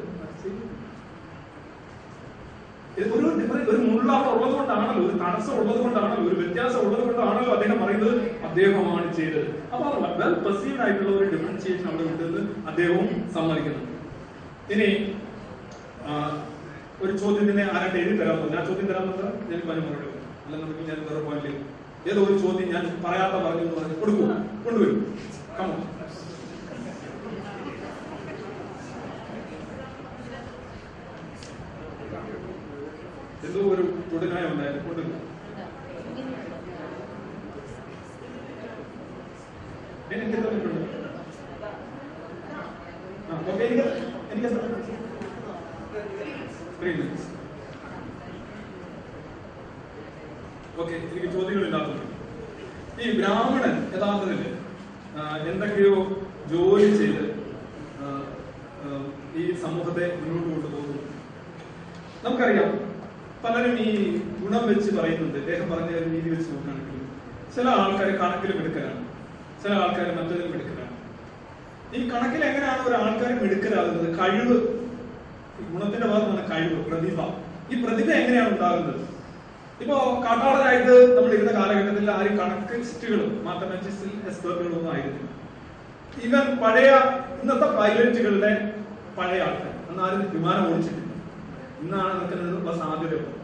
[3.08, 3.26] ഒരു
[3.70, 8.14] ഒരു മുള്ള അവിടെ ഉള്ളത് കൊണ്ടാണല്ലോ ഒരു തടസ്സം ഉള്ളത് കൊണ്ടാണല്ലോ ഒരു വ്യത്യാസം ഉള്ളത് കൊണ്ടാണല്ലോ അദ്ദേഹം പറയുന്നത്
[8.46, 9.48] അദ്ദേഹമാണ് ചെയ്തത്.
[9.72, 9.84] അപ്പൊ
[10.20, 13.82] വെൽ പെർസീവ്ഡ് ആയിട്ടുള്ള ഒരു ഡിഫറൻഷിയേഷൻ അവിടെ ഉണ്ടെന്ന് അദ്ദേഹവും സമ്മതിക്കുന്നു.
[14.70, 14.88] ഇനി
[16.06, 16.12] ആ,
[17.02, 18.46] ഒരു ചോദ്യത്തിനെ ആരാണ്ട് എഴുതി തരാമോ?
[18.54, 20.08] ഞാൻ ചോദ്യം തരാമെന്ന് ഞാൻ പറഞ്ഞു മറുപടി.
[20.44, 21.52] അല്ലെന്നുണ്ടെങ്കിൽ ഞാൻ വേറെ പോയിന്റ്
[22.10, 24.24] ഏതോ ഒരു ചോദ്യം ഞാൻ പറയാത്ത പറഞ്ഞു പറഞ്ഞ് കൊടുക്കൂ
[24.64, 24.98] കൊണ്ടുവരും.
[25.56, 25.74] കമോ
[33.50, 34.86] എന്തോ ഒരു തൊടുനായ ഉണ്ടായിരുന്നു.
[34.88, 35.16] കൊണ്ടുവരും
[40.14, 40.38] എനിക്ക്
[43.48, 43.84] ഓക്കെ എനിക്ക്
[44.32, 44.48] എനിക്ക്
[46.78, 47.28] ത്രീ മിനിറ്റ്സ്
[50.80, 52.06] ഓക്കെ എനിക്ക് ചോദ്യങ്ങളില്ലാത്തത്
[53.02, 54.40] ഈ ബ്രാഹ്മണൻ യഥാർത്ഥത്തിൽ
[55.52, 55.94] എന്തൊക്കെയോ
[56.52, 57.24] ജോലി ചെയ്ത്
[59.40, 61.00] ഈ സമൂഹത്തെ മുന്നോട്ട് കൊണ്ടുപോകുന്നു.
[62.24, 62.70] നമുക്കറിയാം
[63.44, 63.90] പലരും ഈ
[64.40, 65.38] ഗുണം വെച്ച് പറയുന്നുണ്ട്.
[65.38, 66.98] അദ്ദേഹം പറഞ്ഞ ഒരു രീതി വെച്ച് നോക്കുകയാണെങ്കിൽ
[67.54, 69.04] ചില ആൾക്കാർ കണക്കിലും എടുക്കലാണ്.
[69.62, 70.96] ചില ആൾക്കാർ മറ്റൊരു എടുക്കലാണ്.
[71.94, 74.08] ഈ കണക്കിൽ എങ്ങനെയാണ് ഒരു ആൾക്കാർ എടുക്കലാകുന്നത്?
[74.18, 74.58] കഴിവ്.
[75.72, 77.20] ഗുണത്തിന്റെ ഭാഗമാണ് കഴിവ് പ്രതിഭ.
[77.72, 79.00] ഈ പ്രതിഭ എങ്ങനെയാണ് ഉണ്ടാകുന്നത്?
[79.82, 85.28] ഇപ്പോ കാട്ടാളരായിട്ട് നമ്മൾ ഇരുന്ന കാലഘട്ടത്തിൽ ആരും കണക്കിസ്റ്റുകളും മാത്തമാറ്റിക്സിൽ എക്സ്പെർട്ടുകളും ഒന്നും ആയിരുന്നില്ല.
[86.26, 86.90] ഇവൻ പഴയ
[87.42, 88.50] ഇന്നത്തെ പൈലറ്റുകളുടെ
[89.18, 89.74] പഴയ ആൾക്കാർ.
[89.90, 91.09] അന്ന് ആരും വിമാനം ഓടിച്ചിട്ടില്ല.
[91.82, 93.36] ഇന്നാണ് നിൽക്കുന്നതിനുള്ള സാധ്യതയുള്ളത്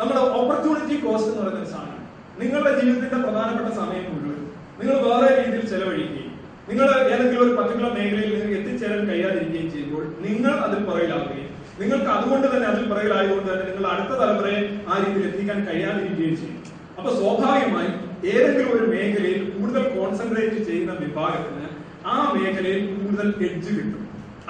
[0.00, 2.02] നമ്മുടെ ഓപ്പർച്യൂണിറ്റി കോസ്റ്റ് എന്ന് പറയുന്ന സാധനം.
[2.40, 4.40] നിങ്ങളുടെ ജീവിതത്തിന്റെ പ്രധാനപ്പെട്ട സമയം മുഴുവൻ
[4.78, 6.32] നിങ്ങൾ വേറെ രീതിയിൽ ചെലവഴിക്കുകയും
[6.68, 11.50] നിങ്ങൾ ഏതെങ്കിലും ഒരു പർട്ടിക്കുലർ മേഖലയിൽ നിങ്ങൾക്ക് എത്തിച്ചേരാൻ കഴിയാതിരിക്കുകയും ചെയ്യുമ്പോൾ നിങ്ങൾ അതിൽ പുറകിലാവുകയും
[11.80, 14.60] നിങ്ങൾക്ക് അതുകൊണ്ട് തന്നെ അതിൽ പുറകിലായതുകൊണ്ട് തന്നെ നിങ്ങൾ അടുത്ത തലമുറയെ
[14.90, 16.60] ആ രീതിയിൽ എത്തിക്കാൻ കഴിയാതിരിക്കുകയും ചെയ്യും.
[16.98, 17.90] അപ്പൊ സ്വാഭാവികമായി
[18.32, 21.66] ഏതെങ്കിലും ഒരു മേഖലയിൽ കൂടുതൽ കോൺസെൻട്രേറ്റ് ചെയ്യുന്ന വിഭാഗത്തിന്
[22.12, 24.02] ആ മേഖലയിൽ കൂടുതൽ എഡ്ജ് കിട്ടും.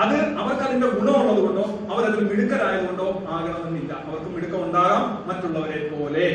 [0.03, 3.93] അത് അവർക്ക് അതിന്റെ ഗുണമുള്ളത് കൊണ്ടോ അവരതിൽ മിടുക്കരായതുകൊണ്ടോ ആകണമെന്നില്ല.
[4.07, 6.27] അവർക്ക് മിടുക്കം ഉണ്ടാകാം മറ്റുള്ളവരെ പോലെ.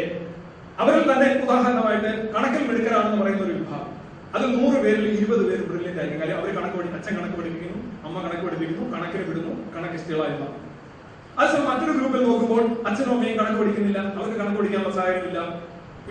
[0.82, 3.89] അവരിൽ തന്നെ ഉദാഹരണമായിട്ട് കണക്കിൽ മിടുക്കരാണെന്ന് പറയുന്ന ഒരു വിഭാഗം.
[4.36, 6.22] അത് നൂറ് പേരിൽ ഇരുപത് പേര് ബ്രില്യന്റ് ആയിരിക്കും.
[6.22, 10.57] കാര്യം അവർ കണക്ക് പഠി അച്ഛൻ കണക്ക് പഠിപ്പിക്കുന്നു അമ്മ കണക്ക് പഠിപ്പിക്കുന്നു കണക്കിന് വിടുന്നു കണക്കിസ്റ്റുകളായി മാറും
[11.41, 15.41] അത് മറ്റൊരു ഗ്രൂപ്പിൽ നോക്കുമ്പോൾ അച്ഛനും അമ്മയും കണക്ക് പഠിക്കുന്നില്ല അവർക്ക് കണക്ക് പഠിക്കാനുള്ള സാഹചര്യമില്ല.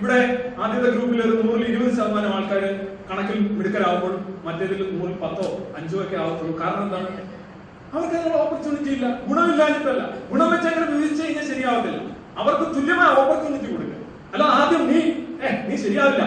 [0.00, 0.18] ഇവിടെ
[0.62, 2.62] ആദ്യത്തെ ഗ്രൂപ്പിൽ ഒരു നൂറിൽ ഇരുപത് ശതമാനം ആൾക്കാർ
[3.10, 4.14] കണക്കിൽ മിടുക്കരാകുമ്പോൾ
[4.46, 5.46] മറ്റേതിൽ നൂറിൽ പത്തോ
[5.78, 6.54] അഞ്ചോ ഒക്കെ ആവത്തുള്ളൂ.
[6.62, 7.10] കാരണം എന്താണ്?
[7.92, 9.06] അവർക്ക് അതിനുള്ള ഓപ്പർച്യൂണിറ്റി ഇല്ല.
[9.28, 10.02] ഗുണമില്ലാഞ്ഞിട്ടല്ല.
[10.30, 12.00] ഗുണം വെച്ച് അങ്ങനെ വിവരിച്ചു കഴിഞ്ഞാൽ ശരിയാവത്തില്ല.
[12.36, 13.96] അവർക്ക് തുല്യമായ ഓപ്പർച്യൂണിറ്റി കൊടുക്കുക.
[14.34, 15.00] അല്ല ആദ്യം നീ
[15.44, 16.22] ഏ നീ ശരിയാവില്ല.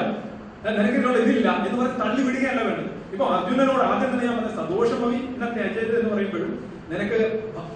[0.65, 2.89] ഏ, നിനക്ക് ഇതിനുള്ള ഇതില്ല എന്ന് പറഞ്ഞ് തള്ളി വിടുകയല്ല വേണ്ടത്.
[3.13, 6.51] ഇപ്പൊ അർജുനനോട് ആദ്യം തന്നെ ഞാൻ പറഞ്ഞ സന്തോഷമവി എന്നൊക്കെ അജയത് എന്ന് പറയുമ്പോഴും
[6.91, 7.17] നിനക്ക്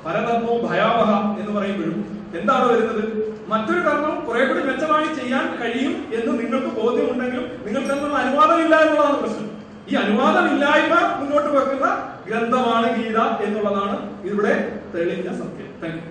[0.05, 1.11] പരതത്വവും ഭയാവഹ
[1.41, 1.97] എന്ന് പറയുമ്പോഴും
[2.39, 3.03] എന്താണ് വരുന്നത്?
[3.47, 9.45] മറ്റൊരു കർമ്മം കുറെ കൂടി മെച്ചമായി ചെയ്യാൻ കഴിയും എന്ന് നിങ്ങൾക്ക് ബോധ്യമുണ്ടെങ്കിലും നിങ്ങൾക്ക് അനുവാദമില്ല എന്നുള്ളതാണ് പ്രശ്നം.
[9.89, 11.87] ഈ അനുവാദമില്ലായ്മ മുന്നോട്ട് വെക്കുന്ന
[12.27, 14.53] ഗ്രന്ഥമാണ് ഗീത എന്നുള്ളതാണ് ഇവിടെ
[14.93, 15.63] തെളിഞ്ഞ സത്യം.
[15.83, 16.01] യു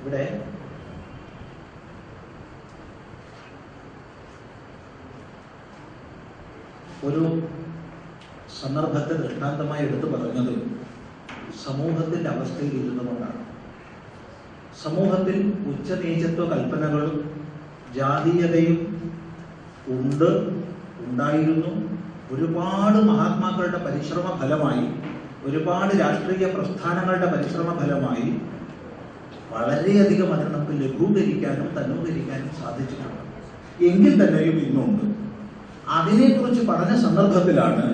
[0.00, 0.24] ഇവിടെ
[7.04, 7.22] ഒരു
[8.60, 10.52] സന്ദർഭത്തെ ദൃഷ്ടാന്തമായി എടുത്തു പറഞ്ഞത്
[11.62, 13.40] സമൂഹത്തിന്റെ അവസ്ഥയിൽ ഇരുന്നുകൊണ്ടാണ്
[14.84, 15.36] സമൂഹത്തിൽ
[15.70, 17.16] ഉച്ചനീചത്വ കൽപ്പനകളും
[17.96, 18.78] ജാതീയതയും
[19.96, 20.30] ഉണ്ട്
[21.04, 21.72] ഉണ്ടായിരുന്നു.
[22.34, 24.86] ഒരുപാട് മഹാത്മാക്കളുടെ പരിശ്രമ ഫലമായി
[25.46, 28.28] ഒരുപാട് രാഷ്ട്രീയ പ്രസ്ഥാനങ്ങളുടെ പരിശ്രമ ഫലമായി
[29.54, 33.20] വളരെയധികം അതിനെ നമുക്ക് ലഘൂകരിക്കാനും തന്നൂകരിക്കാനും സാധിച്ചിട്ടുണ്ട്.
[33.88, 35.04] എങ്കിൽ തന്നെയും ഇന്നുണ്ട്.
[35.98, 37.84] അതിനെക്കുറിച്ച് പറഞ്ഞ സന്ദർഭത്തിലാണ്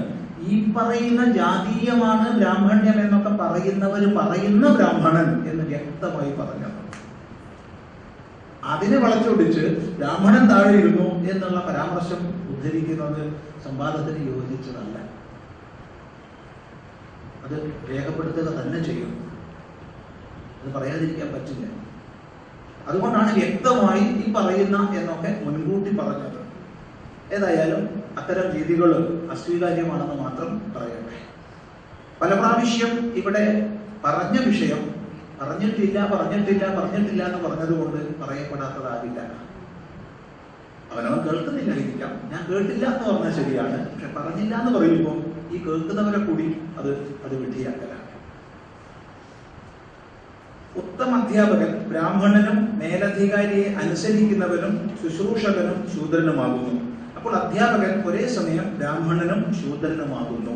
[0.50, 6.70] ഈ പറയുന്ന ജാതീയമാണ് ബ്രാഹ്മണ്യം എന്നൊക്കെ പറയുന്നവർ പറയുന്ന ബ്രാഹ്മണൻ എന്ന് വ്യക്തമായി പറഞ്ഞു.
[8.64, 12.20] അതിനെ വളച്ചൊടിച്ച് ബ്രാഹ്മണൻ താഴെ ഇരുന്നു എന്നുള്ള പരാമർശം
[12.54, 13.22] ഉദ്ധരിക്കുന്നത്
[13.64, 14.96] സംവാദത്തിന് യോജിച്ചതല്ല.
[17.44, 17.56] അത്
[17.90, 19.30] രേഖപ്പെടുത്തുക തന്നെ ചെയ്യും.
[20.62, 21.66] അത് പറയാതിരിക്കാൻ പറ്റില്ല.
[22.88, 26.40] അതുകൊണ്ടാണ് വ്യക്തമായി ഈ പറയുന്ന എന്നൊക്കെ മുൻകൂട്ടി പറഞ്ഞത്.
[27.32, 28.90] ഏതായാലും അത്തരം രീതികൾ
[29.32, 31.29] അസ്വീകാര്യമാണെന്ന് മാത്രം പറയട്ടെ.
[32.20, 33.44] പല പ്രാവശ്യം ഇവിടെ
[34.04, 34.82] പറഞ്ഞ വിഷയം
[35.40, 39.20] പറഞ്ഞിട്ടില്ല പറഞ്ഞിട്ടില്ല പറഞ്ഞിട്ടില്ല എന്ന് പറഞ്ഞതുകൊണ്ട് പറയപ്പെടാത്തതാകില്ല.
[40.92, 43.78] അവനവൻ കേൾക്കുന്നില്ലായിരിക്കാം ഞാൻ കേട്ടില്ല എന്ന് പറഞ്ഞാൽ ശരിയാണ്.
[43.92, 45.16] പക്ഷെ പറഞ്ഞില്ല എന്ന് പറയുമ്പോൾ
[45.54, 46.46] ഈ കേൾക്കുന്നവരെ കൂടി
[46.80, 46.90] അത്
[47.24, 48.06] അത് വിധിയാക്കലാണ്
[50.80, 56.74] ഉത്തമ അധ്യാപകൻ ബ്രാഹ്മണനും മേലധികാരിയെ അനുസരിക്കുന്നവനും ശുശ്രൂഷകനും ശൂദ്രനുമാകുന്നു.
[57.16, 60.54] അപ്പോൾ അധ്യാപകൻ ഒരേ സമയം ബ്രാഹ്മണനും ശൂദ്രനുമാകുന്നു.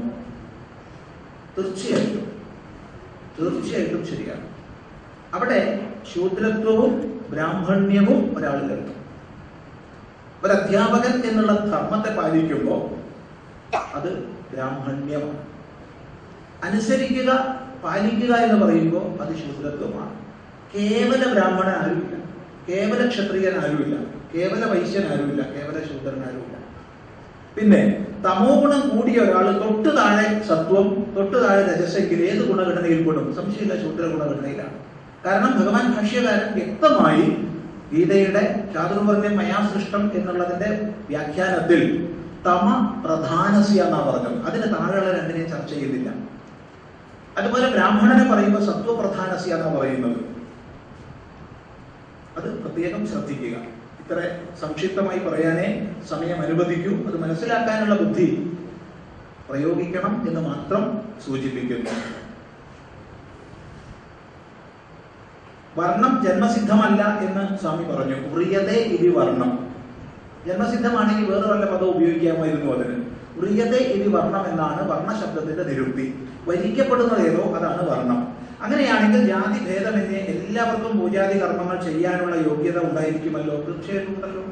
[1.56, 2.24] തീർച്ചയായിട്ടും.
[3.38, 4.46] തീർച്ചയായിട്ടും ശരിയാണ്.
[5.34, 5.60] അവിടെ
[6.14, 6.92] ശൂദ്രത്വവും
[7.30, 9.00] ബ്രാഹ്മണ്യവും ഒരാളിലെത്തും
[10.44, 12.82] ഒരു അധ്യാപകൻ എന്നുള്ള ധർമ്മത്തെ പാലിക്കുമ്പോൾ
[13.94, 14.10] അത്
[14.52, 15.40] ബ്രാഹ്മണ്യമാണ്.
[16.64, 17.30] അനുസരിക്കുക
[17.84, 20.14] പാലിക്കുക എന്ന് പറയുമ്പോൾ അത് ശൂദ്രത്വമാണ്.
[20.74, 22.14] കേവല ബ്രാഹ്മണൻ ആരുമില്ല
[22.68, 23.96] കേവല ക്ഷത്രിയൻ ആരുമില്ല
[24.34, 26.56] കേവല വൈശ്യൻ ആരുമില്ല കേവല ശൂദ്രൻ ആരുമില്ല
[27.56, 27.80] പിന്നെ
[28.24, 33.26] തമോ ഗുണം കൂടിയ ഒരാൾ തൊട്ട് താഴെ സത്വം തൊട്ട് താഴെ രജസെങ്കിൽ ഏത് ഗുണഘടനയിൽ പെടും?
[33.34, 34.76] സംശയമില്ല ശൂദ്ര ഗുണഘടനയിലാണ്.
[35.26, 37.26] കാരണം ഭഗവാൻ ഭാഷ്യകാരൻ വ്യക്തമായി
[37.92, 40.70] ഗീതയുടെ ചാതുർവർണ്യം മയാസൃഷ്ടം എന്നുള്ളതിന്റെ
[41.08, 41.82] വ്യാഖ്യാനത്തിൽ
[42.46, 42.66] തമ
[43.04, 44.46] പ്രധാനസ്യ എന്നാ പറഞ്ഞത്.
[44.46, 46.08] അതിന് താഴെയുള്ള രണ്ടിനെയും ചർച്ച ചെയ്യുന്നില്ല.
[47.38, 50.18] അതുപോലെ ബ്രാഹ്മണനെ പറയുമ്പോൾ സത്വപ്രധാനസ്യ എന്നാ പറയുന്നത്?
[52.38, 53.73] അത് പ്രത്യേകം ശ്രദ്ധിക്കുക.
[54.04, 56.90] ഇത്ര സംക്ഷിപ്തമായി പറയാനേ സമയം അനുവദിക്കൂ.
[56.90, 58.56] അത് മനസ്സിലാക്കാനുള്ള ബുദ്ധി
[59.50, 61.90] പ്രയോഗിക്കണം എന്ന് മാത്രം സൂചിപ്പിക്കുന്നു.
[65.76, 68.28] വർണം ജന്മസിദ്ധമല്ല എന്ന് സ്വാമി പറഞ്ഞു.
[68.28, 69.74] ഉറിയതേ ഇതി വർണം.
[70.46, 73.04] ജന്മസിദ്ധമാണെങ്കിൽ വേറെ വല്ല പദം ഉപയോഗിക്കാമായിരുന്നു അതിന്.
[73.38, 76.28] ഉറിയതേ ഇതി വർണം എന്നാണ് വർണശബ്ദത്തിന്റെ നിരുക്തി.
[76.48, 78.33] വരിക്കപ്പെടുന്നത് ഏതോ അതാണ് വർണം.
[78.64, 83.54] അങ്ങനെയാണെങ്കിൽ ജാതി ഭേദമെന്നെ എല്ലാവർക്കും പൂജാതി കർമ്മങ്ങൾ ചെയ്യാനുള്ള യോഗ്യത ഉണ്ടായിരിക്കുമല്ലോ.
[83.66, 84.42] തീർച്ചയായിട്ടും ഉണ്ടല്ലോ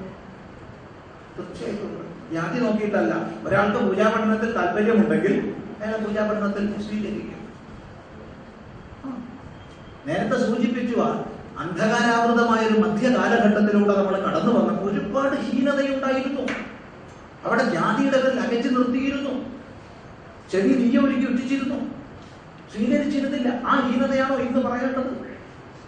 [1.37, 1.93] തീർച്ചയായിട്ടും
[2.35, 3.13] ജാതി നോക്കിയിട്ടല്ല.
[3.47, 5.35] ഒരാൾക്ക് പൂജാപഠനത്തിൽ താല്പര്യമുണ്ടെങ്കിൽ
[5.83, 7.39] അയാൾ പൂജാപഠനത്തിൽ സ്വീകരിക്കും.
[10.09, 10.97] നേരത്തെ സൂചിപ്പിച്ചു
[11.63, 16.45] അന്ധകാരാവൃതമായ ഒരു മധ്യകാലഘട്ടത്തിലൂടെ നമ്മൾ കടന്നു വന്നപ്പോൾ ഒരുപാട് ഹീനതയുണ്ടായിരുന്നു.
[17.47, 19.35] അവിടെ ജാതിയുടെ അകച്ചു നിർത്തിയിരുന്നു.
[20.53, 21.79] ചെവി നീയ ഒരുക്കി ഒറ്റിച്ചിരുന്നു
[22.73, 25.33] സ്വീകരിച്ചിരുന്നില്ല ആ ഹീനതയാണോ ഇന്ന് പറയേണ്ടത്?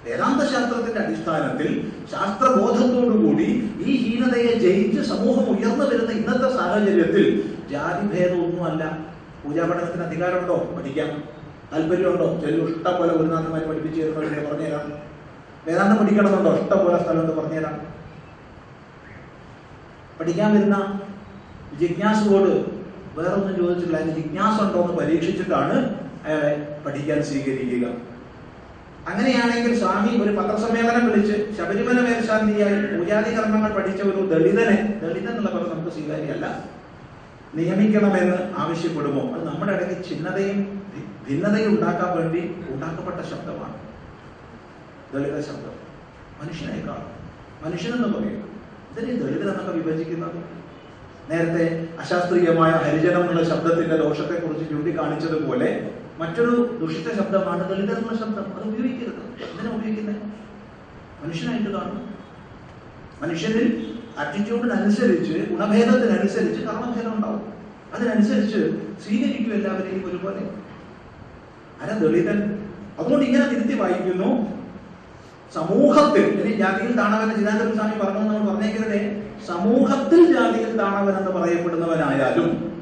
[0.05, 8.99] വേദാന്ത ശാസ്ത്രത്തിന്റെ അടിസ്ഥാനത്തിൽ ശാസ്ത്രബോധത്തോടുകൂടി ഈ ഹീനതയെ ജയിച്ച് സമൂഹം ഉയർന്നു വരുന്ന ഇന്നത്തെ സാഹചര്യത്തിൽ ജാതിഭേദമൊന്നുമല്ല.
[9.45, 10.75] പൂജാപഠനത്തിന് അധികാരമുണ്ടോ?
[10.77, 11.25] പഠിക്കാം.
[11.73, 12.41] താല്പര്യമുണ്ടോ?
[12.41, 14.93] ചെല്ലു ഇഷ്ടം പോലെ ഗുരുനാഥന്മാർ പഠിപ്പിച്ചു തരുന്നവരെ പറഞ്ഞുതരാം.
[15.67, 16.55] വേദാന്തം പഠിക്കണമെന്നുണ്ടോ?
[16.55, 17.81] ഇഷ്ടം പോലെ സ്ഥലമുണ്ട് പറഞ്ഞുതരാം.
[20.21, 21.01] പഠിക്കാൻ വരുന്ന
[21.81, 22.51] ജിജ്ഞാസുവോട്
[23.19, 23.97] വേറൊന്നും ചോദിച്ചിട്ടില്ല.
[23.97, 27.89] അതിന് ജിജ്ഞാസ ഉണ്ടോ എന്ന് പരീക്ഷിച്ചിട്ടാണ് അയാളെ പഠിക്കാൻ സ്വീകരിക്കുക.
[29.09, 35.71] അങ്ങനെയാണെങ്കിൽ സ്വാമി ഒരു പത്രസമ്മേളനം വിളിച്ച് ശബരിമല മേൽശാന്തിയായി പൂജാതി കർമ്മങ്ങൾ പഠിച്ച ഒരു ദളിതനെ ദളിതൻ എന്നുള്ള പദം
[35.75, 36.65] നമുക്ക് സ്വീകാര്യമല്ല
[37.55, 39.35] നിയമിക്കണമെന്ന് ആവശ്യപ്പെടുമോ?
[39.35, 40.83] അത് നമ്മുടെ ഇടയ്ക്ക് ചിഹ്നതയും
[41.29, 43.77] ഭിന്നതയും ഉണ്ടാക്കാൻ വേണ്ടി ഉണ്ടാക്കപ്പെട്ട ശബ്ദമാണ്.
[45.15, 45.75] ദളിത ശബ്ദം.
[46.43, 47.11] മനുഷ്യനായി കാണും.
[47.65, 48.61] മനുഷ്യനെന്ന് പറയും.
[48.93, 50.65] ഇതിന് ദളിതൻ എന്നൊക്കെ വിഭജിക്കുന്നത്?
[51.31, 58.55] നേരത്തെ അശാസ്ത്രീയമായ ഹരിജനം എന്നുള്ള ശബ്ദത്തിന്റെ ദോഷത്തെക്കുറിച്ച് ചൂണ്ടിക്കാണിച്ചതുപോലെ മറ്റൊരു ദുഷിച്ച ശബ്ദമാണ് ദളിതൻ എന്ന ശബ്ദം.
[58.55, 59.23] അത് ഉപയോഗിക്കരുത്.
[59.25, 60.17] എന്തിനാ ഉപയോഗിക്കുന്നത്?
[61.25, 62.15] മനുഷ്യനായിട്ട് കാണും
[63.23, 67.53] മനുഷ്യനിൽ ആറ്റിറ്റ്യൂഡിനനുസരിച്ച് ഗുണഭേദത്തിനനുസരിച്ച് കർമ്മഭേദം ഉണ്ടാവും.
[67.95, 68.59] അതിനനുസരിച്ച്
[69.05, 70.51] സ്വീകരിക്കും എല്ലാവരെയും ഒരുപോലെ.
[71.83, 74.55] അര ദളിതൻ അതുകൊണ്ട് ഇങ്ങനെ തിരുത്തി വായിക്കുന്നു.
[75.55, 79.01] സമൂഹത്തിൽ ഇനി ജാതിയിൽ താണവൻ ചിദാനന്ദ സ്വാമി പറഞ്ഞു നമ്മൾ പറഞ്ഞേക്കരുതേ.
[79.47, 82.81] സമൂഹത്തിൽ ജാതിയിൽ താണവൻ എന്ന് പറയപ്പെടുന്നവനായാലും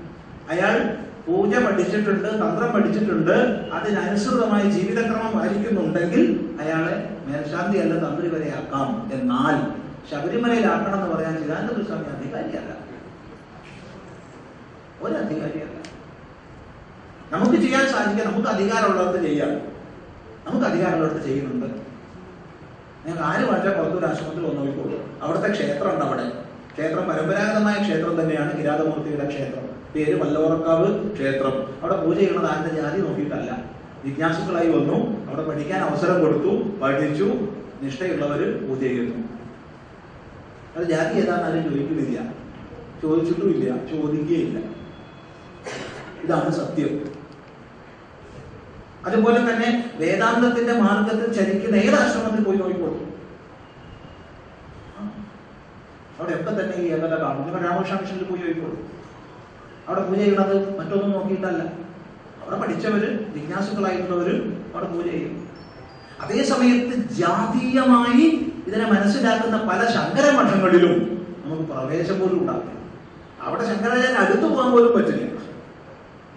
[0.50, 3.36] അയാൾ പൂജ പഠിച്ചിട്ടുണ്ട് തന്ത്രം പഠിച്ചിട്ടുണ്ട്
[3.76, 6.22] അതിനനുസൃതമായി ജീവിതക്രമം പാലിക്കുന്നുണ്ടെങ്കിൽ
[6.62, 6.94] അയാളെ
[7.26, 9.56] മേൽശാന്തി അല്ല തന്ത്രി വരെയാക്കാം എന്നാൽ
[10.10, 12.72] ശബരിമലയിലാക്കണം എന്ന് പറയാൻ ചിദാനന്ദ സ്വാമി അധികാരിയല്ല.
[15.02, 15.78] ഒരു അധികാരിയല്ല
[17.32, 19.52] നമുക്ക് ചെയ്യാൻ സാധിക്കുക നമുക്ക് അധികാരമുള്ളവർക്ക് ചെയ്യാം.
[20.46, 21.68] നമുക്ക് അധികാരമുള്ളവർക്ക് ചെയ്യുന്നുണ്ട്.
[23.06, 26.26] ഞങ്ങൾ ആര് വളരെ പുറത്തൊരു ആശ്രമത്തിൽ വന്നു നോക്കിക്കോളൂ അവിടുത്തെ ക്ഷേത്രം ഉണ്ട് അവിടെ.
[26.74, 29.71] ക്ഷേത്രം പരമ്പരാഗതമായ ക്ഷേത്രം തന്നെയാണ് കിരാതമൂർത്തിയുടെ ക്ഷേത്രം.
[29.94, 31.54] പേര് വല്ലവറക്കാവ് ക്ഷേത്രം.
[31.82, 33.64] അവിടെ പൂജ ചെയ്യുന്നത് ആരുടെ ജാതി നോക്കിയിട്ടല്ല.
[34.04, 35.26] ജിജ്ഞാസുക്കളായി വന്നു.
[35.28, 37.24] അവിടെ പഠിക്കാൻ അവസരം കൊടുത്തു പഠിച്ചു
[37.82, 39.28] നിഷ്ഠയുള്ളവർ പൂജ ചെയ്യുന്നു.
[40.76, 42.20] അത് ജാതി ഏതാണെന്ന് ആരും ചോദിക്കുന്നില്ല.
[43.02, 43.70] ചോദിച്ചിട്ടുമില്ല.
[43.70, 44.58] ചോദിക്കുകയില്ല.
[46.24, 47.12] ഇതാണ് സത്യം.
[49.06, 52.98] അതുപോലെ തന്നെ വേദാന്തത്തിന്റെ മാർഗത്തിൽ ചരിക്കുന്ന ഏത് ആശ്രമത്തിൽ പോയി നോക്കിക്കോളൂ.
[56.18, 57.64] അവിടെ എപ്പം തന്നെ ഈ ഏകത കാണും.
[57.64, 59.01] രാമകൃഷ്ണ മിഷനിൽ പോയി നോക്കിക്കോളൂ.
[59.86, 61.62] അവിടെ പൂജ ചെയ്യണത് മറ്റൊന്നും നോക്കിയിട്ടല്ല.
[62.42, 64.34] അവിടെ പഠിച്ചവര് ജിജ്ഞാസുക്കളായിട്ടുള്ളവര്
[64.74, 65.34] അവിടെ പൂജ ചെയ്യും.
[66.22, 68.26] അതേ സമയത്ത് ജാതീയമായി
[68.68, 70.94] ഇതിനെ മനസ്സിലാക്കുന്ന പല ശങ്കര മഠങ്ങളിലും
[71.44, 72.70] നമുക്ക് പ്രവേശം പോലും ഉണ്ടാവില്ല
[73.46, 75.24] അവിടെ ശങ്കരാചാര്യ അടുത്തു പോകാൻ പോലും പറ്റില്ല.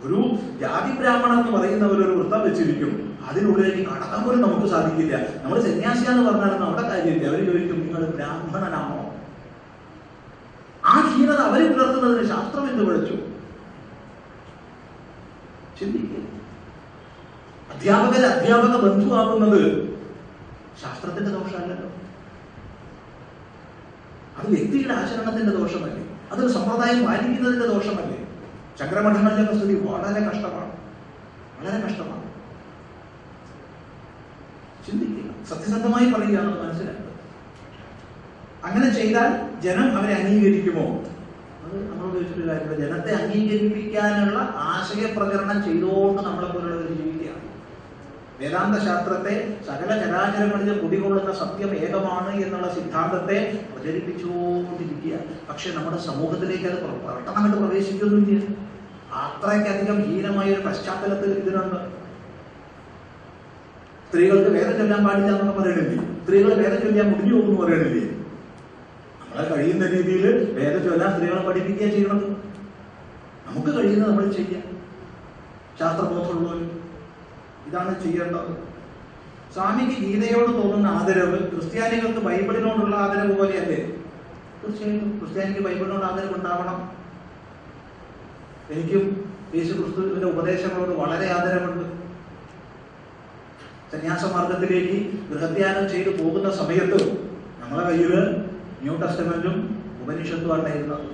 [0.06, 0.20] ഒരു
[0.62, 2.92] ജാതി ബ്രാഹ്മണൻ എന്ന് പറയുന്നവർ ഒരു വൃത്തം വെച്ചിരിക്കും.
[3.30, 5.14] അതിനുള്ളിലേക്ക് കടക്കാൻ പോലും നമുക്ക് സാധിക്കില്ല.
[5.44, 7.28] നമ്മൾ സന്യാസിയാന്ന് പറഞ്ഞാലും അവിടെ കാര്യമില്ല.
[7.32, 9.00] അവർ ചോദിക്കും നിങ്ങൾ ബ്രാഹ്മണനാണോ?
[10.92, 13.16] ആ ഹീനത അവരെ പുലർത്തുന്നതിന് ശാസ്ത്രം എന്ത് വിളിച്ചു
[15.80, 16.36] ചിന്തിക്കുക
[17.76, 19.86] അധ്യാപകർ അധ്യാപക ബന്ധുവാകുന്നത്
[20.84, 21.90] ശാസ്ത്രത്തിന്റെ ദോഷമല്ലല്ലോ.
[24.38, 26.20] അത് വ്യക്തിയുടെ ആചരണത്തിന്റെ ദോഷമല്ലേ?
[26.32, 28.28] അതൊരു സമ്പ്രദായം പാലിക്കുന്നതിന്റെ ദോഷമല്ലേ?
[28.80, 30.72] ചക്രമഠങ്ങളിലെ സ്ഥിതി വളരെ കഷ്ടമാണ്.
[31.60, 32.24] വളരെ കഷ്ടമാണ്.
[34.90, 35.46] ചിന്തിക്കുക.
[35.46, 37.06] സത്യസന്ധമായി പറയുകയാണെന്ന് മനസ്സിലാക്കുക.
[38.66, 41.15] അങ്ങനെ ചെയ്താൽ ജനം അവരെ അംഗീകരിക്കുമോ?
[41.70, 42.76] കാര്യമില്ല.
[42.82, 47.42] ജനത്തെ അംഗീകരിപ്പിക്കാനുള്ള ആശയപ്രചരണം ചെയ്തുകൊണ്ട് നമ്മളെ പോലുള്ളവർ ജീവിക്കുകയാണ്.
[48.40, 53.38] വേദാന്ത ശാസ്ത്രത്തെ സകല ചരാചരങ്ങളിൽ കുടികൊള്ളുന്ന സത്യം ഏകമാണ് എന്നുള്ള സിദ്ധാന്തത്തെ
[53.74, 58.56] പ്രചരിപ്പിച്ചുകൊണ്ടിരിക്കുക പക്ഷെ നമ്മുടെ സമൂഹത്തിലേക്ക് അത് പ്രവർത്തനമായിട്ട് പ്രവേശിക്കുന്നില്ല
[59.24, 61.80] അത്രയ്ക്കധികം ഹീനമായ ഒരു പശ്ചാത്തലത്തിൽ ഇതിനുണ്ട്.
[64.08, 66.22] സ്ത്രീകൾക്ക് വേദം ചൊല്ലാൻ പാടില്ല എന്നൊക്കെ പറയണില്ലേ?
[66.24, 68.25] സ്ത്രീകൾ വേദം ചൊല്ലാൻ മുടിഞ്ഞു പോകുന്നു പറയണില്ലേ?
[69.36, 72.42] നമ്മളെ കഴിയുന്ന രീതിയിൽ വേദ ചൊല്ലാൻ സ്ത്രീകളെ പഠിപ്പിക്കുക ചെയ്യണം.
[73.48, 74.64] നമുക്ക് കഴിയുന്നത് നമ്മൾ ചെയ്യാം.
[75.80, 76.70] ശാസ്ത്രബോധമുള്ളവർ
[77.68, 78.52] ഇതാണ് ചെയ്യേണ്ടത്.
[79.54, 83.98] സ്വാമിക്ക് ഗീതയോട് തോന്നുന്ന ആദരവ് ക്രിസ്ത്യാനികൾക്ക് ബൈബിളിനോടുള്ള ആദരവ് പോലെയല്ലേ?
[84.64, 86.92] തീർച്ചയായിട്ടും ക്രിസ്ത്യാനിക്ക് ബൈബിളിനോട് ആദരവ് ഉണ്ടാവണം.
[88.70, 91.86] എനിക്കും യേശു ക്രിസ്തുവിന്റെ ഉപദേശങ്ങളോട് വളരെ ആദരവുണ്ട്.
[93.92, 97.28] സന്യാസ മാർഗത്തിലേക്ക് ഗൃഹത്യാനം ചെയ്തു പോകുന്ന സമയത്ത്
[97.60, 98.45] നമ്മളെ കയ്യിൽ
[98.86, 99.58] ന്യൂ ടെസ്റ്റമെന്റും
[100.02, 101.06] ഉപനിഷത്തും ഉണ്ടായിരുന്നത്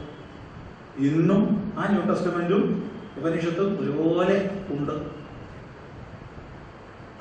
[1.09, 1.41] ഇന്നും
[1.79, 2.63] ആ ന്യൂ ടെസ്റ്റമെന്റും
[3.19, 4.37] ഉപനിഷത്തും ഒരുപോലെ
[4.75, 4.95] ഉണ്ട്.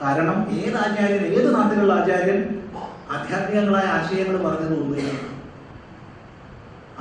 [0.02, 2.40] കാരണം ഏത് ആചാര്യൻ ഏത് നാട്ടിലുള്ള ആചാര്യൻ
[3.14, 5.12] ആധ്യാത്മികങ്ങളായ ആശയങ്ങൾ പറഞ്ഞത് ഒന്നുമില്ല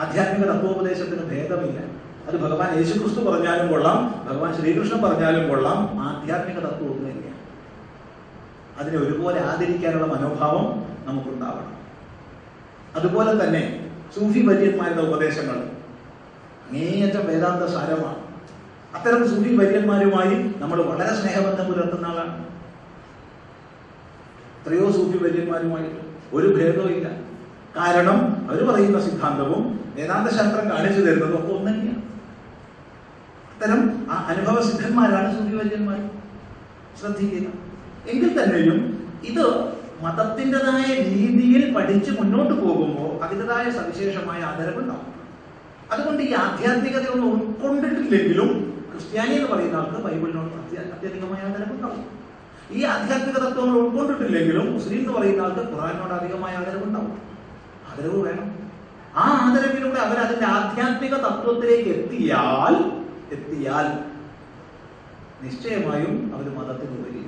[0.03, 1.79] ആധ്യാത്മിക തത്വോപദേശത്തിന് ഭേദമില്ല.
[2.27, 7.27] അത് ഭഗവാൻ യേശുക്രിസ്തു പറഞ്ഞാലും കൊള്ളാം ഭഗവാൻ ശ്രീകൃഷ്ണൻ പറഞ്ഞാലും കൊള്ളാം ആധ്യാത്മിക തത്വം ഒന്നുമില്ല
[8.79, 10.65] അതിനെ ഒരുപോലെ ആദരിക്കാനുള്ള മനോഭാവം
[11.07, 11.75] നമുക്കുണ്ടാവണം.
[12.95, 13.63] അതുപോലെ തന്നെ
[14.15, 15.57] സൂഫി വര്യന്മാരുടെ ഉപദേശങ്ങൾ.
[16.65, 18.19] അങ്ങേയറ്റം വേദാന്ത സാരമാണ്.
[18.95, 22.33] അത്തരം സൂഫി വര്യന്മാരുമായി നമ്മൾ വളരെ സ്നേഹബന്ധം പുലർത്തുന്ന ആളാണ്.
[24.59, 25.99] എത്രയോ സൂഫി വര്യന്മാരുമായിട്ട്
[26.33, 27.07] ഒരു ഭേദവും ഇല്ല.
[27.77, 28.17] കാരണം
[28.49, 29.63] അവർ പറയുന്ന സിദ്ധാന്തവും
[29.95, 32.03] വേദാന്ത ശാസ്ത്രം കാണിച്ചു തരുന്നതും ഒക്കെ ഒന്നു തന്നെയാണ്
[33.51, 33.81] അത്തരം
[34.11, 35.99] ആ അനുഭവ സിദ്ധന്മാരാണ് സൂഫി വര്യന്മാർ
[36.99, 37.47] ശ്രദ്ധിക്കുക.
[38.07, 38.77] എങ്കിൽ തന്നെയും
[39.23, 39.45] ഇത്
[40.03, 45.07] മതത്തിന്റെതായ രീതിയിൽ പഠിച്ച് മുന്നോട്ട് പോകുമ്പോൾ അതിന്റെതായ സവിശേഷമായ ആദരവുണ്ടാവും
[45.91, 48.49] അതുകൊണ്ട് ഈ ആധ്യാത്മികതയൊന്നും ഉൾക്കൊണ്ടിട്ടില്ലെങ്കിലും
[48.91, 50.55] ക്രിസ്ത്യാനി എന്ന് പറയുന്ന ആൾക്ക് ബൈബിളിനോട്
[50.89, 52.05] അത്യധികമായ ആദരവുണ്ടാവും
[52.71, 57.13] ഈ ആധ്യാത്മിക തത്വങ്ങൾ ഉൾക്കൊണ്ടിട്ടില്ലെങ്കിലും മുസ്ലിം എന്ന് പറയുന്ന ആൾക്ക് ഖുറാനോട് അധികമായ ആദരവുണ്ടാവും
[57.89, 58.47] ആദരവ് വേണം.
[59.15, 62.75] ആ ആദരവിലൂടെ അവർ അതിന്റെ ആധ്യാത്മിക തത്വത്തിലേക്ക് എത്തിയാൽ
[63.31, 63.87] എത്തിയാൽ
[65.43, 67.21] നിശ്ചയമായും അവർ മതത്തിന് ഉപരി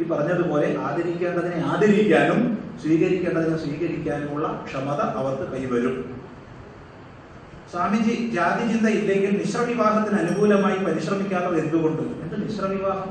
[0.00, 6.22] ഈ പറഞ്ഞതുപോലെ ആദരിക്കേണ്ടതിനെ ആദരിക്കാനും സ്വീകരിക്കേണ്ടതിനെ സ്വീകരിക്കാനുമുള്ള ക്ഷമത അവർക്ക് കൈവരും.
[7.70, 12.02] സ്വാമിജി ജാതി ചിന്ത ഇല്ലെങ്കിൽ മിശ്രവിവാഹത്തിന് അനുകൂലമായി പരിശ്രമിക്കാത്തത് എന്തുകൊണ്ട്?
[12.02, 13.10] എന്ത് മിശ്രവിവാഹം?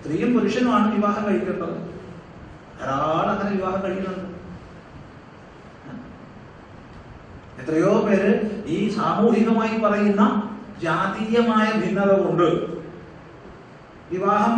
[0.00, 1.74] സ്ത്രീയും പുരുഷനുമാണ് വിവാഹം കഴിക്കേണ്ടത്.
[2.80, 4.26] ധാരാളം അങ്ങനെ വിവാഹം കഴിക്കുന്നുണ്ട്.
[7.62, 10.22] എത്രയോ പേര് ഈ സാമൂഹികമായി പറയുന്ന
[10.82, 12.79] ജാതീയമായ ഭിന്നത കൊണ്ട്
[14.12, 14.56] വിവാഹം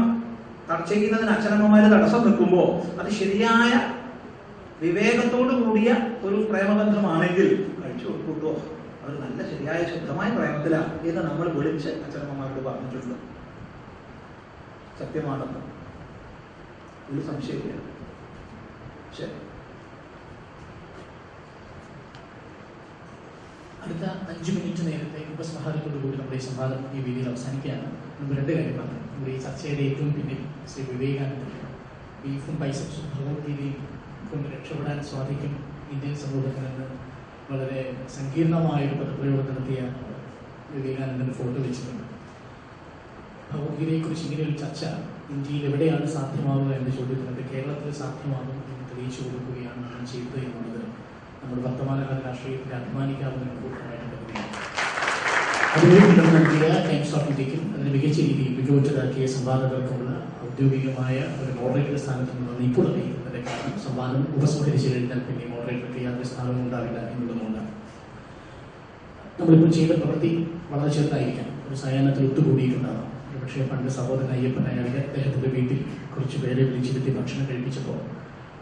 [0.90, 2.68] ചെയ്യുന്നതിന് അച്ഛനമ്മമാര് തടസ്സം നിൽക്കുമ്പോൾ
[3.00, 3.72] അത് ശരിയായ
[4.82, 5.90] വിവേകത്തോടു കൂടിയ
[6.26, 7.48] ഒരു പ്രേമബന്ധമാണെങ്കിൽ
[7.80, 8.56] കഴിച്ചു കൊടുക്കുമ്പോൾ
[9.02, 13.16] അവർ നല്ല ശരിയായ ശുദ്ധമായ പ്രേമത്തിലാണ് എന്ന് നമ്മൾ വിളിച്ച് അച്ഛനമ്മമാരോട് പറഞ്ഞിട്ടുണ്ട്.
[15.00, 15.60] സത്യമാണെന്ന്.
[17.10, 17.78] ഒരു സംശയമില്ല
[19.18, 19.36] ശരി.
[23.84, 27.88] അടുത്ത അഞ്ച് മിനിറ്റ് നേരത്തെ ഉപസംഹാരത്തോടു കൂടി നമ്മുടെ ഈ സംവാദം ഈ വീഡിയോയിൽ അവസാനിക്കുകയാണ്.
[28.18, 30.38] നമ്മൾ രണ്ട് കാര്യം പറഞ്ഞു നമ്മുടെ ഈ ചർച്ചയുടെ ഏറ്റവും പിന്നിൽ
[30.70, 31.44] ശ്രീ വിവേകാനന്ദ
[32.22, 33.76] ബീഫും ബൈസപ്സും ഭഗവത്ഗീതയും
[34.30, 35.52] കൊണ്ട് രക്ഷപ്പെടാൻ സാധിക്കും
[35.92, 36.86] ഇന്ത്യൻ സമൂഹത്തിനെന്ന്
[37.50, 37.82] വളരെ
[38.16, 39.80] സങ്കീർണമായ ഒരു പദപ്രയോഗം നടത്തിയ
[40.72, 42.04] വിവേകാനന്ദന്റെ ഫോട്ടോ വെച്ചിട്ടുണ്ട്.
[43.48, 44.82] ഭഗവത്ഗീതയെക്കുറിച്ച് ഇങ്ങനെ ഒരു ചർച്ച
[45.30, 50.82] ഇന്ത്യയിൽ എവിടെയാണ് സാധ്യമാവുക എന്ന ചോദ്യത്തിനൊക്കെ കേരളത്തിൽ സാധ്യമാകും എന്ന് തെളിയിച്ചു കൊടുക്കുകയാണ് ഞാൻ ചെയ്തത് എന്നുള്ളത്
[51.40, 54.01] നമ്മുടെ വർത്തമാനകാല രാഷ്ട്രീയത്തിൽ അഭിമാനിക്കാവുന്ന കൂട്ടമായിട്ട് കരുതുകയാണ്
[55.74, 60.10] നിങ്ങൾ നൽകിയ ടൈംസ് ഓഫ് ഇന്ത്യക്കും അതിന് മികച്ച രീതിയിൽ മികവുറ്റതാക്കിയ സംവാദകർക്കുമുള്ള
[60.46, 66.58] ഔദ്യോഗികമായ ഒരു മോഡറേറ്റർ സ്ഥാനത്ത് നിന്ന് ഇപ്പോൾ അറിയിക്കുന്നതിന്റെ കാരണം സംവാദം ഉപസംഹരിച്ചു കഴിഞ്ഞാൽ പിന്നെ മോഡറേറ്റർക്ക് യാതൊരു സ്ഥാനവും
[66.64, 67.70] ഉണ്ടാവില്ല എന്നുള്ളതുകൊണ്ടാണ്
[69.38, 70.30] നമ്മളിപ്പോൾ ചെയ്ത പ്രവൃത്തി
[70.72, 71.48] വളരെ ചെറുതായിരിക്കാം.
[71.66, 73.08] ഒരു സയാനത്തിൽ ഒത്തുകൂടിയിട്ടുണ്ടാകാം
[73.42, 75.78] പക്ഷേ പണ്ട് സഹോദരൻ അയ്യപ്പനായാലും അദ്ദേഹത്തിന്റെ വീട്ടിൽ
[76.12, 77.98] കുറച്ച് പേരെ വിളിച്ചിരുത്തി ഭക്ഷണം കഴിപ്പിച്ചപ്പോൾ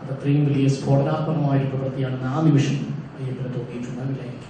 [0.00, 2.76] അത് അത്രയും വലിയ സ്ഫോടനാത്മകമായ ഒരു പ്രവൃത്തിയാണെന്ന് ആ നിമിഷം
[3.18, 4.46] അയ്യപ്പന് തോന്നിയിട്ടുണ്ടാവില്ലായിരിക്കും.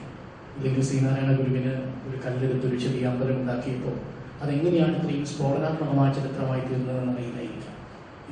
[0.56, 1.74] ഇല്ലെങ്കിൽ ശ്രീനാരായണ ഗുരുവിന്
[2.08, 3.96] ഒരു കല്ലെടുത്ത് ഒരു ചെറിയ അമ്പലം ഉണ്ടാക്കിയപ്പോൾ
[4.42, 7.76] അതെങ്ങനെയാണ് ഇത്രയും സ്ഫോടനാത്മകമായ ചരിത്രമായി തീർന്നതെന്ന് അറിയില്ലായിരിക്കാം.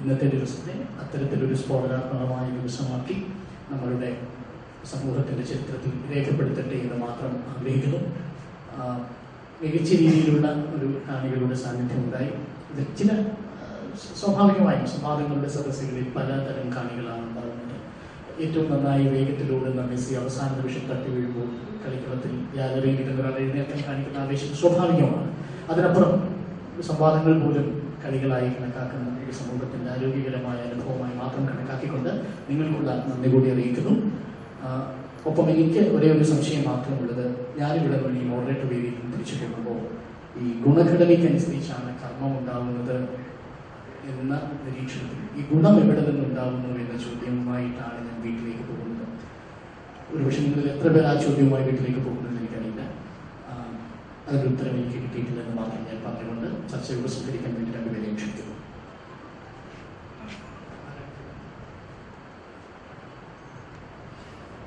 [0.00, 3.16] ഇന്നത്തെ ദിവസത്തെ അത്തരത്തിലൊരു സ്ഫോടനാത്മകമായ ദിവസമാക്കി
[3.70, 4.10] നമ്മളുടെ
[4.90, 8.00] സമൂഹത്തിന്റെ ചരിത്രത്തിൽ രേഖപ്പെടുത്തട്ടെ എന്ന് മാത്രം ആഗ്രഹിക്കുന്നു.
[9.62, 12.30] മികച്ച രീതിയിലുള്ള ഒരു കാണികളുടെ സാന്നിധ്യം ഉണ്ടായി.
[12.98, 13.10] ചില
[14.20, 17.27] സ്വാഭാവികമായും സംവാദങ്ങളുടെ സദസ്സുകളിൽ പലതരം കാണികളാണ്
[18.44, 21.48] ഏറ്റവും നന്നായി വേഗത്തിലൂടുന്ന മെസ്സി അവസാന നിമിഷം തട്ടി വീഴുമ്പോൾ
[21.84, 25.28] കളിക്കളത്തിൽ ഗ്യാലറിയിൽ ഇതൊരാൾ എഴുന്നേറ്റം കാണിക്കുന്ന ആവേശം സ്വാഭാവികമാണ്.
[25.72, 26.12] അതിനപ്പുറം
[26.88, 27.66] സംവാദങ്ങൾ പോലും
[28.02, 32.10] കളികളായി കണക്കാക്കുന്ന ഒരു സമൂഹത്തിന്റെ ആരോഗ്യകരമായ അനുഭവമായി മാത്രം കണക്കാക്കിക്കൊണ്ട്
[32.48, 33.94] നിങ്ങൾക്കുള്ള നന്ദി കൂടി അറിയിക്കുന്നു.
[35.28, 37.24] ഒപ്പം എനിക്ക് ഒരേ ഒരു സംശയം മാത്രമുള്ളത്
[37.60, 39.80] ഞാനിവിടെ നിന്ന് ഈ മോഡറേറ്റർ വേദിയിൽ തിരിച്ചു പോകുമ്പോൾ
[40.42, 42.96] ഈ ഗുണഘടനയ്ക്കനുസരിച്ചാണ് കർമ്മം ഉണ്ടാവുന്നത്.
[44.12, 44.34] എന്ന
[44.64, 49.04] നിരീക്ഷണത്തിൽ ഈ ഗുണം എവിടെ നിന്നുണ്ടാവുന്നു എന്ന ചോദ്യവുമായിട്ടാണ് ഞാൻ വീട്ടിലേക്ക് പോകുന്നത്.
[50.10, 52.82] ഒരുപക്ഷെ നിങ്ങൾ എത്ര പേർ ആ ചോദ്യവുമായി വീട്ടിലേക്ക് പോകുന്നത് എനിക്കറിയില്ല.
[53.48, 53.52] ആ,
[54.26, 58.54] അതിന്റെ ഉത്തരം എനിക്ക് കിട്ടിയിട്ടില്ല എന്ന് മാത്രം ഞാൻ പറഞ്ഞുകൊണ്ട് ചർച്ച ഉപസംഹരിക്കാൻ വേണ്ടി രണ്ടുപേരെയും ക്ഷണിക്കുന്നു.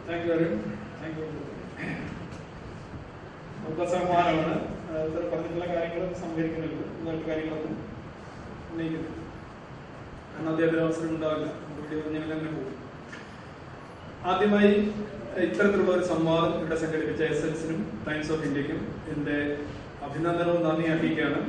[0.07, 0.53] Thank you Arun
[1.01, 1.25] thank you
[3.71, 4.55] ഉപസംഹാരമാണ്
[5.31, 7.77] പറഞ്ഞിട്ടുള്ള കാര്യങ്ങളൊന്നും
[8.71, 9.09] ഉന്നയിക്കുന്നു
[10.51, 11.47] അദ്ദേഹത്തിന് അവസരം ഉണ്ടാവില്ല
[12.15, 12.77] ഞങ്ങൾ അങ്ങനെ പോകും.
[14.31, 14.71] ആദ്യമായി
[15.45, 18.79] ഇത്തരത്തിലുള്ള ഒരു സംവാദം ഇവിടെ സംഘടിപ്പിച്ച എസ് എൽസിനും ടൈംസ് ഓഫ് ഇന്ത്യക്കും
[19.13, 19.37] എന്റെ
[20.05, 21.41] അഭിനന്ദനവും നന്ദി അറിയിക്കുകയാണ്.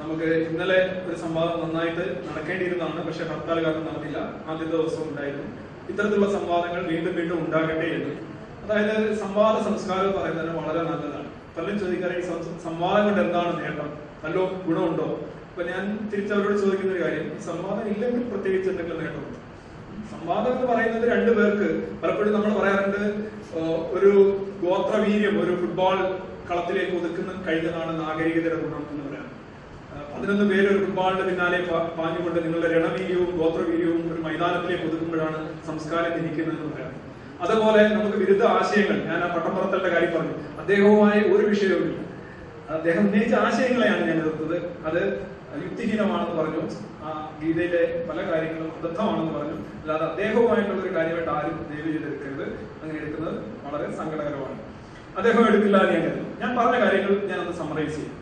[0.00, 4.18] നമുക്ക് ഇന്നലെ ഒരു സംവാദം നന്നായിട്ട് നടക്കേണ്ടിയിരുന്നതാണ് പക്ഷെ ഹർത്താൽ കാരണം നടന്നില്ല.
[4.48, 5.48] ആദ്യത്തെ ദിവസം ഉണ്ടായിരുന്നു.
[5.90, 8.12] ഇത്തരത്തിലുള്ള സംവാദങ്ങൾ വീണ്ടും വീണ്ടും ഉണ്ടാകട്ടെ എന്ന്.
[8.64, 11.28] അതായത് സംവാദ സംസ്കാരം പറയുന്നത് വളരെ നല്ലതാണ്.
[11.56, 12.24] പലരും ചോദിക്കാറ് ഈ
[12.66, 13.90] സംവാദം കൊണ്ട് എന്താണ് നേട്ടം?
[14.24, 14.36] നല്ല
[14.66, 15.08] ഗുണമുണ്ടോ?
[15.54, 17.26] അപ്പൊ ഞാൻ തിരിച്ചവരോട് ചോദിക്കുന്ന ഒരു കാര്യം.
[17.48, 19.36] സംവാദം ഇല്ലെങ്കിൽ പ്രത്യേകിച്ച് എന്തെങ്കിലും നേട്ടമുണ്ട്
[20.12, 21.68] സംവാദം എന്ന് പറയുന്നത് രണ്ടു പേർക്ക്
[22.00, 23.02] പലപ്പോഴും നമ്മൾ പറയാറുണ്ട്
[23.96, 24.10] ഒരു
[24.64, 25.98] ഗോത്രവീര്യം ഒരു ഫുട്ബോൾ
[26.48, 29.28] കളത്തിലേക്ക് ഒതുക്കുന്ന കഴിഞ്ഞതാണ് നാഗരികതയുടെ ഗുണം എന്ന് പറയാം.
[30.14, 31.60] പതിനൊന്ന് പേര് ഒരു ഫുട്ബോളിന്റെ പിന്നാലെ
[31.98, 35.38] പാഞ്ഞുകൊണ്ട് നിങ്ങളുടെ രണവീര്യവും ഗോത്രവീര്യവും ഒരു മൈതാനത്തിലേക്ക് ഒതുക്കുമ്പോഴാണ്
[35.68, 36.92] സംസ്കാരം ജനിക്കുന്നതെന്ന് പറയാം.
[37.44, 40.34] അതുപോലെ നമുക്ക് വിരുദ്ധ ആശയങ്ങൾ ഞാൻ ആ പട്ടംപുറത്തലിന്റെ കാര്യം പറഞ്ഞു.
[40.62, 42.00] അദ്ദേഹവുമായി ഒരു വിഷയവുമില്ല.
[42.78, 44.58] അദ്ദേഹം ഉന്നയിച്ച ആശയങ്ങളെയാണ് ഞാൻ എതിർത്തത്.
[44.90, 45.00] അത്
[45.62, 46.62] യുക്തിഹീനമാണെന്ന് പറഞ്ഞു.
[47.04, 47.08] ആ
[47.40, 49.56] ഗീതയിലെ പല കാര്യങ്ങളും അബദ്ധമാണെന്ന് പറഞ്ഞു.
[49.80, 52.46] അല്ലാതെ അദ്ദേഹവുമായിട്ടുള്ള ഒരു കാര്യമായിട്ട് ആരും ദയവ് ചെയ്തെടുക്കരുത്.
[52.82, 54.58] അങ്ങനെ എടുക്കുന്നത് വളരെ സങ്കടകരമാണ്.
[55.18, 56.30] അദ്ദേഹം എടുക്കില്ല എന്ന് ഞാൻ കരുതുന്നു.
[56.42, 58.14] ഞാൻ പറഞ്ഞ കാര്യങ്ങൾ ഞാൻ ഒന്ന് സമറൈസ് ചെയ്യും.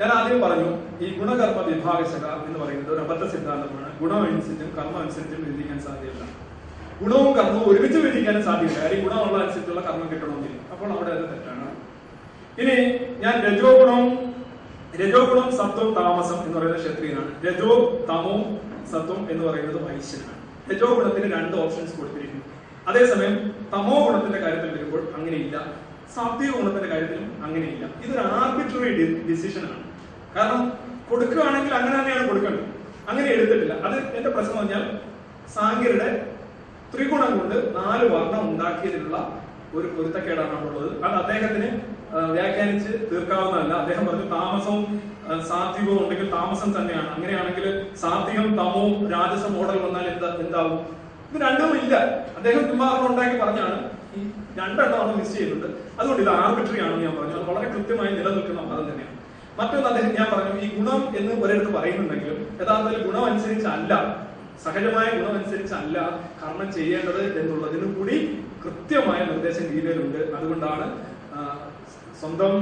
[0.00, 0.68] ഞാൻ ആദ്യം പറഞ്ഞു
[1.04, 3.88] ഈ ഗുണകർമ്മ വിഭാഗശക എന്ന് പറയുന്നത് ഒരു അബദ്ധ സിദ്ധാന്തമാണ്.
[4.02, 6.24] ഗുണം അനുസരിച്ചും കർമ്മം അനുസരിച്ചും വിധിക്കാൻ സാധ്യമല്ല.
[7.02, 8.78] ഗുണവും കർമ്മവും ഒരുമിച്ച് വിധിക്കാനും സാധ്യമല്ല.
[8.82, 11.66] കാര്യം ഗുണമുള്ള അനുസരിച്ചുള്ള കർമ്മം കിട്ടണമെങ്കിൽ അപ്പോൾ അവിടെ അത് തെറ്റാണ്.
[12.62, 12.76] ഇനി
[13.24, 14.02] ഞാൻ രജോ ഗുണം
[14.96, 17.32] രജോ ഗുണം സത്വം താമസം എന്ന് പറയുന്നത് ക്ഷത്രിയനാണ്.
[17.46, 17.70] രജോ
[18.08, 18.60] തമോ
[18.92, 20.38] സത്വം എന്ന് പറയുന്നത് വൈശ്യനാണ്
[20.70, 22.44] രജോ ഗുണത്തിന് രണ്ട് ഓപ്ഷൻസ് കൊടുത്തിരിക്കുന്നു.
[22.88, 23.34] അതേസമയം
[23.72, 25.56] തമോ ഗുണത്തിന്റെ കാര്യത്തിൽ വരുമ്പോൾ അങ്ങനെയില്ല.
[26.14, 27.84] സാത്വിക ഗുണത്തിന്റെ കാര്യത്തിലും അങ്ങനെയില്ല.
[28.04, 29.82] ഇതൊരു ആർബിട്രറി ഡിസിഷൻ ആണ്.
[30.36, 30.72] കാരണം
[31.10, 32.66] കൊടുക്കുകയാണെങ്കിൽ അങ്ങനെ തന്നെയാണ് കൊടുക്കേണ്ടത്.
[33.08, 33.74] അങ്ങനെ എടുത്തിട്ടില്ല.
[33.74, 34.98] അത് എന്റെ പ്രശ്നം പറഞ്ഞാൽ
[35.54, 36.34] സാങ്കരുടെ
[36.94, 39.42] ത്രിഗുണം കൊണ്ട് നാല് വർണം ഉണ്ടാക്കിയതിലുള്ള
[39.74, 41.97] ഒരു പൊരുത്തക്കേടാണ് ഉള്ളത് അത് അദ്ദേഹത്തിന്
[42.36, 43.72] വ്യാഖ്യാനിച്ച് തീർക്കാവുന്നതല്ല.
[43.82, 44.82] അദ്ദേഹം പറഞ്ഞു താമസവും
[45.48, 47.08] സാത്വികവും ഉണ്ടെങ്കിൽ താമസം തന്നെയാണ്.
[47.16, 47.66] അങ്ങനെയാണെങ്കിൽ
[48.02, 50.78] സാത്വികം തമവും രാജസ മോഡൽ വന്നാൽ എന്താ എന്താവും?
[51.30, 51.94] ഇത് രണ്ടും ഇല്ല.
[52.38, 53.78] അദ്ദേഹം പിന്മാറണം ഉണ്ടാക്കി പറഞ്ഞാണ്.
[54.16, 54.20] ഈ
[54.58, 55.68] രണ്ടെണ്ണമാണ് മിസ് ചെയ്യുന്നത്
[55.98, 57.34] അതുകൊണ്ട് ഇത് ആർബിട്രറി ആണെന്ന് ഞാൻ പറഞ്ഞു.
[57.40, 59.14] അത് വളരെ കൃത്യമായി നിലനിൽക്കുന്ന മതം തന്നെയാണ്.
[59.58, 63.92] മറ്റൊന്ന് അദ്ദേഹം ഞാൻ പറഞ്ഞു ഈ ഗുണം എന്ന് ഒരിടത്ത് പറയുന്നുണ്ടെങ്കിലും യഥാർത്ഥത്തിൽ ഗുണം അനുസരിച്ചല്ല.
[64.64, 65.98] സഹജമായ ഗുണം അനുസരിച്ചല്ല
[66.40, 68.16] കർമ്മം ചെയ്യേണ്ടത് എന്നുള്ളതിനും കൂടി
[68.64, 70.86] കൃത്യമായ നിർദ്ദേശം ഗീതയിലുണ്ട് അതുകൊണ്ടാണ്
[72.20, 72.54] സ്വന്തം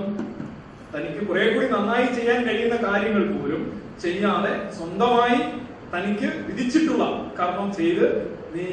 [0.92, 3.62] തനിക്ക് കുറെ കൂടി നന്നായി ചെയ്യാൻ കഴിയുന്ന കാര്യങ്ങൾ പോലും
[4.02, 5.38] ചെയ്യാതെ സ്വന്തമായി
[5.92, 7.04] തനിക്ക് വിധിച്ചിട്ടുള്ള
[7.38, 8.06] കർമ്മം ചെയ്ത്
[8.54, 8.66] നീ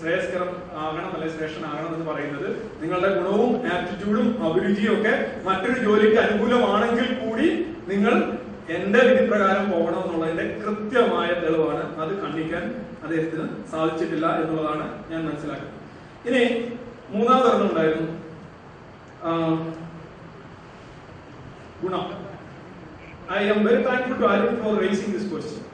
[0.00, 0.50] ശ്രേയസ്കരം
[0.82, 2.48] ആകണം അല്ലെ ശ്രേഷ്ഠനാകണം എന്ന് പറയുന്നത്
[2.82, 5.14] നിങ്ങളുടെ ഗുണവും ആപ്റ്റിറ്റ്യൂഡും അഭിരുചിയും ഒക്കെ
[5.46, 7.48] മറ്റൊരു ജോലിക്ക് അനുകൂലമാണെങ്കിൽ കൂടി
[7.88, 8.14] നിങ്ങൾ
[8.76, 12.64] എന്റെ വിധിപ്രകാരം പോകണം എന്നുള്ളതിന്റെ കൃത്യമായ തെളിവാണ് അത് കണ്ടിക്കാൻ
[13.04, 15.74] അദ്ദേഹത്തിന് സാധിച്ചിട്ടില്ല എന്നുള്ളതാണ് ഞാൻ മനസ്സിലാക്കുന്നത്.
[16.28, 16.42] ഇനി
[17.12, 18.08] മൂന്നാം ധർമ്മം ഉണ്ടായിരുന്നു
[21.82, 22.04] ഗുണം.
[23.38, 25.64] I am very thankful to Arun for raising this question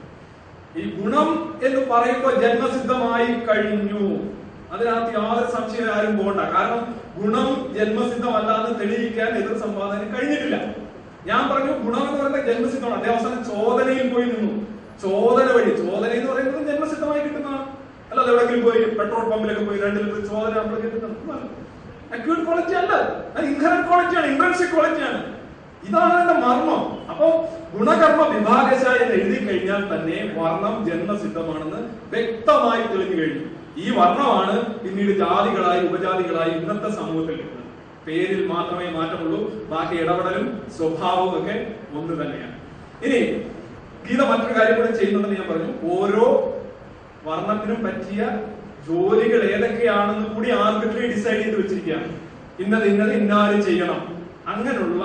[0.79, 1.27] ഈ ഗുണം
[1.65, 4.33] എന്ന് പറയുമ്പോൾ ജന്മസിദ്ധമായി കഴിഞ്ഞു.
[4.73, 6.41] അതിനകത്ത് യാതൊരു സംശയം ആരും പോകണ്ട.
[6.55, 6.81] കാരണം
[7.19, 10.57] ഗുണം ജന്മസിദ്ധമല്ല എന്ന് തെളിയിക്കാൻ എതിർ സംവാദനം കഴിഞ്ഞിട്ടില്ല.
[11.25, 13.03] ഞാൻ പറഞ്ഞു ഗുണം എന്ന് പറയുന്നത് ജന്മസിദ്ധമാണ്.
[13.03, 14.67] അതേ അവസാനം ചോദനയിൽ പോയി നിന്നു.
[15.03, 15.71] ചോദന വഴി.
[15.83, 17.63] ചോദന എന്ന് പറയുന്നത് ജന്മസിദ്ധമായി കിട്ടുന്നതാണ്.
[18.09, 21.15] അല്ലാതെ എവിടെങ്കിലും പോയി പെട്രോൾ പമ്പിലൊക്കെ പോയി രണ്ട് ലിറ്റർ ചോദന നമ്മൾ കിട്ടുന്നത്
[22.45, 22.93] ക്വാളിറ്റി അല്ല.
[23.35, 25.34] അത് ഇൻഹറന്റ് ക്വാളിറ്റിയാണ് ഇൻട്രൻസിക് ക്വാളിറ്റിയാണ്
[25.87, 26.83] ഇതാണ് അതിന്റെ മർമ്മം.
[27.11, 27.27] അപ്പോ
[27.73, 31.81] ഗുണകർമ്മ വിഭാഗശ എന്ന് എഴുതി കഴിഞ്ഞാൽ തന്നെ വർണം ജന്മസിദ്ധമാണെന്ന്
[32.13, 33.45] വ്യക്തമായി തെളിഞ്ഞു കഴിഞ്ഞു.
[33.83, 37.61] ഈ വർണമാണ് പിന്നീട് ജാതികളായി ഉപജാതികളായി ഇന്നത്തെ സമൂഹത്തിൽ കിട്ടുന്നത്.
[38.07, 39.39] പേരിൽ മാത്രമേ മാറ്റമുള്ളൂ
[39.71, 40.47] ബാക്കി ഇടപെടലും
[40.77, 41.55] സ്വഭാവവും ഒക്കെ
[41.97, 42.55] ഒന്ന് തന്നെയാണ്.
[43.05, 43.19] ഇനി
[44.07, 45.71] ഗീത മറ്റൊരു കാര്യം കൂടെ ചെയ്യുന്നുണ്ടെന്ന് ഞാൻ പറഞ്ഞു.
[45.95, 46.25] ഓരോ
[47.27, 48.21] വർണത്തിനും പറ്റിയ
[48.87, 52.09] ജോലികൾ ഏതൊക്കെയാണെന്ന് കൂടി ആർബിട്രറി ഡിസൈഡ് ചെയ്ത് വെച്ചിരിക്കുകയാണ്.
[52.63, 54.01] ഇന്നത് ഇന്നത് ഇന്നാരും ചെയ്യണം.
[54.53, 55.03] അങ്ങനെയുള്ള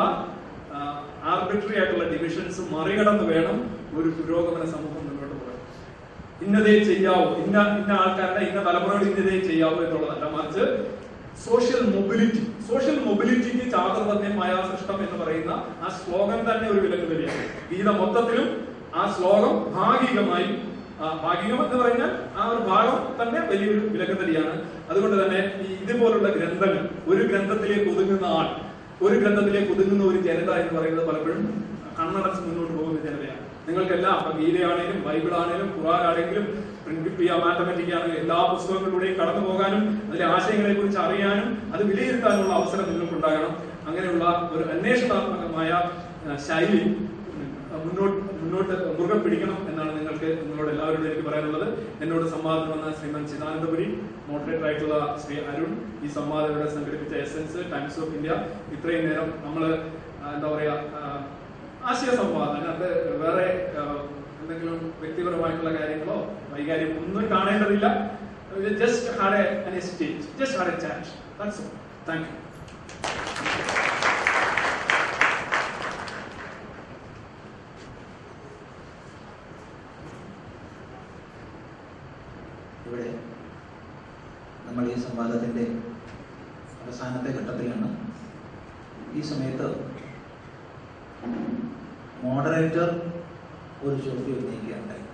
[1.30, 3.58] ആർബിട്രറി ആയിട്ടുള്ള ഡിവിഷൻസ് മറികടന്ന് വേണം
[3.98, 5.56] ഒരു പുരോഗമന സമൂഹം മുന്നോട്ട് പോകാൻ.
[6.44, 7.26] ഇന്നതേ ചെയ്യാവൂ.
[7.44, 10.24] ഇന്ന ഇന്ന ആൾക്കാരുടെ ഇന്ന തലമുറകൾ ഇന്നതേ ചെയ്യാവൂ എന്നുള്ളതല്ല.
[10.36, 10.64] മറിച്ച്
[11.44, 15.52] സോഷ്യൽ മൊബിലിറ്റി സോഷ്യൽ മൊബിലിറ്റിക്ക് ചാതുർവർണയമായ സൃഷ്ടം എന്ന് പറയുന്ന
[15.84, 18.48] ആ ശ്ലോകം തന്നെ ഒരു വിലക്ക് വരികയാണ് ഗീത മൊത്തത്തിലും
[18.94, 20.48] ആ ശ്ലോകം ഭാഗികമായി
[21.22, 24.54] ഭാഗികം എന്ന് പറഞ്ഞാൽ ആ ഒരു ഭാഗം തന്നെ വലിയൊരു വിലക്കത്തടിയാണ്
[24.90, 25.40] അതുകൊണ്ട് തന്നെ
[25.76, 28.48] ഇതുപോലുള്ള ഗ്രന്ഥങ്ങൾ ഒരു ഗ്രന്ഥത്തിലേക്ക് ഒതുങ്ങുന്ന ആൾ
[29.04, 31.42] ഒരു ഗ്രന്ഥത്തിലേക്ക് ഒതുങ്ങുന്ന ഒരു ജനത എന്ന് പറയുന്നത് പലപ്പോഴും
[31.98, 33.44] കണ്ണടച്ച് മുന്നോട്ട് പോകുന്ന ജനതയാണ്.
[33.68, 34.98] നിങ്ങൾക്കെല്ലാം അപ്പൊ ഗീതയാണേലും
[35.76, 36.44] ഖുറാൻ ആണെങ്കിലും
[36.84, 43.52] പ്രിൻസിപ്പിയ മാത്തമാറ്റിക് ആണെങ്കിലും എല്ലാ പുസ്തകങ്ങളിലൂടെയും കടന്നു പോകാനും അതിലെ ആശയങ്ങളെ കുറിച്ച് അറിയാനും അത് വിലയിരുത്താനുള്ള അവസരം നിങ്ങൾക്കുണ്ടാകണം.
[43.88, 44.24] അങ്ങനെയുള്ള
[44.54, 45.70] ഒരു അന്വേഷണാത്മകമായ
[46.48, 46.82] ശൈലി
[47.84, 49.90] മുന്നോട്ട് മുന്നോട്ട് മുറുകെ പിടിക്കണം എന്നാണ്
[50.22, 51.66] നിങ്ങൾക്ക് നിങ്ങളോട് എല്ലാവരോടും എനിക്ക് പറയാനുള്ളത്.
[52.02, 53.86] എന്നോട് സംവാദം വന്ന ശ്രീമാൻ ചിദാനന്ദപുരി
[54.28, 55.70] മോഡറേറ്റർ ആയിട്ടുള്ള ശ്രീ അരുൺ
[56.00, 58.34] ഈ സംവാദം ഇവിടെ സംഘടിപ്പിച്ച എസൻസ് ടൈംസ് ഓഫ് ഇന്ത്യ
[58.76, 59.64] ഇത്രയും നേരം നമ്മൾ
[60.30, 61.02] എന്താ പറയാ ആ,
[61.84, 62.90] ആശയ സംവാദം അതിനകത്ത്
[63.22, 63.46] വേറെ
[64.40, 66.18] എന്തെങ്കിലും വ്യക്തിപരമായിട്ടുള്ള കാര്യങ്ങളോ
[66.52, 67.86] വൈകാര്യം ഒന്നും കാണേണ്ടതില്ല.
[68.78, 71.60] Just had a just had a chat
[72.06, 72.36] thank you
[82.80, 83.08] ഇവിടെ
[84.66, 85.64] നമ്മൾ ഈ സംവാദത്തിന്റെ
[86.82, 87.88] അവസാനത്തെ ഘട്ടത്തിലാണ്
[89.14, 89.68] ഈ സമയത്ത്
[92.22, 92.88] മോഡറേറ്റർ
[93.82, 95.04] ഒരു ചോദ്യം ഉന്നയിക്കുകയുണ്ടായി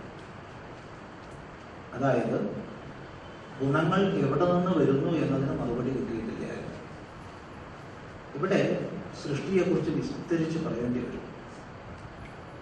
[1.94, 2.38] അതായത്
[4.24, 6.74] എവിടെ നിന്ന് വരുന്നു എന്നതിന് മറുപടി കിട്ടിയിട്ടില്ലായിരുന്നു
[8.38, 8.60] ഇവിടെ
[9.22, 11.24] സൃഷ്ടിയെക്കുറിച്ച് വിസ്തരിച്ച് പറയേണ്ടി വരും.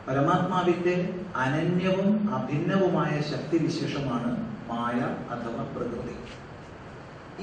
[0.07, 0.95] പരമാത്മാവിന്റെ
[1.37, 4.31] അനന്യവും അഭിന്നവുമായ ശക്തിവിശേഷമാണ്
[4.71, 4.99] മായ
[5.35, 6.15] അഥവാ പ്രകൃതി.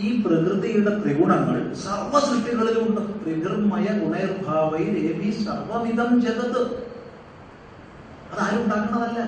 [0.06, 6.62] ഈ പ്രകൃതിയുടെ ത്രിഗുണങ്ങൾ സർവ സൃഷ്ടികളിലുമുണ്ട് ത്രികർമ്മയ ഗുണൈർഭാവൈ രവി സർവവിധം ജഗത്.
[8.32, 9.20] അതാരും ഉണ്ടാക്കുന്നതല്ല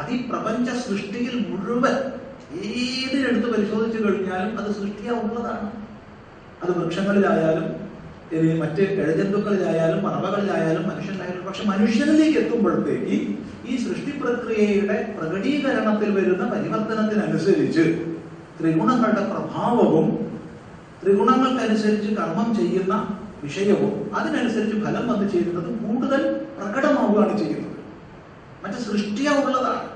[0.00, 1.96] അതിപ്രപഞ്ച പ്രപഞ്ച സൃഷ്ടിയിൽ മുഴുവൻ
[2.58, 5.68] ഏതിനെടുത്ത് പരിശോധിച്ചു കഴിഞ്ഞാലും അത് സൃഷ്ടിയാവുന്നതാണ്.
[6.62, 7.68] അത് വൃക്ഷങ്ങളിലായാലും
[8.62, 13.16] മറ്റ് എഴുജന്തുക്കളിലായാലും പറവകളിലായാലും മനുഷ്യനിലായാലും പക്ഷെ മനുഷ്യനിലേക്ക് എത്തുമ്പോഴത്തേക്ക്
[13.70, 17.84] ഈ സൃഷ്ടി പ്രക്രിയയുടെ പ്രകടീകരണത്തിൽ വരുന്ന പരിവർത്തനത്തിനനുസരിച്ച്
[18.58, 20.06] ത്രിഗുണങ്ങളുടെ പ്രഭാവവും
[21.02, 22.94] ത്രിഗുണങ്ങൾക്കനുസരിച്ച് കർമ്മം ചെയ്യുന്ന
[23.44, 26.22] വിഷയവും അതിനനുസരിച്ച് ഫലം വന്നു ചേരുന്നത് കൂടുതൽ
[26.58, 27.78] പ്രകടമാവുകയാണ് ചെയ്യുന്നത്.
[28.64, 29.86] മറ്റ് സൃഷ്ടിയാ ഉള്ളതാണ്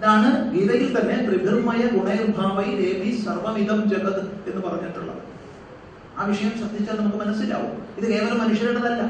[0.00, 4.20] ഇതാണ് ഗീതയിൽ തന്നെ ത്രിഭിർമയ ഗുണൈർഭാവൈ ദേവി സർവമിതം ജഗത്
[4.50, 5.18] എന്ന് പറഞ്ഞിട്ടുള്ളത്.
[6.18, 7.72] ആ വിഷയം ശ്രദ്ധിച്ചാൽ നമുക്ക് മനസ്സിലാവും.
[7.98, 9.02] ഇത് കേവലം മനുഷ്യരുടേതല്ല.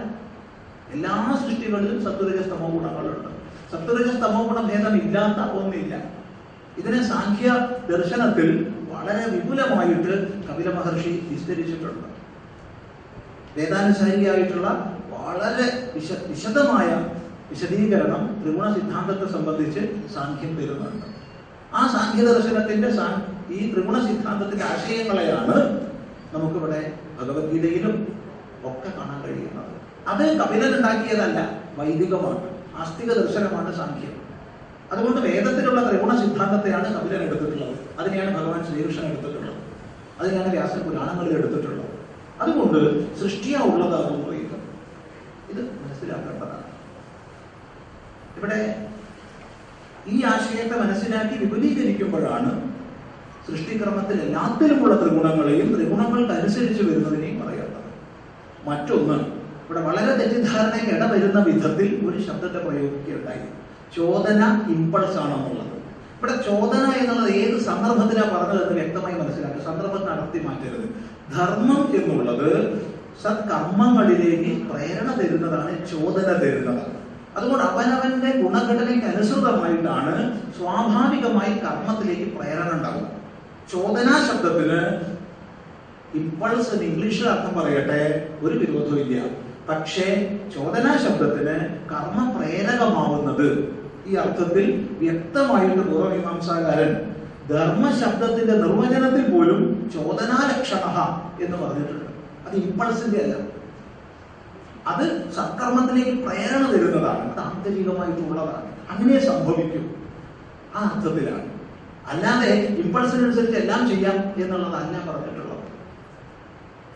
[0.94, 1.12] എല്ലാ
[1.42, 3.30] സൃഷ്ടികളിലും സത്വരജ സ്തമോ ഗുണങ്ങളുണ്ട്.
[3.72, 5.94] സത്വരജ സ്തമോ ഗുണ ഭേദമില്ലാത്ത ഒന്നില്ല
[6.80, 7.48] ഇതിനെ സാഖ്യ
[7.92, 8.50] ദർശനത്തിൽ
[8.92, 10.14] വളരെ വിപുലമായിട്ട്
[10.48, 12.06] കപില മഹർഷി വിസ്തരിച്ചിട്ടുണ്ട്.
[13.56, 14.68] വേദാനുസാരിയായിട്ടുള്ള
[15.14, 16.90] വളരെ വിശ വിശദമായ
[17.50, 19.80] വിശദീകരണം ത്രിഗുണ സിദ്ധാന്തത്തെ സംബന്ധിച്ച്
[20.14, 21.06] സാഖ്യം തരുന്നുണ്ട്
[21.74, 22.88] ആ സാഖ്യ ദർശനത്തിന്റെ
[23.54, 25.80] ഈ ത്രിഗുണ സിദ്ധാന്തത്തിന്റെ ആശയങ്ങളെയാണ്
[26.32, 28.06] നമുക്കിവിടെ ഭഗവത്ഗീതയിലും
[28.64, 29.80] ഒക്കെ കാണാൻ കഴിയുന്നത്.
[30.08, 32.50] അത് കപിലൻ ഉണ്ടാക്കിയതല്ല വൈദികമാണ്.
[32.76, 34.20] ആസ്തിക ദർശനമാണ് സാഖ്യം.
[34.92, 37.76] അതുകൊണ്ട് വേദത്തിലുള്ള ത്രിഗുണ സിദ്ധാന്തത്തെയാണ് കപിലൻ എടുത്തിട്ടുള്ളത്.
[37.98, 39.56] അതിനെയാണ് ഭഗവാൻ ശ്രീകൃഷ്ണൻ എടുത്തിട്ടുള്ളത്.
[40.20, 41.90] അതിനെയാണ് വ്യാസ പുരാണങ്ങളിൽ എടുത്തിട്ടുള്ളത്.
[42.40, 42.80] അതുകൊണ്ട്
[43.20, 44.56] സൃഷ്ടിയാ ഉള്ളതാകുന്നു ഇത്
[45.50, 46.60] ഇത് മനസ്സിലാക്കേണ്ടതാണ്
[48.40, 48.60] ഇവിടെ
[50.08, 52.50] ഈ ആശയത്തെ മനസ്സിലാക്കി വിപുലീകരിക്കുമ്പോഴാണ്
[53.46, 57.88] സൃഷ്ടിക്രമത്തിൽ എല്ലാത്തിലുമുള്ള ത്രിഗുണങ്ങളെയും ത്രിഗുണങ്ങൾക്കനുസരിച്ച് വരുന്നതിനെയും പറയേണ്ടത്
[58.68, 59.16] മറ്റൊന്ന്
[59.64, 63.44] ഇവിടെ വളരെ തെറ്റിദ്ധാരണയ്ക്ക് ഇടവരുന്ന വിധത്തിൽ ഒരു ശബ്ദത്തെ പ്രയോഗിക്കുകയുണ്ടായി.
[63.96, 64.40] ചോദന
[64.70, 65.74] ഇമ്പൾസ് ആണെന്നുള്ളത്.
[66.16, 69.64] ഇവിടെ ചോദന എന്നുള്ളത് ഏത് സന്ദർഭത്തിലാണ് പറഞ്ഞതെന്ന് വ്യക്തമായി മനസ്സിലാക്കുക.
[69.64, 70.86] സന്ദർഭം നടത്തി മാറ്റരുത്.
[71.36, 72.50] ധർമ്മം എന്നുള്ളത്
[73.22, 76.99] സത്കർമ്മങ്ങളിലേക്ക് പ്രേരണ തരുന്നതാണ് ചോദന തരുന്നത്
[77.40, 80.14] അതുകൊണ്ട് അവനവന്റെ ഗുണഘടനയ്ക്ക് അനുസൃതമായിട്ടാണ്
[80.58, 83.06] സ്വാഭാവികമായി കർമ്മത്തിലേക്ക് പ്രേരണ ഉണ്ടാവുക.
[83.72, 84.80] ചോദനാ ശബ്ദത്തിന്
[86.14, 88.00] ഇപ്പൾസ് ഇംഗ്ലീഷിൽ അർത്ഥം പറയട്ടെ
[88.42, 89.20] ഒരു വിരോധവും ഇല്ല.
[89.68, 90.06] പക്ഷേ
[90.54, 91.56] ചോദനാ ശബ്ദത്തിന്
[91.92, 93.48] കർമ്മ പ്രേരകമാവുന്നത്
[94.06, 94.66] ഈ അർത്ഥത്തിൽ
[95.00, 96.92] വ്യക്തമായിട്ട് പൂർവമീമാംസാകാരൻ
[97.50, 100.84] ധർമ്മ ശബ്ദത്തിന്റെ നിർവചനത്തിൽ പോലും ചോദനാലക്ഷണ
[101.44, 102.06] എന്ന് പറഞ്ഞിട്ടുണ്ട്.
[102.46, 103.34] അത് ഇമ്പൾസിന്റെ അല്ല.
[104.86, 107.32] അത് സത്കർമ്മത്തിലേക്ക് പ്രേരണ തരുന്നതാണ്.
[107.32, 108.70] അത് ആന്തരികമായിട്ടുള്ളതാണ്.
[108.90, 109.94] അങ്ങനെ സംഭവിക്കും.
[110.76, 111.50] ആ അർത്ഥത്തിലാണ്.
[112.10, 115.58] അല്ലാതെ ഇമ്പൾസിനനുസരിച്ച് എല്ലാം ചെയ്യാം എന്നുള്ളതല്ല പറഞ്ഞിട്ടുള്ളത്.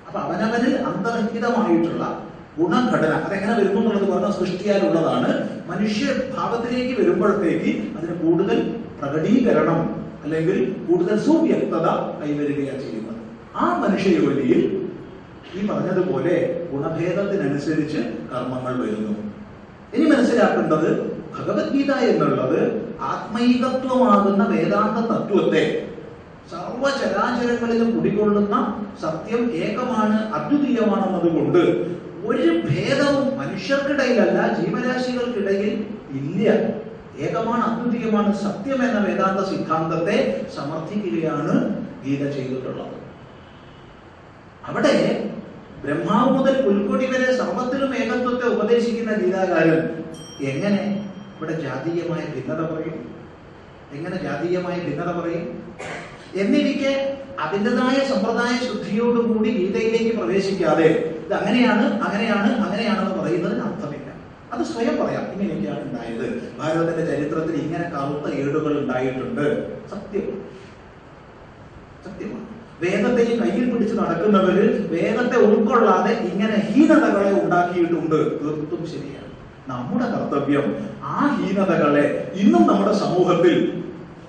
[0.07, 2.27] അപ്പൊ അവനവനിൽ അന്തർഹിതമായിട്ടുള്ള
[2.59, 5.49] ഗുണഘടന അതെങ്ങനെ വരുന്നു എന്നുള്ളത് പറഞ്ഞ സൃഷ്ടിയാലുള്ളതാണ്.
[5.67, 6.07] മനുഷ്യ
[6.37, 11.87] ഭാവത്തിലേക്ക് വരുമ്പോഴത്തേക്ക് അതിന് കൂടുതൽ പ്രകടീകരണം അല്ലെങ്കിൽ കൂടുതൽ സുവ്യക്തത
[12.21, 13.17] കൈവരികയാണ് ചെയ്യുന്നത്.
[13.57, 14.84] ആ മനുഷ്യ മനുഷ്യയോനിയിൽ
[15.55, 16.37] ഈ പറഞ്ഞതുപോലെ
[16.73, 18.01] ഗുണഭേദത്തിനനുസരിച്ച്
[18.33, 19.15] കർമ്മങ്ങൾ വരുന്നു.
[19.95, 20.89] ഇനി മനസ്സിലാക്കേണ്ടത്
[21.37, 22.61] ഭഗവത്ഗീത എന്നുള്ളത്
[23.11, 25.63] ആത്മൈകത്വമാകുന്ന വേദാന്ത തത്വത്തെ
[26.53, 28.57] സർവചരാചരങ്ങളിലും കുടികൊള്ളുന്ന
[29.03, 31.63] സത്യം ഏകമാണ് അദ്വിതീയമാണെന്നതുകൊണ്ട്
[32.31, 35.73] ഒരു ഭേദവും മനുഷ്യർക്കിടയിലല്ല ജീവരാശികൾക്കിടയിൽ
[36.19, 36.49] ഇല്ല.
[37.25, 40.17] ഏകമാണ് അദ്വിതീയമാണ് സത്യം എന്ന വേദാന്ത സിദ്ധാന്തത്തെ
[40.57, 41.55] സമർത്ഥിക്കുകയാണ്
[42.05, 42.95] ഗീത ചെയ്തിട്ടുള്ളത്.
[44.69, 44.95] അവിടെ
[45.85, 49.81] ബ്രഹ്മാവ് മുതൽ പുൽക്കൊടി വരെ സർവത്തിലും ഏകത്വത്തെ ഉപദേശിക്കുന്ന ഗീതാകാരൻ
[50.51, 50.83] എങ്ങനെ
[51.37, 52.97] ഇവിടെ ജാതീയമായ ഭിന്നത പറയും?
[53.97, 55.45] എങ്ങനെ ജാതീയമായ ഭിന്നത പറയും?
[56.43, 56.93] എന്നിരിക്കെ
[57.45, 60.89] അതിന്റെതായ സമ്പ്രദായ ശുദ്ധിയോടുകൂടി ഗീതയിലേക്ക് പ്രവേശിക്കാതെ
[61.25, 64.09] ഇത് അങ്ങനെയാണ് അങ്ങനെയാണ് അങ്ങനെയാണെന്ന് പറയുന്നതിന് അർത്ഥമില്ല.
[64.53, 65.25] അത് സ്വയം പറയാം.
[65.35, 66.27] ഇങ്ങനെയൊക്കെയാണ് ഉണ്ടായത്.
[66.59, 69.47] ഭാരതത്തിന്റെ ചരിത്രത്തിൽ ഇങ്ങനെ കറുത്ത ഏടുകൾ ഉണ്ടായിട്ടുണ്ട്.
[69.93, 70.27] സത്യം
[72.05, 72.54] സത്യമാണ്.
[72.83, 78.19] വേദത്തെയും കയ്യിൽ പിടിച്ച് നടക്കുന്നവര് വേദത്തെ ഉൾക്കൊള്ളാതെ ഇങ്ങനെ ഹീനതകളെ ഉണ്ടാക്കിയിട്ടുണ്ട്.
[78.41, 79.31] തീർത്തും ശരിയാണ്.
[79.69, 80.67] നമ്മുടെ കർത്തവ്യം
[81.15, 83.57] ആ ഹീനതകളെ ഇന്നും നമ്മുടെ സമൂഹത്തിൽ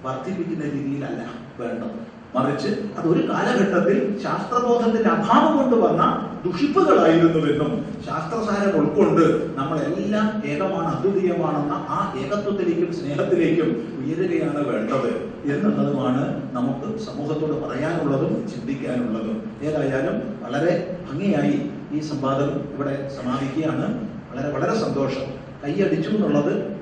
[0.05, 1.21] വർദ്ധിപ്പിക്കുന്ന രീതിയിലല്ല
[1.59, 1.97] വേണ്ടത്.
[2.35, 6.01] മറിച്ച് അത് ഒരു കാലഘട്ടത്തിൽ ശാസ്ത്രബോധത്തിന്റെ അഭാവം കൊണ്ട് വന്ന
[6.45, 7.71] ദുഷിപ്പുകളായിരുന്നുവെന്നും
[8.07, 9.23] ശാസ്ത്രസാരം ഉൾക്കൊണ്ട്
[9.57, 13.69] നമ്മളെല്ലാം ഏകമാണ് അദ്വിതീയമാണെന്ന ആ ഏകത്വത്തിലേക്കും സ്നേഹത്തിലേക്കും
[13.99, 15.11] ഉയരുകയാണ് വേണ്ടത്.
[15.53, 19.51] എന്നുള്ളതുമാണ് നമുക്ക് സമൂഹത്തോട് പറയാനുള്ളതും ചിന്തിക്കാനുള്ളതും.
[19.61, 24.09] ഏതായാലും വളരെ ഭംഗിയായി ഈ സംവാദം ഇവിടെ സമാപിക്കുകയാണ്.
[24.31, 25.45] വളരെ വളരെ സന്തോഷം.
[25.65, 26.75] കൈയടിച്ചു എന്നുള്ളത്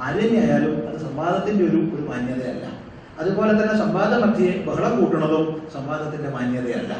[0.00, 2.86] ആരെന്നെയായാലും അത് സംവാദത്തിന്റെ ഒരു ഒരു മാന്യതയല്ല.
[3.18, 6.96] അതുപോലെ തന്നെ സംവാദ മധ്യയെ ബഹളം കൂട്ടുന്നതും സംവാദത്തിന്റെ മാന്യതയല്ല.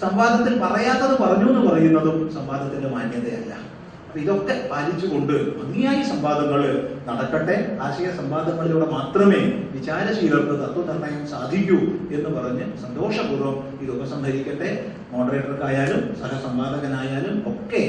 [0.00, 3.71] സംവാദത്തിൽ പറയാത്തത് പറഞ്ഞു എന്ന് പറയുന്നതും സംവാദത്തിന്റെ മാന്യതയല്ല.
[4.12, 6.62] അപ്പൊ ഇതൊക്കെ പാലിച്ചുകൊണ്ട് ഭംഗിയായി സംവാദങ്ങൾ
[7.06, 7.54] നടക്കട്ടെ.
[7.84, 9.38] ആശയ സംവാദങ്ങളിലൂടെ മാത്രമേ
[9.76, 11.78] വിചാരശീലർക്ക് തത്വനിർണയം സാധിക്കൂ
[12.16, 14.68] എന്ന് പറഞ്ഞ് സന്തോഷപൂർവം ഇത് ഉപസംഹരിക്കട്ടെ
[15.12, 17.82] മോഡറേറ്റർക്കായാലും സഹസംവാദകനായാലും ഒക്കെ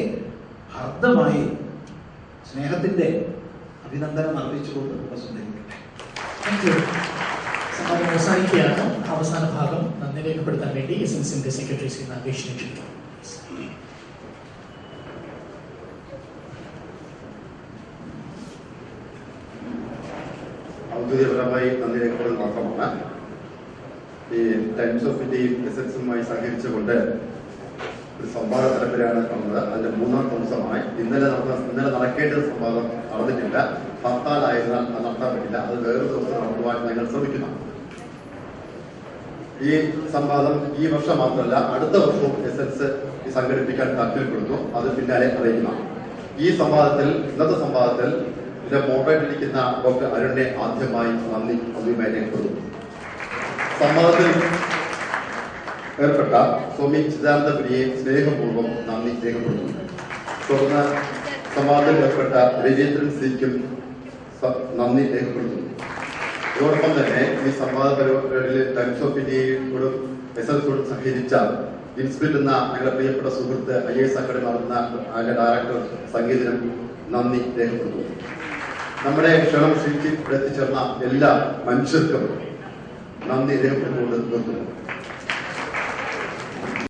[0.76, 1.44] ഹർദ്ദമായി
[2.52, 3.10] സ്നേഹത്തിന്റെ
[3.88, 5.76] അഭിനന്ദനം അർപ്പിച്ചുകൊണ്ട് ഉപസംഹരിക്കട്ടെ
[8.08, 8.84] അവസാനിക്കുകയാണ്.
[9.16, 12.86] അവസാന ഭാഗം നന്ദി രേഖപ്പെടുത്താൻ വേണ്ടി എസ് എൻ സിന്റെ സെക്രട്ടറി ശ്രീ നാഗേഷ് ക്ഷണിക്കുന്നു
[21.14, 22.88] ഔദ്യോഗികപരമായി നന്ദി രേഖപ്പെടുന്നത് മാത്രമാണ്
[24.36, 24.42] ഈ
[24.78, 26.96] ടൈംസ് ഓഫ് ഇന്ത്യയും എസെൻസുമായി സഹകരിച്ചുകൊണ്ട്
[28.20, 29.60] ഒരു സംവാദ പരമ്പരയാണ് നടന്നത്.
[29.68, 30.84] അതിന്റെ മൂന്നാം ദിവസമായി.
[31.02, 33.58] ഇന്നലെ നടന്ന ഇന്നലെ നടക്കേണ്ട സംവാദം നടന്നിട്ടില്ല.
[34.04, 35.58] ഹർത്താലായതിനാൽ അത് നടത്താൻ പറ്റില്ല.
[35.58, 37.50] അത് വേറൊരു ദിവസം നടത്തുവാൻ ഞങ്ങൾ ശ്രമിക്കുന്നു.
[39.68, 39.72] ഈ
[40.12, 42.88] സംവാദം ഈ വർഷം മാത്രമല്ല അടുത്ത വർഷവും എസ് എസെൻസ്
[43.36, 44.58] സംഘടിപ്പിക്കാൻ താല്പര്യപ്പെടുന്നു.
[44.78, 45.76] അത് പിന്നാലെ അറിയിക്കുന്നു.
[46.40, 48.10] ഈ സംവാദത്തിൽ ഇന്നത്തെ സംവാദത്തിൽ
[48.74, 52.62] ഇതിന്റെ മോഡറേറ്റിരിക്കുന്ന ഡോക്ടർ അരുണിനെ ആദ്യമായി നന്ദി ഔദ്യോഗികമായി രേഖപ്പെടുത്തുന്നു.
[53.80, 54.30] സമ്മതത്തിൽ
[56.06, 56.34] ഏർപ്പെട്ട
[56.76, 59.84] സ്വാമി ചിദാനന്ദപുരിയെ സ്നേഹപൂർവം നന്ദി രേഖപ്പെടുത്തുന്നു.
[60.48, 60.82] തുടർന്ന്
[61.58, 62.34] സമ്മതത്തിൽ ഏർപ്പെട്ട
[62.66, 63.54] രവീന്ദ്രൻ സിക്കും
[64.80, 65.70] നന്ദി രേഖപ്പെടുത്തുന്നു.
[66.56, 69.96] ഇതോടൊപ്പം തന്നെ ഈ സംവാദ പരിപാടിയിൽ ടൈംസ് ഓഫ് ഇന്ത്യയോടും
[70.40, 71.34] എസ് എസ് ഓടും സഹകരിച്ച
[72.02, 74.50] ഇൻസ്പിറ്റ് എന്ന ഞങ്ങളുടെ പ്രിയപ്പെട്ട സുഹൃത്ത് ഐ എസ് അക്കാഡമി
[75.14, 75.80] അതിന്റെ ഡയറക്ടർ
[76.16, 76.60] സംഗീതനും
[77.16, 78.10] നന്ദി രേഖപ്പെടുത്തുന്നു.
[79.06, 81.32] നമ്മുടെ ക്ഷണം സ്വീകരിച്ച് എത്തിച്ചേർന്ന എല്ലാ
[81.68, 82.24] മനുഷ്യർക്കും
[83.30, 84.64] നന്ദി രേഖപ്പെടുത്തുകൊണ്ട് നിർത്തുന്നു.